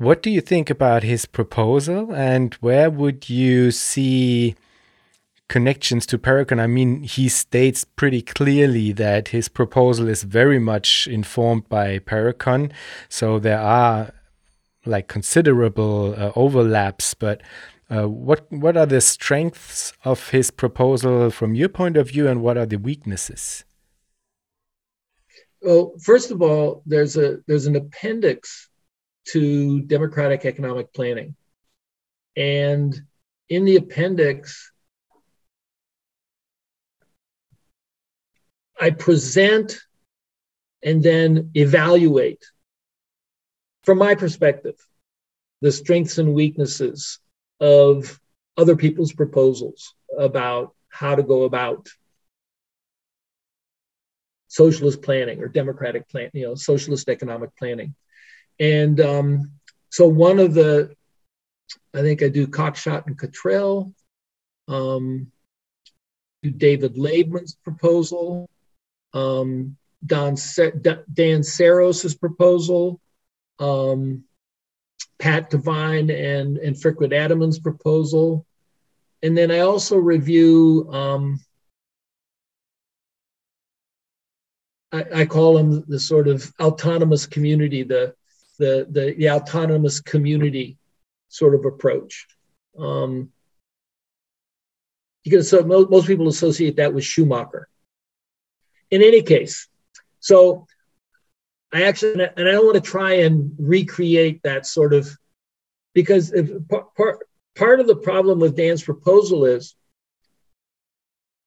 [0.00, 4.54] What do you think about his proposal, and where would you see
[5.46, 6.58] connections to Parecon?
[6.58, 12.72] I mean, he states pretty clearly that his proposal is very much informed by Parecon,
[13.10, 14.14] so there are
[14.86, 17.12] like considerable uh, overlaps.
[17.12, 17.42] But
[17.90, 22.40] uh, what what are the strengths of his proposal from your point of view, and
[22.40, 23.66] what are the weaknesses?
[25.60, 28.69] Well, first of all, there's a there's an appendix
[29.26, 31.34] to democratic economic planning,
[32.36, 33.00] and
[33.48, 34.72] in the appendix,
[38.80, 39.78] I present
[40.82, 42.44] and then evaluate
[43.84, 44.76] from my perspective
[45.60, 47.18] the strengths and weaknesses
[47.60, 48.18] of
[48.56, 51.88] other people's proposals about how to go about
[54.48, 57.94] socialist planning or democratic plan, you know, socialist economic planning.
[58.60, 59.52] And um,
[59.88, 60.94] so one of the,
[61.94, 63.92] I think I do Cockshott and Cottrell,
[64.68, 65.32] um,
[66.42, 68.48] do David Laibman's proposal,
[69.14, 70.36] um, Don
[71.12, 73.00] Dan Saros's proposal,
[73.58, 74.24] um,
[75.18, 78.46] Pat Devine and, and Fikret Adaman's proposal.
[79.22, 81.40] And then I also review, um,
[84.92, 88.14] I, I, call them the sort of autonomous community, the,
[88.60, 90.76] the, the, the autonomous community
[91.28, 92.26] sort of approach.
[92.78, 93.30] Um,
[95.24, 97.68] because so most, most people associate that with Schumacher.
[98.90, 99.66] In any case,
[100.18, 100.66] so
[101.72, 105.08] I actually, and I don't want to try and recreate that sort of,
[105.94, 107.18] because if, part,
[107.56, 109.74] part of the problem with Dan's proposal is,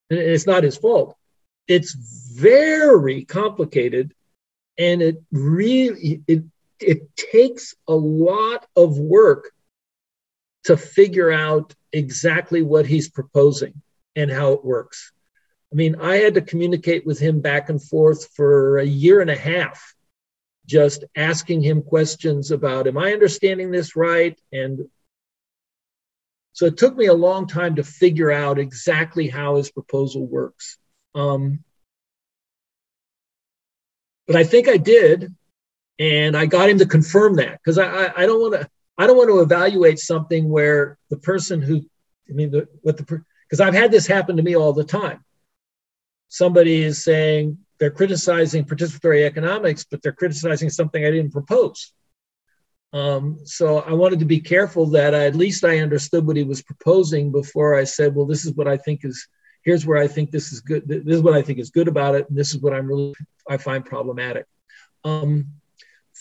[0.09, 1.15] and it's not his fault,
[1.67, 4.13] it's very complicated
[4.77, 6.43] and it really, it,
[6.83, 9.51] it takes a lot of work
[10.65, 13.81] to figure out exactly what he's proposing
[14.15, 15.11] and how it works.
[15.71, 19.29] I mean, I had to communicate with him back and forth for a year and
[19.29, 19.93] a half
[20.65, 24.39] just asking him questions about, am I understanding this right?
[24.51, 24.87] And
[26.53, 30.77] so it took me a long time to figure out exactly how his proposal works.
[31.15, 31.63] Um,
[34.27, 35.35] but I think I did,
[35.99, 39.07] and I got him to confirm that because I, I, I, don't want to I
[39.07, 41.81] don't want to evaluate something where the person who
[42.29, 45.23] I mean the, what the because I've had this happen to me all the time.
[46.27, 51.93] Somebody is saying, they're criticizing participatory economics, but they're criticizing something I didn't propose.
[52.93, 56.43] Um, so I wanted to be careful that I, at least I understood what he
[56.43, 59.27] was proposing before I said, well, this is what I think is,
[59.63, 60.87] here's where I think this is good.
[60.87, 62.29] This is what I think is good about it.
[62.29, 63.13] And this is what I'm really,
[63.49, 64.45] I find problematic.
[65.03, 65.47] Um,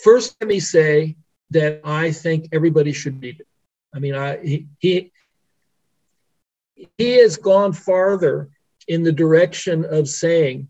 [0.02, 1.16] first, let me say
[1.50, 3.46] that I think everybody should read it.
[3.94, 5.12] I mean, I, he, he,
[6.98, 8.48] he has gone farther
[8.88, 10.68] in the direction of saying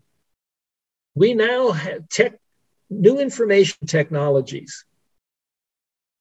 [1.15, 2.33] we now have tech,
[2.89, 4.85] new information technologies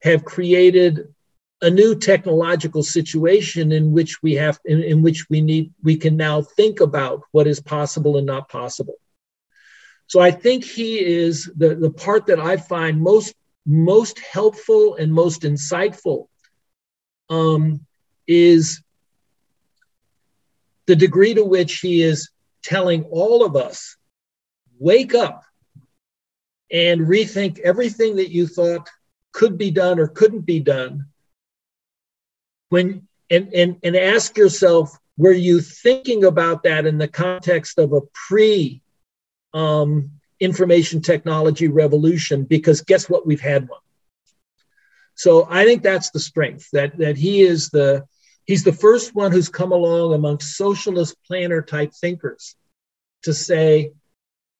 [0.03, 1.13] have created
[1.61, 6.17] a new technological situation in which we have in, in, which we need we can
[6.17, 8.97] now think about what is possible and not possible
[10.13, 13.35] so i think he is the, the part that i find most
[13.65, 16.27] most helpful and most insightful
[17.31, 17.81] um,
[18.29, 18.83] is
[20.87, 22.29] the degree to which he is
[22.63, 23.97] telling all of us
[24.79, 25.45] wake up
[26.71, 28.91] and rethink everything that you thought
[29.33, 31.07] could be done or couldn't be done.
[32.69, 37.95] When and and, and ask yourself were you thinking about that in the context of
[37.95, 38.83] a pre
[39.55, 40.11] um,
[40.41, 43.81] information technology revolution because guess what we've had one
[45.15, 48.05] so i think that's the strength that that he is the
[48.45, 52.57] he's the first one who's come along amongst socialist planner type thinkers
[53.23, 53.93] to say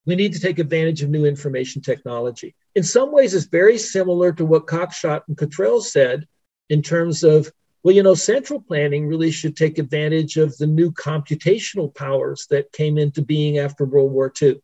[0.07, 2.55] we need to take advantage of new information technology.
[2.75, 6.27] In some ways, it's very similar to what Cockshott and Cottrell said
[6.69, 7.51] in terms of,
[7.83, 12.73] well, you know, central planning really should take advantage of the new computational powers that
[12.73, 14.61] came into being after World War II.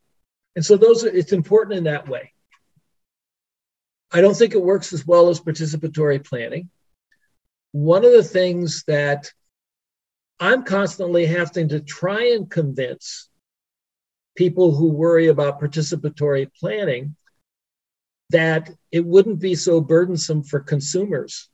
[0.55, 2.33] And so those are, it's important in that way.
[4.11, 6.69] I don't think it works as well as participatory planning.
[7.71, 9.31] One of the things that
[10.39, 13.29] I'm constantly having to try and convince
[14.35, 17.15] people who worry about participatory planning
[18.29, 21.49] that it wouldn't be so burdensome for consumers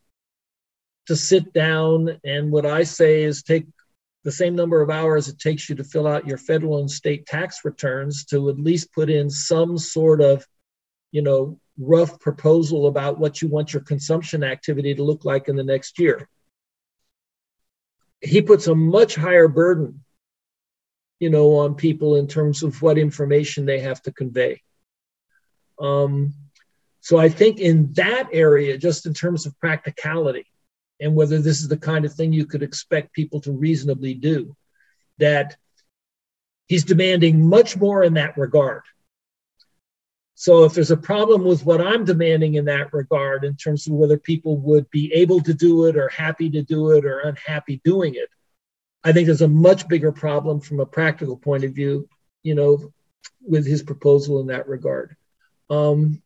[1.08, 3.66] to sit down and what I say is take
[4.26, 7.26] the same number of hours it takes you to fill out your federal and state
[7.26, 10.46] tax returns to at least put in some sort of
[11.12, 15.56] you know rough proposal about what you want your consumption activity to look like in
[15.56, 16.28] the next year
[18.20, 20.04] he puts a much higher burden
[21.20, 24.62] you know, on people in terms of what information they have to convey.
[25.80, 26.34] Um,
[27.00, 30.46] so I think in that area, just in terms of practicality
[31.00, 34.56] and whether this is the kind of thing you could expect people to reasonably do,
[35.18, 35.56] that
[36.68, 38.84] he's demanding much more in that regard.
[40.36, 43.94] So if there's a problem with what I'm demanding in that regard, in terms of
[43.94, 47.80] whether people would be able to do it or happy to do it or unhappy
[47.86, 48.30] doing it,
[49.04, 52.10] I think there's a much bigger problem from a practical point of view,
[52.44, 52.92] you know,
[53.42, 55.16] with his proposal in that regard.
[55.70, 56.22] Um,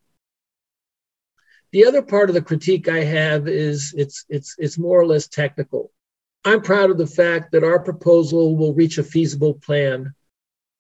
[1.72, 5.28] the other part of the critique I have is it's it's it's more or less
[5.28, 5.92] technical.
[6.44, 10.14] I'm proud of the fact that our proposal will reach a feasible plan.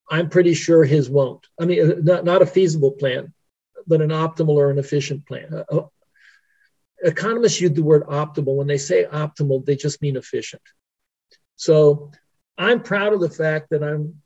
[0.10, 1.45] I'm pretty sure his won't.
[1.60, 3.34] I mean, uh, not, not a feasible plan,
[3.86, 5.53] but an optimal or an efficient plan.
[5.53, 5.88] Uh, uh,
[7.03, 8.56] economists use the word optimal.
[8.56, 10.64] When they say optimal, they just mean efficient.
[11.57, 12.11] So
[12.57, 14.22] I'm proud of the fact that I'm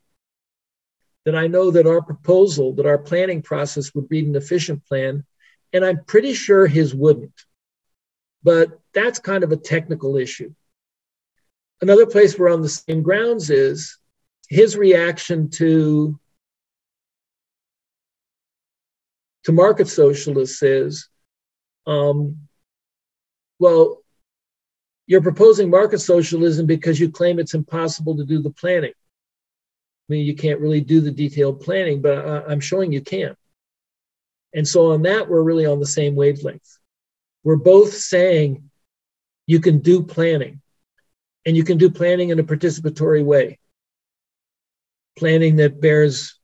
[1.24, 5.24] that I know that our proposal, that our planning process would be an efficient plan,
[5.74, 7.44] and I'm pretty sure his wouldn't.
[8.44, 10.54] But that's kind of a technical issue.
[11.82, 13.98] Another place we're on the same grounds is
[14.48, 16.18] his reaction to
[19.44, 21.10] to market socialists is,
[21.86, 22.38] um,
[23.58, 24.02] well,
[25.06, 28.92] you're proposing market socialism because you claim it's impossible to do the planning.
[28.92, 33.36] I mean, you can't really do the detailed planning, but I, I'm showing you can.
[34.54, 36.78] And so on that, we're really on the same wavelength.
[37.42, 38.70] We're both saying
[39.46, 40.62] you can do planning,
[41.44, 43.58] and you can do planning in a participatory way.
[45.18, 46.38] Planning that bears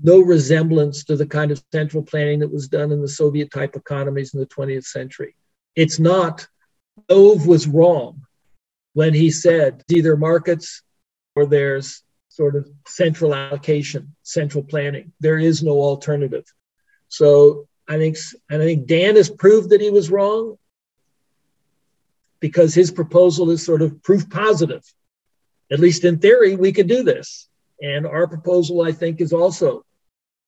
[0.00, 3.74] no resemblance to the kind of central planning that was done in the Soviet type
[3.74, 5.34] economies in the 20th century.
[5.74, 6.46] It's not,
[7.08, 8.22] Ove was wrong
[8.92, 10.82] when he said either markets
[11.34, 15.12] or there's sort of central allocation, central planning.
[15.18, 16.44] There is no alternative.
[17.08, 18.16] So I think
[18.50, 20.58] and I think Dan has proved that he was wrong
[22.40, 24.82] because his proposal is sort of proof positive.
[25.70, 27.48] At least in theory, we could do this.
[27.82, 29.84] And our proposal, I think, is also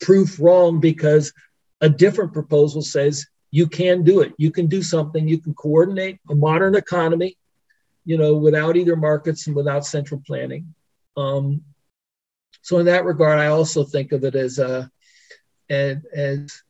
[0.01, 1.33] proof wrong because
[1.81, 4.33] a different proposal says you can do it.
[4.39, 5.27] You can do something.
[5.27, 7.37] You can coordinate a modern economy,
[8.05, 10.75] you know, without either markets and without central planning.
[11.17, 11.63] Um,
[12.63, 14.91] so in that regard, I also think of it as a
[15.71, 16.63] as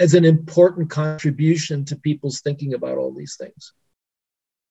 [0.00, 3.72] as an important contribution to people's thinking about all these things.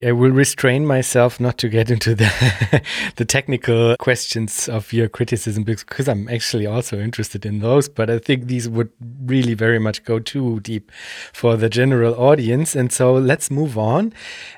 [0.05, 2.83] I will restrain myself not to get into the
[3.15, 7.89] the technical questions of your criticism because I'm actually also interested in those.
[7.89, 8.91] But I think these would
[9.25, 10.91] really very much go too deep
[11.33, 12.75] for the general audience.
[12.75, 14.13] And so let's move on.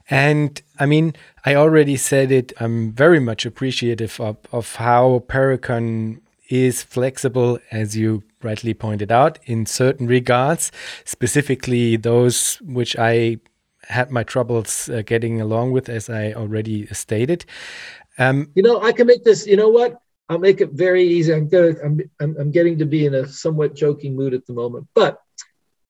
[0.09, 1.13] And I mean,
[1.45, 2.51] I already said it.
[2.59, 6.19] I'm very much appreciative of, of how Parecon
[6.49, 10.71] is flexible, as you rightly pointed out, in certain regards,
[11.05, 13.37] specifically those which I
[13.83, 17.45] had my troubles uh, getting along with, as I already stated.
[18.17, 19.47] Um, you know, I can make this.
[19.47, 19.99] You know what?
[20.27, 21.33] I'll make it very easy.
[21.33, 21.75] I'm gonna.
[21.83, 22.35] I'm, I'm.
[22.37, 25.19] I'm getting to be in a somewhat joking mood at the moment, but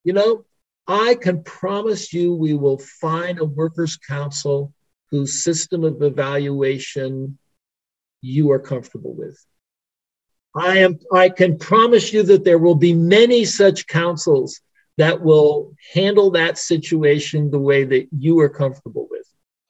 [0.03, 0.45] you know,
[0.87, 4.73] I can promise you, we will find a workers' council
[5.11, 7.37] whose system of evaluation
[8.21, 9.37] you are comfortable with.
[10.55, 10.99] I am.
[11.13, 14.61] I can promise you that there will be many such councils
[14.97, 19.25] that will handle that situation the way that you are comfortable with.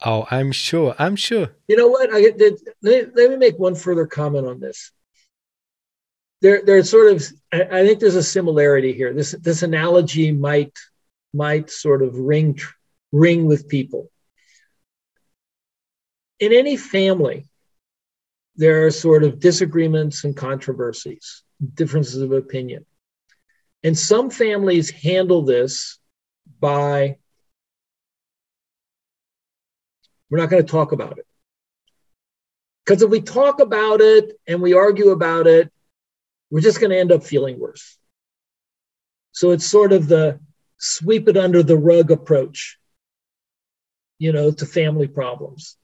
[0.06, 0.96] Oh, I'm sure.
[0.98, 1.50] I'm sure.
[1.68, 2.14] You know what?
[2.14, 4.92] I did, let, let me make one further comment on this.
[6.42, 7.24] There, there's sort of.
[7.52, 9.14] I, I think there's a similarity here.
[9.14, 10.78] This, this analogy might,
[11.34, 12.58] might sort of ring,
[13.12, 14.10] ring with people.
[16.40, 17.49] In any family,
[18.60, 21.44] there are sort of disagreements and controversies,
[21.76, 22.86] differences of opinion.
[23.86, 25.98] And some families handle this
[26.60, 27.16] by,
[30.30, 31.26] we're not going to talk about it.
[32.84, 35.72] Because if we talk about it and we argue about it,
[36.52, 37.98] we're just going to end up feeling worse.
[39.32, 40.38] So it's sort of the
[40.78, 42.78] sweep it under the rug approach,
[44.18, 45.78] you know, to family problems.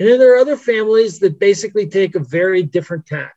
[0.00, 3.36] And then there are other families that basically take a very different tack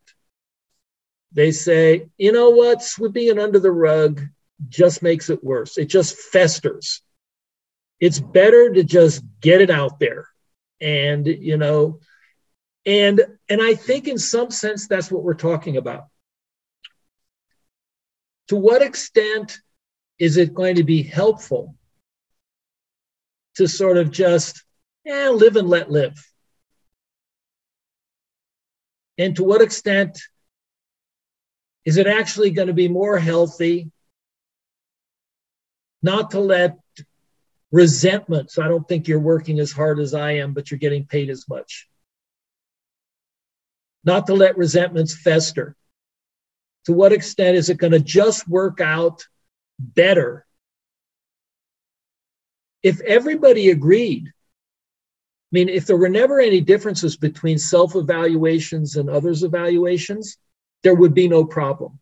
[1.34, 4.22] they say, you know what, sweeping it under the rug
[4.70, 5.78] just makes it worse.
[5.78, 7.02] It just festers.
[8.00, 10.28] It's better to just get it out there.
[10.80, 12.00] And, you know,
[12.86, 16.08] and and I think in some sense that's what we're talking about.
[18.50, 19.58] To what extent
[20.20, 21.76] is it going to be helpful
[23.56, 24.64] to sort of just
[25.06, 26.14] yeah, live and let live?
[29.18, 30.20] And to what extent
[31.86, 33.92] is it actually going to be more healthy
[36.02, 36.78] not to let
[37.72, 38.58] resentments?
[38.58, 41.48] I don't think you're working as hard as I am, but you're getting paid as
[41.48, 41.88] much.
[44.04, 45.76] Not to let resentments fester.
[46.86, 49.26] To what extent is it going to just work out
[49.80, 50.46] better?
[52.82, 54.34] If everybody agreed,
[55.54, 60.38] mean, if there were never any differences between self evaluations and others' evaluations,
[60.82, 62.00] there would be no problem.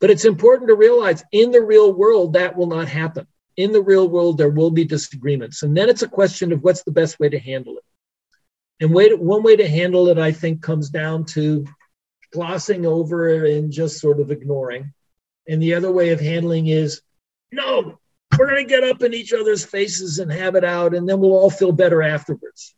[0.00, 3.26] But it's important to realize in the real world, that will not happen.
[3.56, 5.62] In the real world, there will be disagreements.
[5.62, 7.84] And then it's a question of what's the best way to handle it.
[8.80, 11.66] And way to, one way to handle it, I think, comes down to
[12.32, 14.92] glossing over and just sort of ignoring.
[15.48, 17.00] And the other way of handling is
[17.50, 17.98] no,
[18.36, 21.20] we're going to get up in each other's faces and have it out, and then
[21.20, 22.74] we'll all feel better afterwards.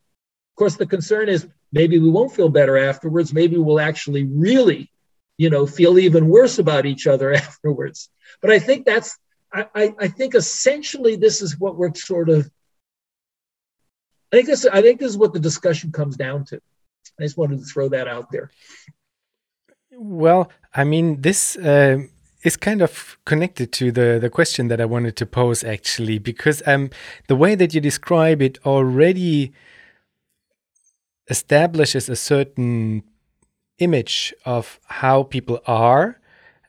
[0.52, 3.32] Of course, the concern is maybe we won't feel better afterwards.
[3.32, 4.90] Maybe we'll actually really,
[5.38, 8.10] you know, feel even worse about each other afterwards.
[8.40, 9.18] But I think that's,
[9.52, 12.50] I, I, I think essentially this is what we're sort of
[14.32, 16.60] I think this I think this is what the discussion comes down to.
[17.18, 18.50] I just wanted to throw that out there.
[19.92, 22.04] Well, I mean, this uh,
[22.42, 26.62] is kind of connected to the the question that I wanted to pose actually, because
[26.66, 26.90] um,
[27.28, 29.52] the way that you describe it already
[31.28, 33.02] establishes a certain
[33.78, 36.18] image of how people are,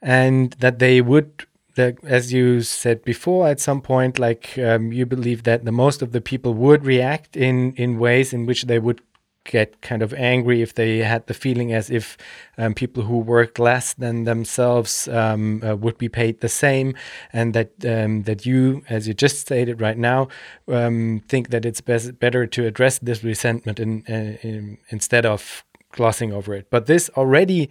[0.02, 1.46] and that they would
[1.76, 6.02] that as you said before at some point like um, you believe that the most
[6.02, 9.02] of the people would react in in ways in which they would
[9.44, 12.18] get kind of angry if they had the feeling as if
[12.58, 16.94] um, people who worked less than themselves um, uh, would be paid the same,
[17.34, 20.28] and that um, that you, as you just stated right now,
[20.68, 25.64] um, think that it's best, better to address this resentment in, uh, in, instead of
[25.92, 26.68] glossing over it.
[26.70, 27.70] But this already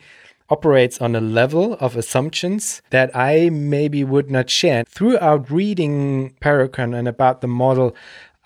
[0.50, 4.84] operates on a level of assumptions that I maybe would not share.
[4.84, 7.94] Throughout reading Parecon and about the model,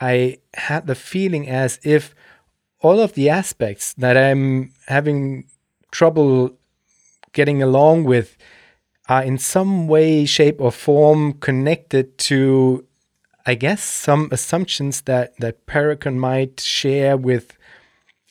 [0.01, 2.15] I had the feeling as if
[2.85, 5.47] all of the aspects that I'm having
[5.91, 6.51] trouble
[7.33, 8.37] getting along with
[9.09, 12.85] are in some way, shape, or form connected to,
[13.47, 17.57] I guess, some assumptions that that Parecon might share with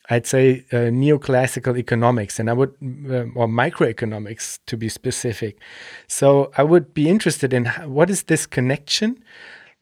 [0.09, 2.73] I'd say uh, neoclassical economics, and I would,
[3.09, 5.57] uh, or microeconomics to be specific.
[6.07, 9.23] So I would be interested in what is this connection,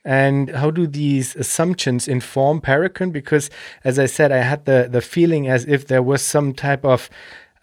[0.03, 3.11] and how do these assumptions inform Parecon?
[3.11, 3.49] Because,
[3.83, 7.09] as I said, I had the the feeling as if there was some type of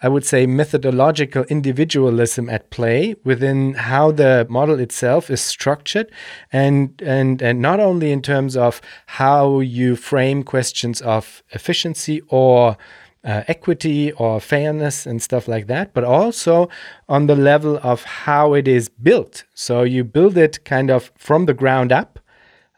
[0.00, 6.12] I would say, methodological individualism at play within how the model itself is structured,
[6.52, 12.76] and and and not only in terms of how you frame questions of efficiency or
[13.24, 16.68] uh, equity or fairness and stuff like that, but also
[17.08, 19.44] on the level of how it is built.
[19.52, 22.20] So you build it kind of from the ground up,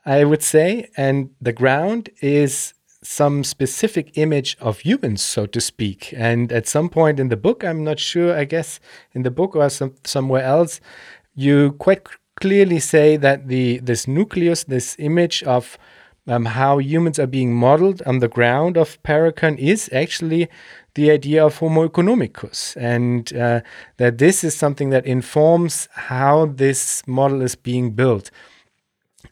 [0.05, 6.13] I would say, and the ground is some specific image of humans, so to speak.
[6.17, 8.81] And at some point in the book, I'm not sure, I guess
[9.13, 10.81] in the book or some, somewhere else,
[11.35, 12.07] you quite
[12.41, 15.79] clearly say that the this nucleus, this image of
[16.27, 20.49] um, how humans are being modeled on the ground of Parecon is actually
[20.95, 23.61] the idea of Homo economicus, and uh,
[23.97, 28.31] that this is something that informs how this model is being built.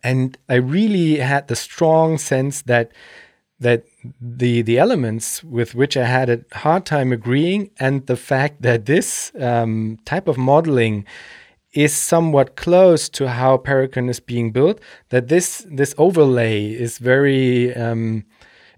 [0.03, 2.93] And I really had the strong sense that
[3.61, 3.85] that
[4.21, 8.87] the the elements with which I had a hard time agreeing, and the fact that
[8.87, 11.05] this um, type of modeling
[11.73, 17.75] is somewhat close to how Parecon is being built, that this this overlay is very
[17.75, 18.25] um,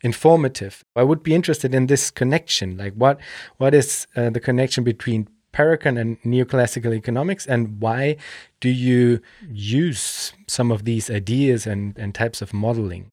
[0.02, 0.84] informative.
[0.96, 2.76] I would be interested in this connection.
[2.76, 3.20] Like, what
[3.58, 8.16] what is uh, the connection between Parecon and neoclassical economics, and why
[8.60, 13.08] do you use some of these ideas and, and types of modeling?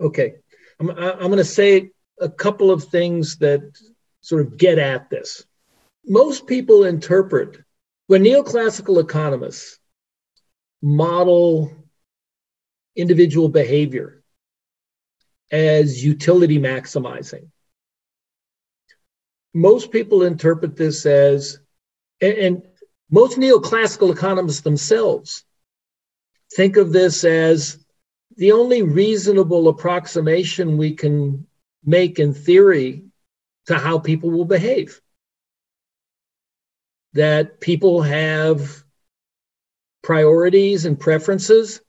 [0.00, 0.34] Okay.
[0.80, 1.90] I'm, I'm going to say
[2.20, 3.62] a couple of things that
[4.20, 5.44] sort of get at this.
[6.06, 7.58] Most people interpret
[8.06, 9.78] when neoclassical economists
[10.80, 11.70] model
[12.96, 14.22] individual behavior
[15.50, 17.48] as utility maximizing.
[19.54, 21.58] Most people interpret this as,
[22.20, 22.62] and, and
[23.10, 25.44] most neoclassical economists themselves
[26.54, 27.78] think of this as
[28.36, 31.46] the only reasonable approximation we can
[31.84, 33.04] make in theory
[33.66, 35.00] to how people will behave.
[37.12, 38.82] That people have
[40.02, 41.80] priorities and preferences,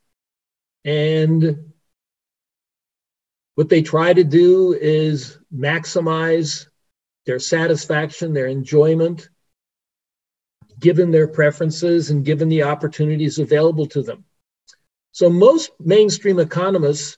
[0.83, 1.71] and
[3.55, 6.67] what they try to do is maximize
[7.25, 9.29] their satisfaction, their enjoyment,
[10.79, 14.25] given their preferences and given the opportunities available to them.
[15.11, 17.17] So most mainstream economists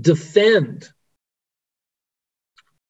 [0.00, 0.88] defend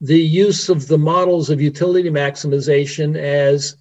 [0.00, 3.76] the use of the models of utility maximization as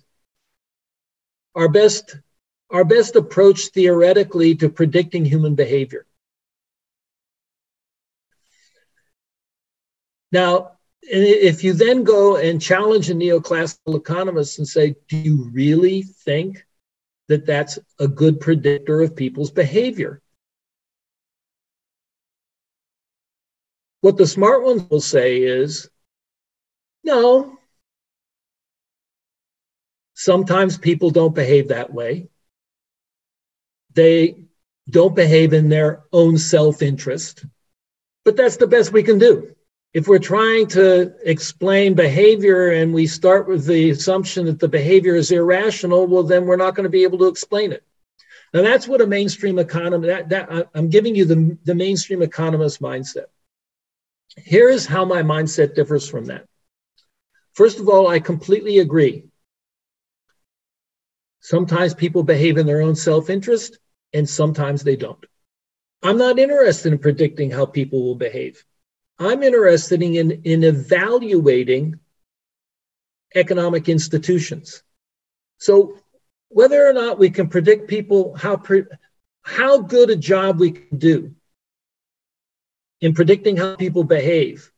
[1.56, 2.15] our best
[2.69, 6.06] our best approach theoretically to predicting human behavior.
[10.31, 16.03] Now, if you then go and challenge a neoclassical economist and say, do you really
[16.03, 16.65] think
[17.28, 20.22] that that's a good predictor of people's behavior?
[24.02, 25.90] What the smart ones will say is,
[27.03, 27.57] no.
[30.14, 32.30] Sometimes people don't behave that way.
[33.94, 34.36] They
[34.90, 37.45] don't behave in their own self interest,
[38.23, 39.56] but that's the best we can do
[39.93, 45.15] if we're trying to explain behavior and we start with the assumption that the behavior
[45.15, 47.84] is irrational, well, then we're not going to be able to explain it.
[48.53, 52.81] Now, that's what a mainstream economist, that, that, I'm giving you the, the mainstream economist
[52.81, 53.26] mindset.
[54.38, 56.45] Here is how my mindset differs from that.
[57.53, 59.26] First of all, I completely agree.
[61.41, 63.80] Sometimes people behave in their own self interest,
[64.13, 65.26] and sometimes they don't.
[66.03, 68.63] I'm not interested in predicting how people will behave.
[69.22, 71.99] I'm interested in, in evaluating
[73.35, 74.81] economic institutions.
[75.60, 75.99] So
[76.49, 78.84] whether or not we can predict people how pre,
[79.43, 81.35] how good a job we can do
[82.99, 84.72] in predicting how people behave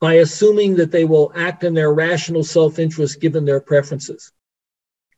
[0.00, 4.32] by assuming that they will act in their rational self-interest given their preferences.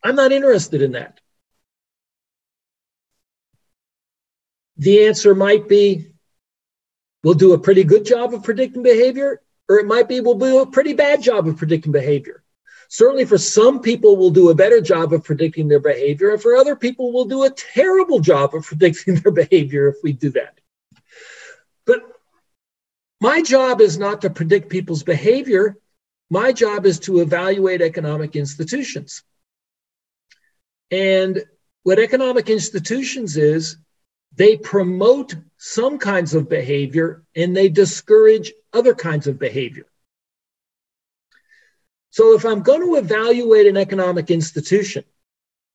[0.03, 1.21] I'm not interested in that.
[4.79, 6.11] The answer might be
[7.23, 10.61] we'll do a pretty good job of predicting behavior, or it might be we'll do
[10.61, 12.43] a pretty bad job of predicting behavior.
[12.89, 16.57] Certainly, for some people, we'll do a better job of predicting their behavior, and for
[16.57, 20.59] other people, we'll do a terrible job of predicting their behavior if we do that.
[21.87, 22.03] But
[23.21, 25.77] my job is not to predict people's behavior.
[26.31, 29.23] My job is to evaluate economic institutions.
[30.91, 31.45] And
[31.83, 33.77] what economic institutions is,
[34.35, 39.85] they promote some kinds of behavior and they discourage other kinds of behavior.
[42.09, 45.05] So, if I'm going to evaluate an economic institution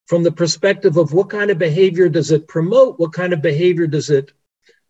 [0.07, 3.85] from the perspective of what kind of behavior does it promote, what kind of behavior
[3.85, 4.31] does it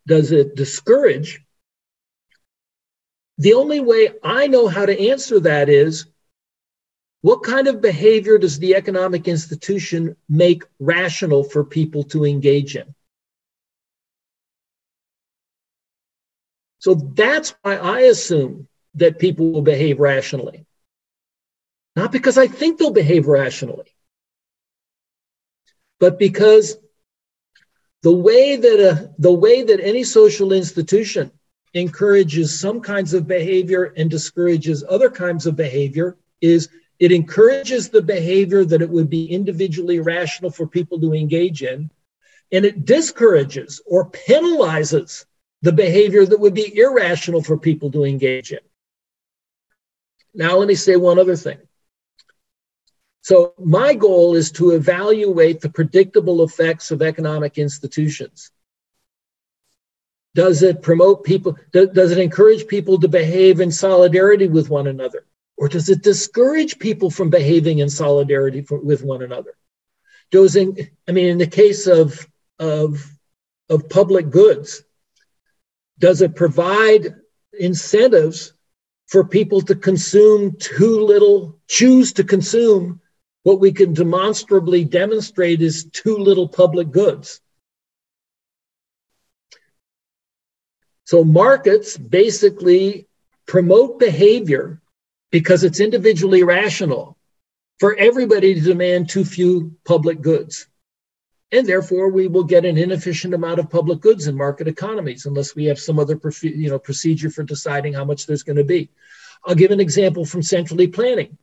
[0.06, 1.44] does it discourage,
[3.36, 6.06] the only way I know how to answer that is
[7.20, 12.94] what kind of behavior does the economic institution make rational for people to engage in?
[16.78, 20.66] So that's why I assume that people will behave rationally.
[21.94, 23.94] Not because I think they'll behave rationally,
[25.98, 26.76] but because
[28.02, 31.32] the way that a, the way that any social institution
[31.74, 38.02] encourages some kinds of behavior and discourages other kinds of behavior is it encourages the
[38.02, 41.90] behavior that it would be individually rational for people to engage in
[42.52, 45.26] and it discourages or penalizes
[45.62, 48.60] the behavior that would be irrational for people to engage in.
[50.34, 51.58] Now, let me say one other thing.
[53.22, 58.52] So, my goal is to evaluate the predictable effects of economic institutions.
[60.34, 61.56] Does it promote people?
[61.72, 65.24] Does it encourage people to behave in solidarity with one another?
[65.56, 69.56] Or does it discourage people from behaving in solidarity for, with one another?
[70.30, 70.76] Does in,
[71.08, 72.26] I mean, in the case of,
[72.58, 73.10] of,
[73.70, 74.82] of public goods,
[75.98, 77.14] does it provide
[77.58, 78.52] incentives
[79.06, 83.00] for people to consume too little, choose to consume
[83.44, 87.40] what we can demonstrably demonstrate is too little public goods?
[91.04, 93.06] So markets basically
[93.46, 94.82] promote behavior
[95.30, 97.16] because it's individually rational
[97.78, 100.66] for everybody to demand too few public goods
[101.52, 105.54] and therefore we will get an inefficient amount of public goods in market economies unless
[105.54, 108.90] we have some other you know, procedure for deciding how much there's going to be.
[109.44, 111.38] I'll give an example from centrally planning.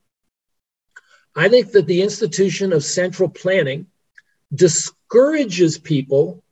[1.35, 3.87] I think that the institution of central planning
[4.53, 6.43] discourages people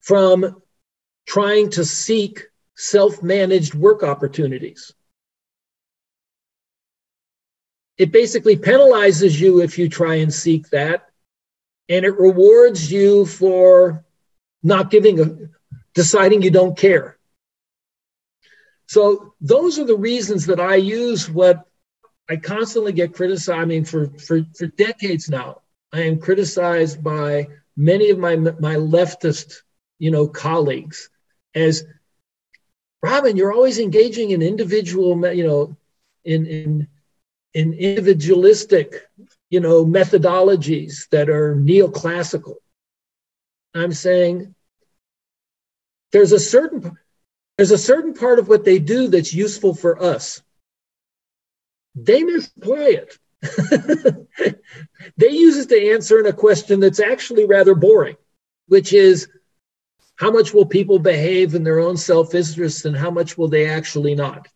[0.00, 0.62] from
[1.26, 4.92] trying to seek self managed work opportunities.
[7.98, 11.08] It basically penalizes you if you try and seek that
[11.88, 14.04] and it rewards you for
[14.62, 15.36] not giving a
[15.94, 17.16] deciding you don't care.
[18.86, 21.66] So those are the reasons that i use what
[22.28, 25.62] i constantly get criticized i mean for for, for decades now.
[25.92, 29.62] I am criticized by many of my my leftist
[29.98, 31.10] you know colleagues
[31.54, 31.84] as
[33.02, 35.76] robin you're always engaging in individual you know
[36.24, 36.88] in in
[37.54, 39.08] in individualistic
[39.50, 42.56] you know, methodologies that are neoclassical.
[43.74, 44.54] I'm saying
[46.12, 46.96] there's a certain
[47.56, 50.42] there's a certain part of what they do that's useful for us.
[51.94, 53.18] They misapply it.
[55.16, 58.16] they use it to answer in a question that's actually rather boring,
[58.66, 59.28] which is
[60.16, 63.66] how much will people behave in their own self interest and how much will they
[63.66, 64.48] actually not?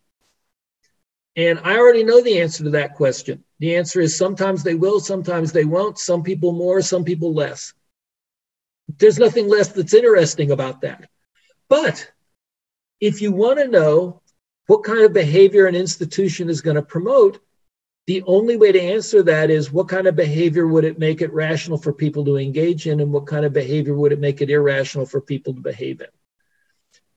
[1.35, 3.43] And I already know the answer to that question.
[3.59, 7.73] The answer is sometimes they will, sometimes they won't, some people more, some people less.
[8.97, 11.09] There's nothing less that's interesting about that.
[11.69, 12.11] But
[12.99, 14.21] if you want to know
[14.67, 17.39] what kind of behavior an institution is going to promote,
[18.07, 21.31] the only way to answer that is what kind of behavior would it make it
[21.31, 24.49] rational for people to engage in, and what kind of behavior would it make it
[24.49, 26.07] irrational for people to behave in?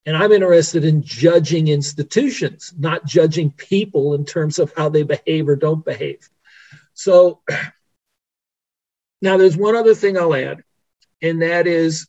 [0.07, 5.49] And I'm interested in judging institutions, not judging people in terms of how they behave
[5.49, 6.29] or don't behave.
[6.93, 7.41] So
[9.23, 10.63] now there's one other thing I'll add,
[11.23, 12.07] and that is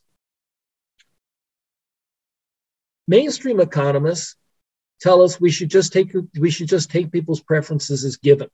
[3.08, 4.36] mainstream economists
[5.00, 8.48] tell us we should just take we should just take people's preferences as given.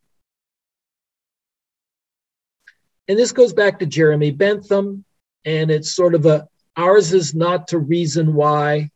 [3.08, 5.04] And this goes back to Jeremy Bentham,
[5.44, 8.90] and it's sort of a ours is not to reason why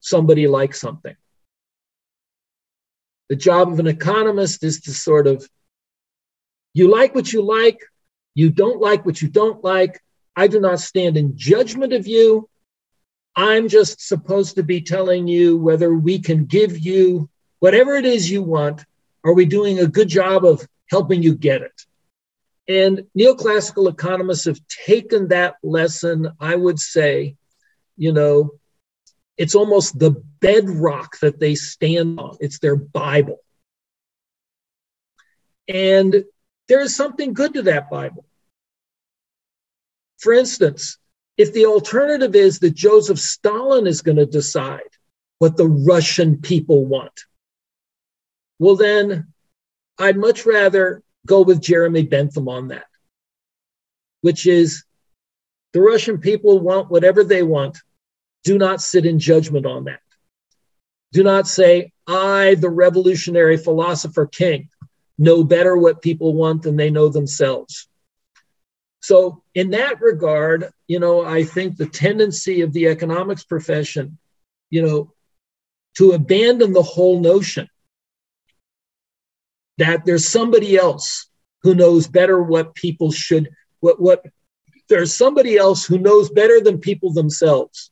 [0.00, 1.16] somebody likes something.
[3.28, 5.48] The job of an economist is to sort of,
[6.74, 7.80] you like what you like,
[8.34, 10.00] you don't like what you don't like.
[10.36, 12.48] I do not stand in judgment of you.
[13.34, 17.28] I'm just supposed to be telling you whether we can give you
[17.58, 18.84] whatever it is you want.
[19.24, 21.82] Are we doing a good job of helping you get it?
[22.68, 27.36] And neoclassical economists have taken that lesson, I would say,
[27.96, 28.52] you know,
[29.36, 32.36] it's almost the bedrock that they stand on.
[32.40, 33.40] It's their Bible.
[35.68, 36.24] And
[36.68, 38.24] there is something good to that Bible.
[40.18, 40.98] For instance,
[41.36, 44.80] if the alternative is that Joseph Stalin is going to decide
[45.38, 47.24] what the Russian people want,
[48.58, 49.32] well, then
[49.98, 52.86] I'd much rather go with Jeremy Bentham on that,
[54.22, 54.84] which is
[55.74, 57.78] the Russian people want whatever they want
[58.46, 59.98] do not sit in judgment on that.
[61.10, 64.68] Do not say, I, the revolutionary philosopher king,
[65.18, 67.88] know better what people want than they know themselves.
[69.00, 74.16] So, in that regard, you know, I think the tendency of the economics profession,
[74.70, 75.12] you know,
[75.96, 77.68] to abandon the whole notion
[79.78, 81.28] that there's somebody else
[81.62, 83.50] who knows better what people should,
[83.80, 84.24] what, what,
[84.88, 87.90] there's somebody else who knows better than people themselves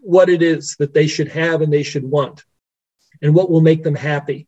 [0.00, 2.44] what it is that they should have and they should want
[3.22, 4.46] and what will make them happy.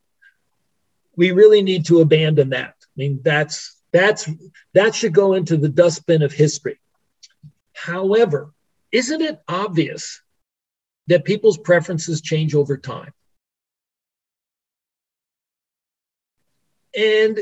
[1.17, 2.75] We really need to abandon that.
[2.81, 4.29] I mean, that's that's
[4.75, 6.79] that should go into the dustbin of history.
[7.75, 8.53] However,
[8.93, 10.23] isn't it obvious
[11.07, 13.13] that people's preferences change over time?
[16.97, 17.39] And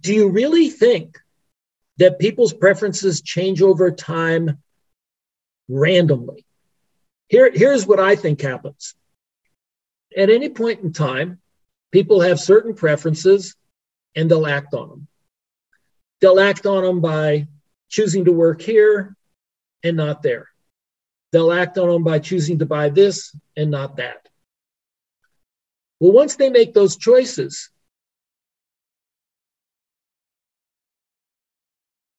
[0.00, 1.18] do you really think
[1.98, 4.62] that people's preferences change over time
[5.68, 6.46] randomly?
[7.28, 8.94] Here, here's what I think happens.
[10.16, 11.40] At any point in time,
[11.92, 13.54] people have certain preferences
[14.16, 15.08] and they'll act on them.
[16.20, 17.46] They'll act on them by
[17.88, 19.14] choosing to work here
[19.84, 20.48] and not there.
[21.30, 24.26] They'll act on them by choosing to buy this and not that.
[26.00, 27.70] Well, once they make those choices,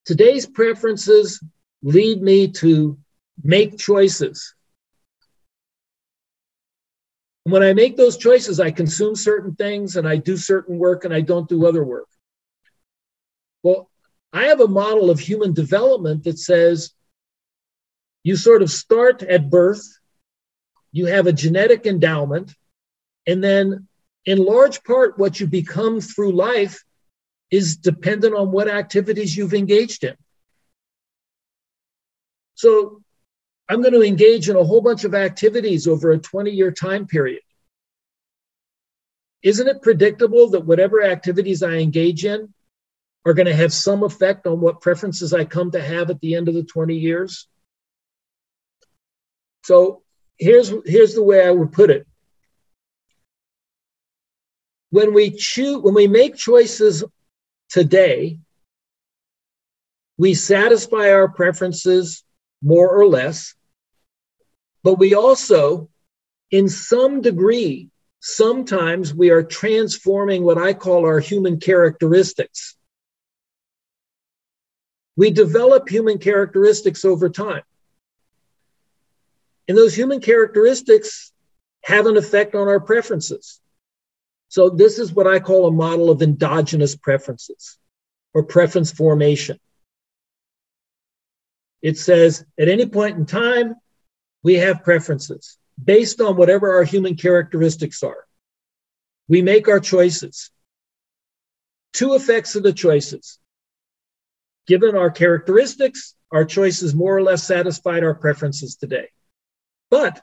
[0.05, 1.41] today's preferences
[1.81, 2.99] lead me to
[3.43, 4.53] make choices
[7.51, 11.13] when I make those choices, I consume certain things and I do certain work and
[11.13, 12.07] I don't do other work.
[13.63, 13.89] Well,
[14.33, 16.91] I have a model of human development that says
[18.23, 19.83] you sort of start at birth,
[20.91, 22.53] you have a genetic endowment,
[23.25, 23.87] and then
[24.25, 26.83] in large part, what you become through life
[27.51, 30.15] is dependent on what activities you've engaged in.
[32.55, 33.01] So
[33.69, 37.05] I'm going to engage in a whole bunch of activities over a 20 year time
[37.05, 37.41] period.
[39.43, 42.51] Isn't it predictable that whatever activities I engage in
[43.25, 46.33] are going to have some effect on what preferences I come to have at the
[46.35, 47.47] end of the 20 years?
[49.63, 50.01] So
[50.37, 52.07] here's, here's the way I would put it.
[54.89, 57.03] When we choose, when we make choices
[57.69, 58.39] today,
[60.17, 62.23] we satisfy our preferences
[62.61, 63.53] more or less
[64.83, 65.89] but we also,
[66.51, 67.89] in some degree,
[68.19, 72.75] sometimes we are transforming what I call our human characteristics.
[75.19, 77.63] we develop human characteristics over time.
[79.67, 81.33] And those human characteristics
[81.83, 83.59] have an effect on our preferences.
[84.47, 87.77] So, this is what I call a model of endogenous preferences
[88.33, 89.59] or preference formation.
[91.81, 93.75] It says at any point in time,
[94.43, 98.25] we have preferences based on whatever our human characteristics are.
[99.27, 100.51] We make our choices.
[101.93, 103.39] Two effects of the choices.
[104.67, 109.09] Given our characteristics, our choices more or less satisfied our preferences today.
[109.89, 110.21] But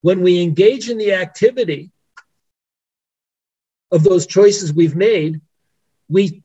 [0.00, 1.90] when we engage in the activity
[3.90, 5.40] of those choices we've made,
[6.08, 6.42] we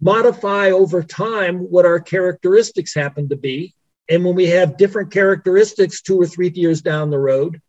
[0.00, 3.74] modify over time what our characteristics happen to be.
[4.08, 7.60] And when we have different characteristics two or three years down the road,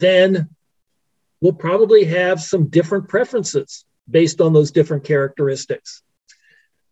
[0.00, 0.48] then
[1.40, 6.02] we'll probably have some different preferences based on those different characteristics.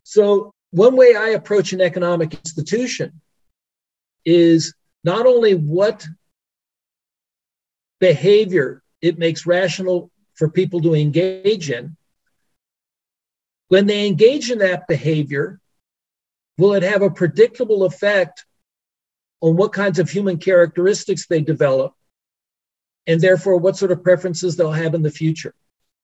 [0.04, 3.20] So, one way I approach an economic institution
[4.24, 6.06] is not only what
[7.98, 11.96] behavior it makes rational for people to engage in,
[13.66, 15.60] when they engage in that behavior,
[16.56, 18.44] will it have a predictable effect
[19.40, 21.94] on what kinds of human characteristics they develop,
[23.06, 25.54] and therefore what sort of preferences they'll have in the future?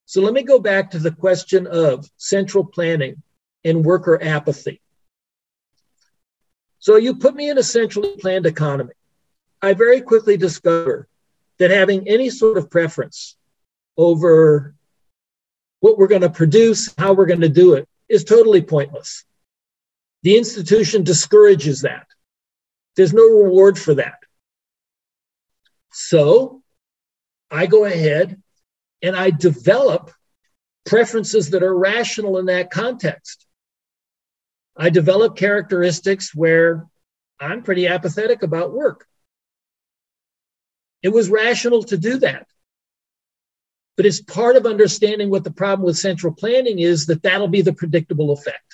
[0.05, 3.21] So let me go back to the question of central planning
[3.63, 4.81] and worker apathy.
[6.79, 8.93] So you put me in a centrally planned economy.
[9.61, 11.07] I very quickly discover
[11.57, 13.35] that having any sort of preference
[13.97, 14.75] over
[15.79, 19.25] what we're going to produce, how we're going to do it, is totally pointless.
[20.23, 22.06] The institution discourages that.
[22.97, 24.17] There's no reward for that.
[25.93, 26.61] So
[27.49, 28.41] I go ahead
[29.01, 30.11] and I develop
[30.85, 33.45] preferences that are rational in that context.
[34.75, 36.87] I develop characteristics where
[37.39, 39.07] I'm pretty apathetic about work.
[41.03, 42.47] It was rational to do that.
[43.95, 47.61] But it's part of understanding what the problem with central planning is that that'll be
[47.61, 48.66] the predictable effect.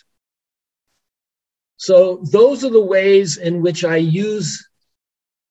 [1.84, 4.70] So those are the ways in which I use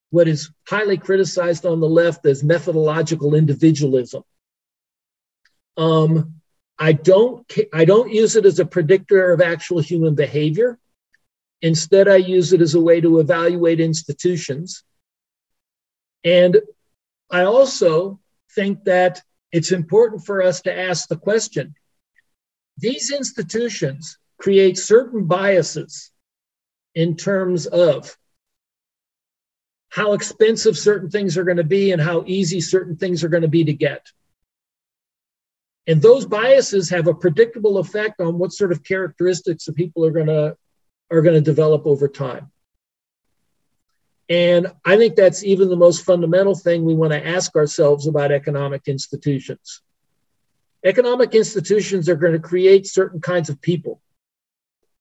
[0.09, 4.22] what is highly criticized on the left as methodological individualism.
[5.76, 6.36] Um,
[6.78, 10.78] I don't I don't use it as a predictor of actual human behavior.
[11.60, 14.84] Instead, I use it as a way to evaluate institutions.
[16.24, 16.62] And
[17.30, 18.20] I also
[18.54, 21.74] think that it's important for us to ask the question
[22.78, 26.09] these institutions create certain biases
[26.94, 28.16] in terms of
[29.89, 33.43] how expensive certain things are going to be and how easy certain things are going
[33.43, 34.06] to be to get.
[35.86, 40.12] And those biases have a predictable effect on what sort of characteristics the people are
[40.12, 40.56] going to
[41.10, 42.51] are going to develop over time.
[44.31, 48.32] And I think that's even the most fundamental thing we want to ask ourselves about
[48.32, 49.82] economic institutions.
[50.85, 54.01] Economic institutions are going to create certain kinds of people.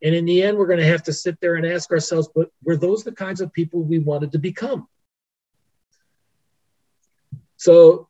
[0.03, 2.49] And in the end, we're going to have to sit there and ask ourselves, but
[2.63, 4.87] were those the kinds of people we wanted to become?
[7.57, 8.07] So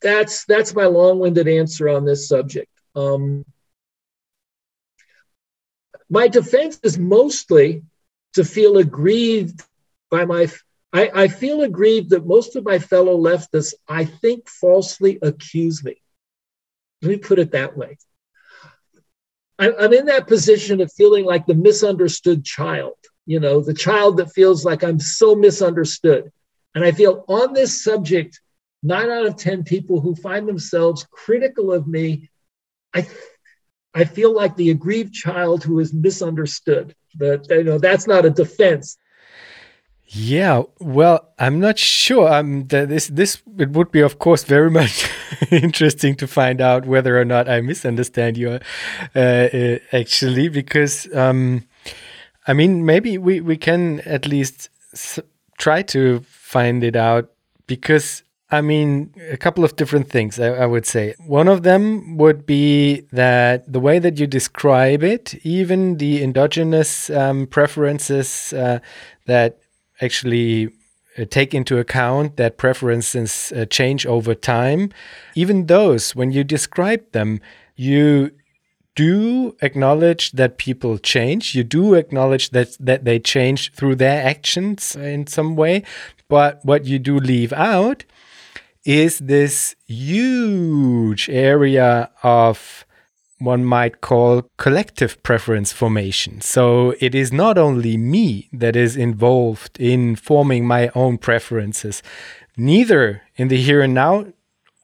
[0.00, 2.70] that's that's my long-winded answer on this subject.
[2.94, 3.44] Um,
[6.08, 7.82] my defense is mostly
[8.34, 9.62] to feel aggrieved
[10.10, 10.48] by my
[10.92, 16.00] I, I feel aggrieved that most of my fellow leftists, I think, falsely accuse me.
[17.02, 17.98] Let me put it that way.
[19.58, 22.94] I'm in that position of feeling like the misunderstood child,
[23.26, 26.30] you know, the child that feels like I'm so misunderstood.
[26.74, 28.40] And I feel on this subject,
[28.82, 32.30] nine out of 10 people who find themselves critical of me,
[32.94, 33.08] I,
[33.92, 36.94] I feel like the aggrieved child who is misunderstood.
[37.16, 38.96] But, you know, that's not a defense.
[40.10, 42.32] Yeah, well, I'm not sure.
[42.32, 45.10] Um, this this it would be, of course, very much
[45.50, 48.58] interesting to find out whether or not I misunderstand you,
[49.14, 51.66] uh, uh, actually, because um,
[52.46, 54.70] I mean, maybe we we can at least
[55.58, 57.30] try to find it out
[57.66, 61.14] because I mean, a couple of different things, I, I, would say.
[61.26, 67.10] One of them would be that the way that you describe it, even the endogenous
[67.10, 68.78] um, preferences uh,
[69.26, 69.58] that
[70.00, 70.68] actually
[71.18, 74.90] uh, take into account that preferences uh, change over time,
[75.34, 77.40] even those, when you describe them,
[77.76, 78.30] you
[78.94, 81.54] do acknowledge that people change.
[81.54, 85.84] You do acknowledge that that they change through their actions in some way.
[86.28, 88.04] But what you do leave out
[88.84, 92.84] is this huge area of
[93.38, 96.40] one might call collective preference formation.
[96.40, 102.02] So it is not only me that is involved in forming my own preferences,
[102.56, 104.26] neither in the here and now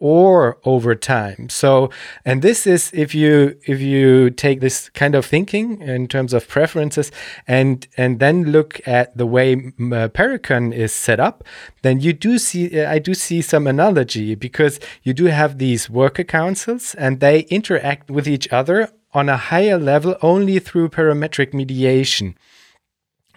[0.00, 1.48] or over time.
[1.48, 1.90] So,
[2.24, 6.48] and this is if you if you take this kind of thinking in terms of
[6.48, 7.12] preferences
[7.46, 11.44] and and then look at the way uh, Parecon is set up,
[11.82, 16.24] then you do see I do see some analogy because you do have these worker
[16.24, 22.36] councils and they interact with each other on a higher level only through parametric mediation.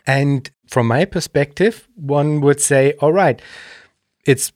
[0.07, 3.41] And from my perspective, one would say, all right,
[4.25, 4.51] it's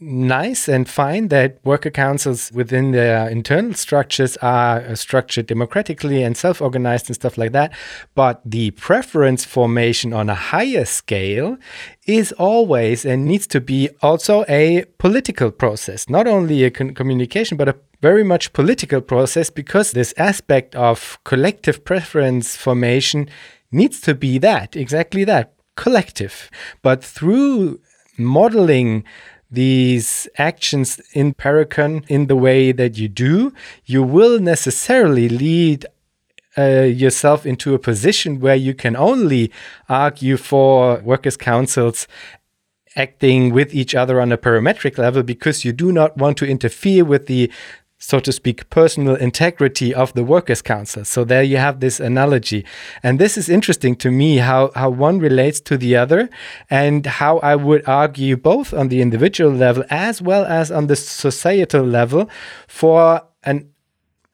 [0.00, 6.36] nice and fine that worker councils within their internal structures are uh, structured democratically and
[6.36, 7.72] self organized and stuff like that.
[8.14, 11.58] But the preference formation on a higher scale
[12.06, 17.56] is always and needs to be also a political process, not only a con- communication,
[17.56, 23.28] but a very much political process because this aspect of collective preference formation
[23.72, 26.50] needs to be that, exactly that, collective.
[26.82, 27.80] But through
[28.18, 29.04] modeling
[29.50, 33.52] these actions in Parecon in the way that you do,
[33.86, 35.86] you will necessarily lead
[36.56, 39.50] uh, yourself into a position where you can only
[39.88, 42.08] argue for workers' councils
[42.96, 47.04] acting with each other on a parametric level because you do not want to interfere
[47.04, 47.50] with the
[47.98, 51.04] so to speak, personal integrity of the workers' council.
[51.04, 52.64] So there you have this analogy.
[53.02, 56.30] And this is interesting to me how, how one relates to the other
[56.70, 60.96] and how I would argue both on the individual level as well as on the
[60.96, 62.30] societal level
[62.68, 63.70] for an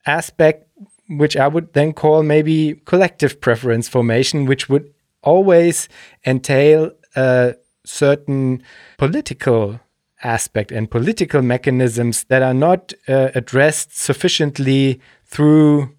[0.06, 0.68] aspect
[1.08, 4.92] which I would then call maybe collective preference formation, which would
[5.22, 5.88] always
[6.26, 7.54] entail a
[7.84, 8.62] certain
[8.98, 9.80] political
[10.24, 15.94] aspect and political mechanisms that are not uh, addressed sufficiently through,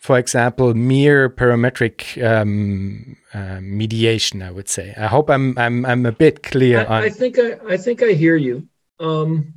[0.00, 4.42] for example, mere parametric um, uh, mediation.
[4.42, 4.94] I would say.
[4.96, 6.86] I hope I'm I'm I'm a bit clear.
[6.88, 8.68] I, I think I, I think I hear you.
[9.00, 9.54] Um,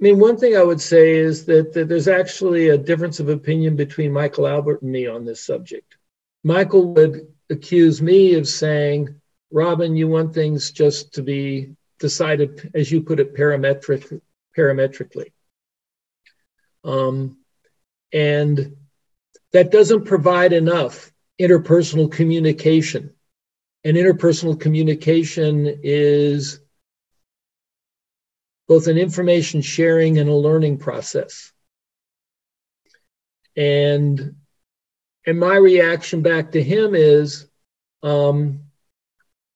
[0.00, 3.28] I mean, one thing I would say is that, that there's actually a difference of
[3.28, 5.96] opinion between Michael Albert and me on this subject.
[6.42, 9.14] Michael would accuse me of saying,
[9.50, 14.20] Robin, you want things just to be decided, as you put it, parametric,
[14.56, 15.32] parametrically.
[16.82, 17.36] Um,
[18.12, 18.76] and
[19.52, 23.14] that doesn't provide enough interpersonal communication.
[23.84, 26.60] And interpersonal communication is
[28.66, 31.52] both an information sharing and a learning process.
[33.56, 34.36] And
[35.26, 37.46] and my reaction back to him is
[38.02, 38.69] um,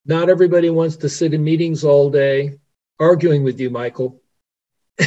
[0.06, 2.58] not everybody wants to sit in meetings all day
[2.98, 4.20] arguing with you, Michael.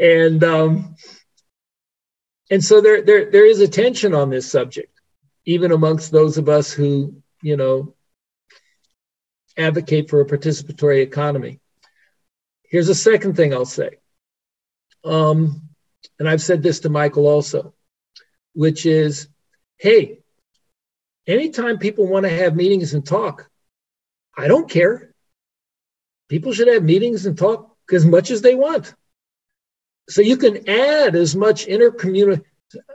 [0.00, 0.96] and um,
[2.50, 5.00] and so there, there there is a tension on this subject,
[5.44, 7.94] even amongst those of us who you know
[9.56, 11.60] advocate for a participatory economy.
[12.64, 13.98] Here's a second thing I'll say,
[15.04, 15.68] um,
[16.18, 17.74] and I've said this to Michael also,
[18.54, 19.28] which is,
[19.76, 20.21] hey,
[21.26, 23.50] anytime people want to have meetings and talk,
[24.36, 25.14] I don't care.
[26.28, 28.94] People should have meetings and talk as much as they want.
[30.08, 32.44] So you can add as much intercommunication.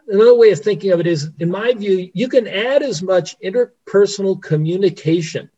[0.08, 3.40] Another way of thinking of it is, in my view, you can add as much
[3.40, 5.52] interpersonal communication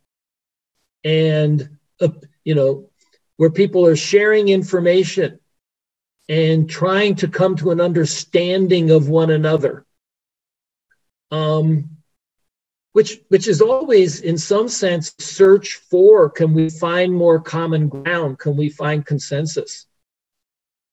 [1.05, 2.09] and, uh,
[2.43, 2.89] you know,
[3.37, 5.39] where people are sharing information
[6.27, 9.85] and trying to come to an understanding of one another.
[11.31, 11.98] Um,
[12.93, 18.39] which which is always in some sense search for can we find more common ground?
[18.39, 19.85] Can we find consensus?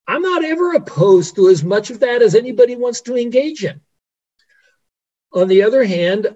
[0.07, 3.81] I'm not ever opposed to as much of that as anybody wants to engage in.
[5.33, 6.35] On the other hand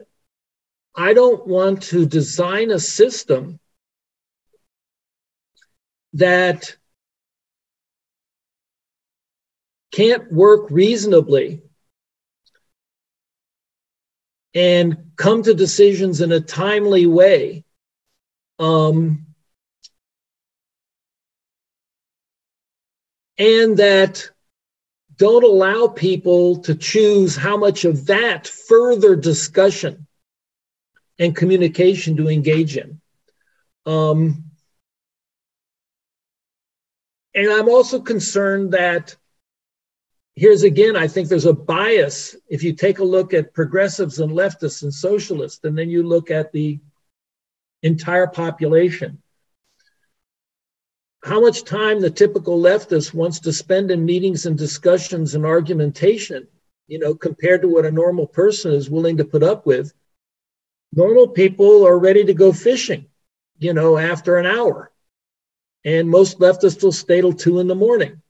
[0.95, 3.59] i don't want to design a system
[6.13, 6.75] that
[9.91, 11.61] can't work reasonably
[14.53, 17.63] and come to decisions in a timely way.
[18.59, 19.25] Um,
[23.37, 24.29] and that
[25.15, 30.07] don't allow people to choose how much of that further discussion
[31.19, 32.99] and communication to engage in.
[33.85, 34.45] Um,
[37.33, 39.15] and I'm also concerned that
[40.35, 42.35] here's again, I think there's a bias.
[42.49, 46.31] If you take a look at progressives and leftists and socialists, and then you look
[46.31, 46.79] at the
[47.83, 49.21] entire population,
[51.23, 56.47] how much time the typical leftist wants to spend in meetings and discussions and argumentation,
[56.87, 59.93] you know, compared to what a normal person is willing to put up with.
[60.93, 63.05] Normal people are ready to go fishing,
[63.59, 64.91] you know, after an hour.
[65.85, 68.20] And most leftists will stay till two in the morning.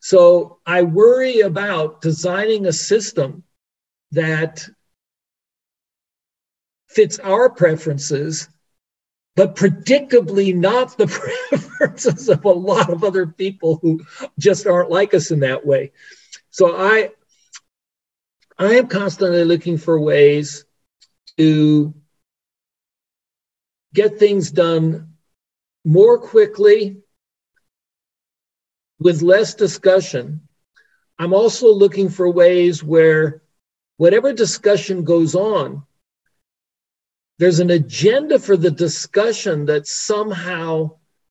[0.00, 3.44] So I worry about designing a system
[4.12, 4.66] that
[6.88, 8.48] fits our preferences
[9.36, 11.06] but predictably not the
[11.50, 14.00] preferences of a lot of other people who
[14.38, 15.92] just aren't like us in that way.
[16.50, 17.10] So I
[18.58, 20.66] I am constantly looking for ways
[21.38, 21.94] to
[23.94, 25.14] get things done
[25.84, 26.98] more quickly
[29.00, 30.40] with less discussion.
[31.18, 33.42] I'm also looking for ways where
[33.96, 35.82] whatever discussion goes on
[37.40, 40.90] there's an agenda for the discussion that somehow,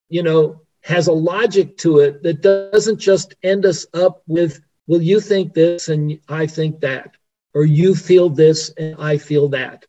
[0.10, 5.04] you know, has a logic to it that doesn't just end us up with, well,
[5.04, 7.16] you think this and I think that,
[7.54, 9.86] or you feel this and I feel that.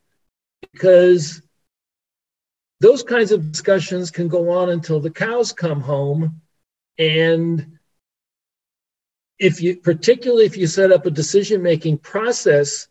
[0.72, 1.40] Because
[2.80, 6.42] those kinds of discussions can go on until the cows come home.
[7.00, 7.78] And
[9.38, 12.88] if you, particularly if you set up a decision making process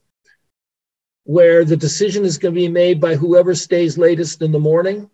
[1.26, 5.12] where the decision is going to be made by whoever stays latest in the morning,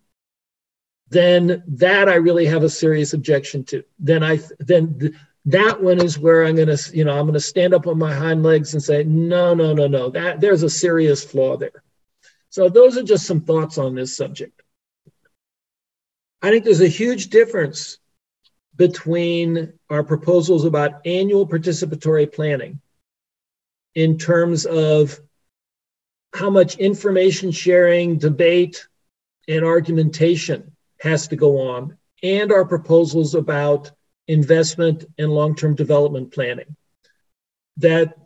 [1.09, 3.83] then that I really have a serious objection to.
[3.99, 5.13] Then I then th-
[5.47, 7.99] that one is where I'm going to you know I'm going to stand up on
[7.99, 11.83] my hind legs and say no no no no that there's a serious flaw there.
[12.49, 14.61] So those are just some thoughts on this subject.
[16.41, 17.99] I think there's a huge difference
[18.75, 22.81] between our proposals about annual participatory planning
[23.93, 25.19] in terms of
[26.33, 28.87] how much information sharing, debate,
[29.47, 33.91] and argumentation has to go on, and our proposals about
[34.27, 36.75] investment and long term development planning.
[37.77, 38.17] That,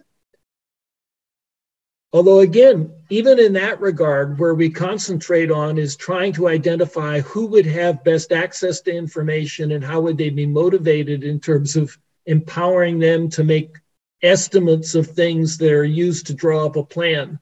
[2.11, 7.48] although again, even in that regard, where we concentrate on is trying to identify who
[7.48, 11.98] would have best access to information and how would they be motivated in terms of
[12.26, 13.76] empowering them to make
[14.22, 17.40] estimates of things that are used to draw up a plan.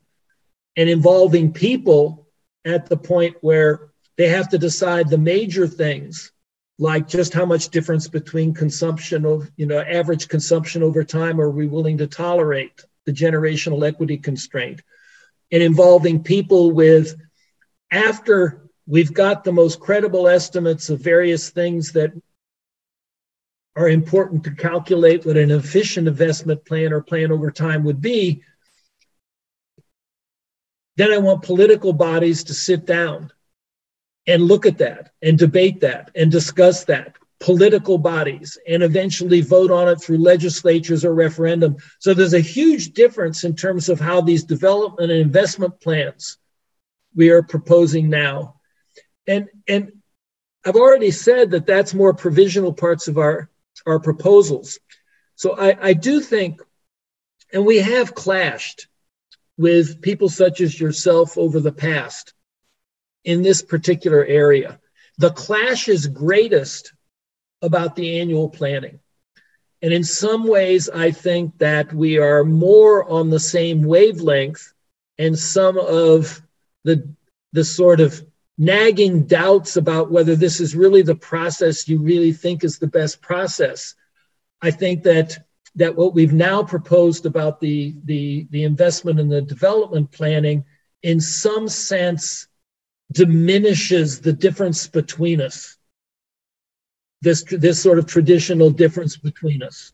[0.75, 2.27] And involving people
[2.65, 6.31] at the point where they have to decide the major things
[6.79, 11.49] like just how much difference between consumption of you know average consumption over time are
[11.49, 14.81] we willing to tolerate the generational equity constraint
[15.51, 17.15] and involving people with
[17.89, 22.11] after we've got the most credible estimates of various things that
[23.75, 28.43] are important to calculate what an efficient investment plan or plan over time would be
[30.97, 33.31] then I want political bodies to sit down
[34.25, 37.15] and look at that and debate that and discuss that.
[37.39, 41.77] Political bodies and eventually vote on it through legislatures or referendum.
[41.99, 46.37] So there's a huge difference in terms of how these development and investment plans
[47.15, 48.55] we are proposing now.
[49.27, 49.91] And, and
[50.65, 53.49] I've already said that that's more provisional parts of our,
[53.85, 54.79] our proposals.
[55.35, 56.61] So I, I do think,
[57.53, 58.87] and we have clashed
[59.57, 62.33] with people such as yourself over the past
[63.23, 64.79] in this particular area.
[65.17, 66.93] The clash is greatest
[67.61, 68.99] about the annual planning.
[69.81, 74.73] And in some ways, I think that we are more on the same wavelength,
[75.19, 76.41] and some of
[76.83, 77.07] the,
[77.53, 78.25] the sort of
[78.57, 83.21] nagging doubts about whether this is really the process you really think is the best
[83.21, 83.93] process.
[84.61, 85.37] I think that
[85.77, 90.65] that what we've now proposed about the, the, the investment and the development planning,
[91.03, 92.47] in some sense,
[93.11, 95.76] diminishes the difference between us.
[97.21, 99.93] This, this sort of traditional difference between us.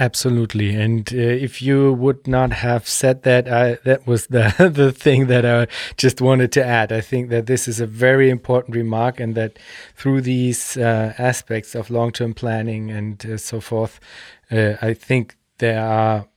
[0.00, 4.92] Absolutely, and uh, if you would not have said that, I, that was the the
[4.92, 5.66] thing that I
[5.98, 6.90] just wanted to add.
[6.90, 9.58] I think that this is a very important remark, and that
[9.94, 14.00] through these uh, aspects of long term planning and uh, so forth,
[14.50, 16.28] uh, I think there are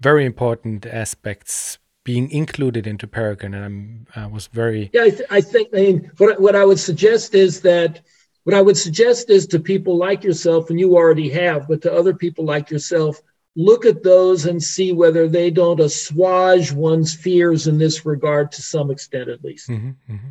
[0.00, 5.02] very important aspects being included into Parecon, and I'm, I was very yeah.
[5.02, 5.70] I, th- I think.
[5.72, 8.00] I mean, what what I would suggest is that
[8.48, 11.92] what I would suggest is to people like yourself, and you already have, but to
[11.92, 13.20] other people like yourself,
[13.56, 18.62] look at those and see whether they don't assuage one's fears in this regard to
[18.62, 19.68] some extent, at least.
[19.68, 20.28] Mm-hmm, mm-hmm.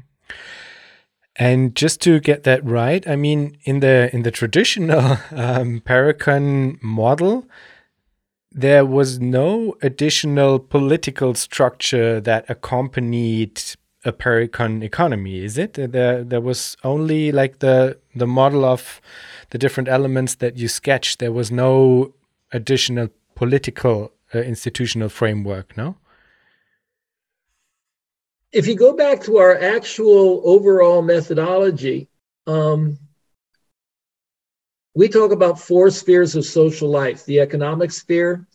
[1.35, 4.99] And just to get that right, I mean, in the in the traditional
[5.31, 7.47] um, Parecon model,
[8.51, 13.61] there was no additional political structure that accompanied
[14.07, 15.73] a Parecon economy, is it?
[15.73, 19.01] There, there was only like the the model of
[19.49, 21.19] the different elements that you sketched.
[21.19, 22.13] There was no
[22.51, 25.95] additional political uh, institutional framework, no?
[28.51, 32.07] If you go back to our actual overall methodology,
[32.47, 32.97] um,
[34.95, 38.47] we talk about four spheres of social life the economic sphere,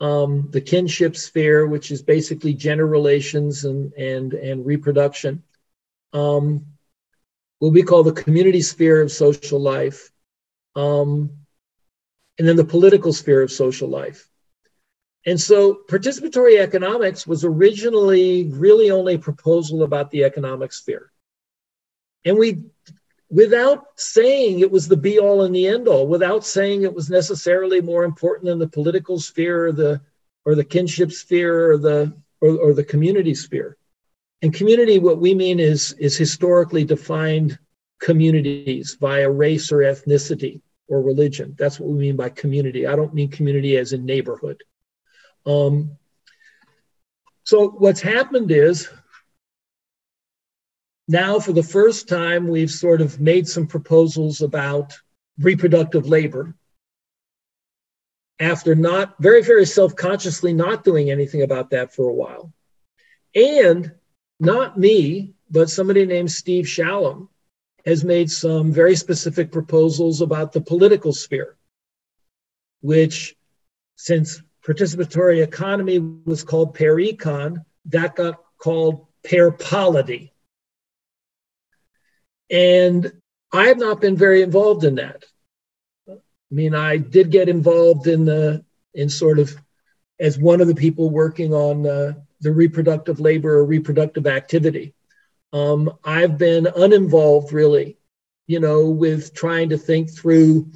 [0.00, 5.42] um, the kinship sphere, which is basically gender relations and, and, and reproduction,
[6.12, 6.64] um,
[7.58, 10.10] what we call the community sphere of social life,
[10.76, 11.30] um,
[12.38, 14.28] and then the political sphere of social life.
[15.26, 21.10] And so participatory economics was originally really only a proposal about the economic sphere.
[22.24, 22.64] And we,
[23.28, 27.10] without saying it was the be all and the end all, without saying it was
[27.10, 30.00] necessarily more important than the political sphere or the,
[30.44, 33.76] or the kinship sphere or the, or, or the community sphere.
[34.42, 37.58] And community, what we mean is, is historically defined
[38.00, 41.54] communities via race or ethnicity or religion.
[41.58, 42.86] That's what we mean by community.
[42.86, 44.62] I don't mean community as in neighborhood.
[45.44, 45.98] Um,
[47.44, 48.88] so what's happened is
[51.08, 54.96] now for the first time we've sort of made some proposals about
[55.38, 56.54] reproductive labor
[58.40, 62.52] after not very very self-consciously not doing anything about that for a while
[63.34, 63.92] and
[64.40, 67.28] not me but somebody named steve shalom
[67.86, 71.56] has made some very specific proposals about the political sphere
[72.80, 73.36] which
[73.96, 77.64] since participatory economy was called parecon.
[77.86, 80.32] That got called parpolity.
[82.50, 83.12] And
[83.52, 85.24] I have not been very involved in that.
[86.08, 86.14] I
[86.50, 89.54] mean, I did get involved in the in sort of
[90.18, 94.94] as one of the people working on uh, the reproductive labor or reproductive activity.
[95.52, 97.98] Um, I've been uninvolved really,
[98.46, 100.70] you know, with trying to think through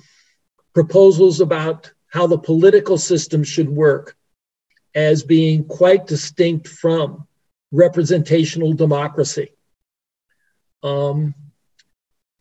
[0.74, 4.16] proposals about how the political system should work
[4.94, 7.26] as being quite distinct from
[7.70, 9.52] representational democracy.
[10.82, 11.34] Um,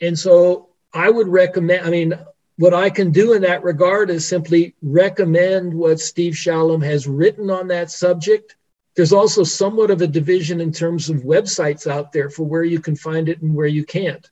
[0.01, 2.19] and so I would recommend, I mean,
[2.57, 7.49] what I can do in that regard is simply recommend what Steve Shalom has written
[7.49, 8.55] on that subject.
[8.95, 12.79] There's also somewhat of a division in terms of websites out there for where you
[12.79, 14.29] can find it and where you can't.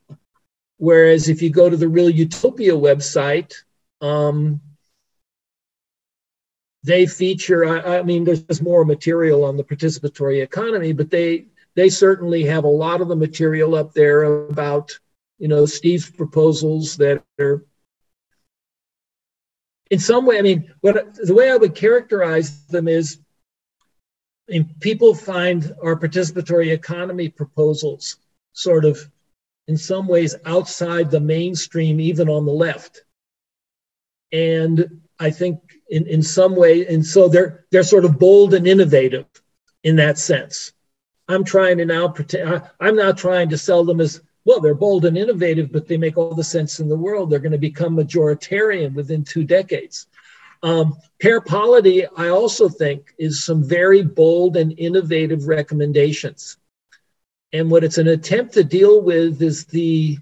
[0.77, 3.53] Whereas if you go to the Real Utopia website,
[4.01, 4.59] um,
[6.83, 11.89] they feature, I, I mean, there's more material on the participatory economy, but they they
[11.89, 14.97] certainly have a lot of the material up there about,
[15.37, 17.65] you know, Steve's proposals that are
[19.89, 23.19] in some way, I mean, what the way I would characterize them is
[24.49, 28.17] I mean, people find our participatory economy proposals
[28.53, 29.09] sort of
[29.67, 33.03] in some ways outside the mainstream, even on the left.
[34.33, 35.59] And I think
[35.89, 39.25] in, in some way, and so they're they're sort of bold and innovative
[39.83, 40.73] in that sense.
[41.31, 45.05] I'm trying to now pretend I'm not trying to sell them as well, they're bold
[45.05, 47.29] and innovative, but they make all the sense in the world.
[47.29, 50.07] They're going to become majoritarian within two decades.
[50.63, 56.57] Um, parpolity, I also think, is some very bold and innovative recommendations.
[57.53, 60.17] And what it's an attempt to deal with is the,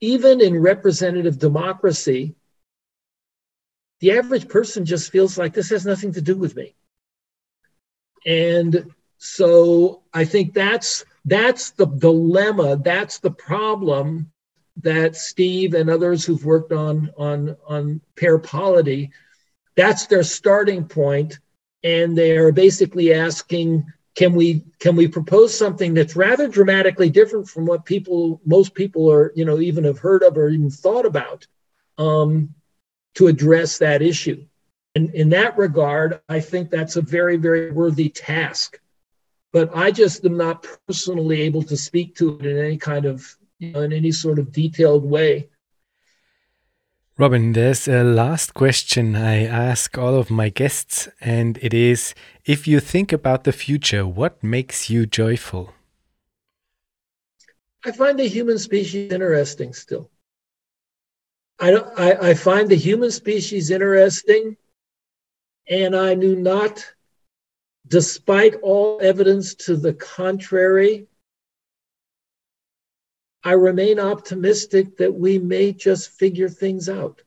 [0.00, 2.34] even in representative democracy,
[4.00, 6.74] the average person just feels like this has nothing to do with me.
[8.24, 12.76] And so I think that's that's the dilemma.
[12.76, 14.30] That's the problem
[14.78, 19.10] that Steve and others who've worked on on on parpolity,
[19.76, 21.40] that's their starting point,
[21.82, 27.48] and they are basically asking, can we can we propose something that's rather dramatically different
[27.48, 31.06] from what people most people are you know even have heard of or even thought
[31.06, 31.46] about
[31.98, 32.54] um,
[33.14, 34.46] to address that issue.
[34.94, 38.78] And in that regard, I think that's a very very worthy task
[39.52, 43.36] but I just am not personally able to speak to it in any kind of,
[43.58, 45.48] you know, in any sort of detailed way.
[47.16, 52.68] Robin, there's a last question I ask all of my guests, and it is if
[52.68, 55.74] you think about the future, what makes you joyful?
[57.84, 60.10] I find the human species interesting still.
[61.58, 64.56] I, I, I find the human species interesting,
[65.68, 66.84] and I knew not
[67.88, 71.06] despite all evidence to the contrary,
[73.42, 77.22] I remain optimistic that we may just figure things out.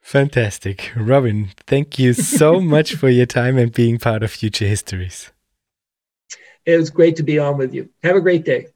[0.00, 0.92] Fantastic.
[0.96, 5.30] Robin, thank you so much for your time and being part of Future Histories.
[6.66, 7.90] It was great to be on with you.
[8.02, 8.68] Have a great day.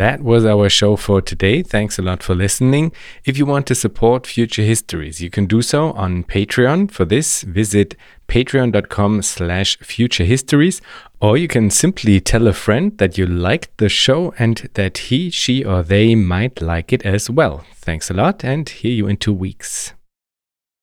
[0.00, 1.62] That was our show for today.
[1.62, 2.92] Thanks a lot for listening.
[3.26, 6.90] If you want to support Future Histories, you can do so on Patreon.
[6.90, 7.96] For this, visit
[8.26, 10.80] patreon.com slash futurehistories,
[11.20, 15.28] or you can simply tell a friend that you liked the show and that he,
[15.28, 17.66] she, or they might like it as well.
[17.74, 19.92] Thanks a lot and hear you in two weeks.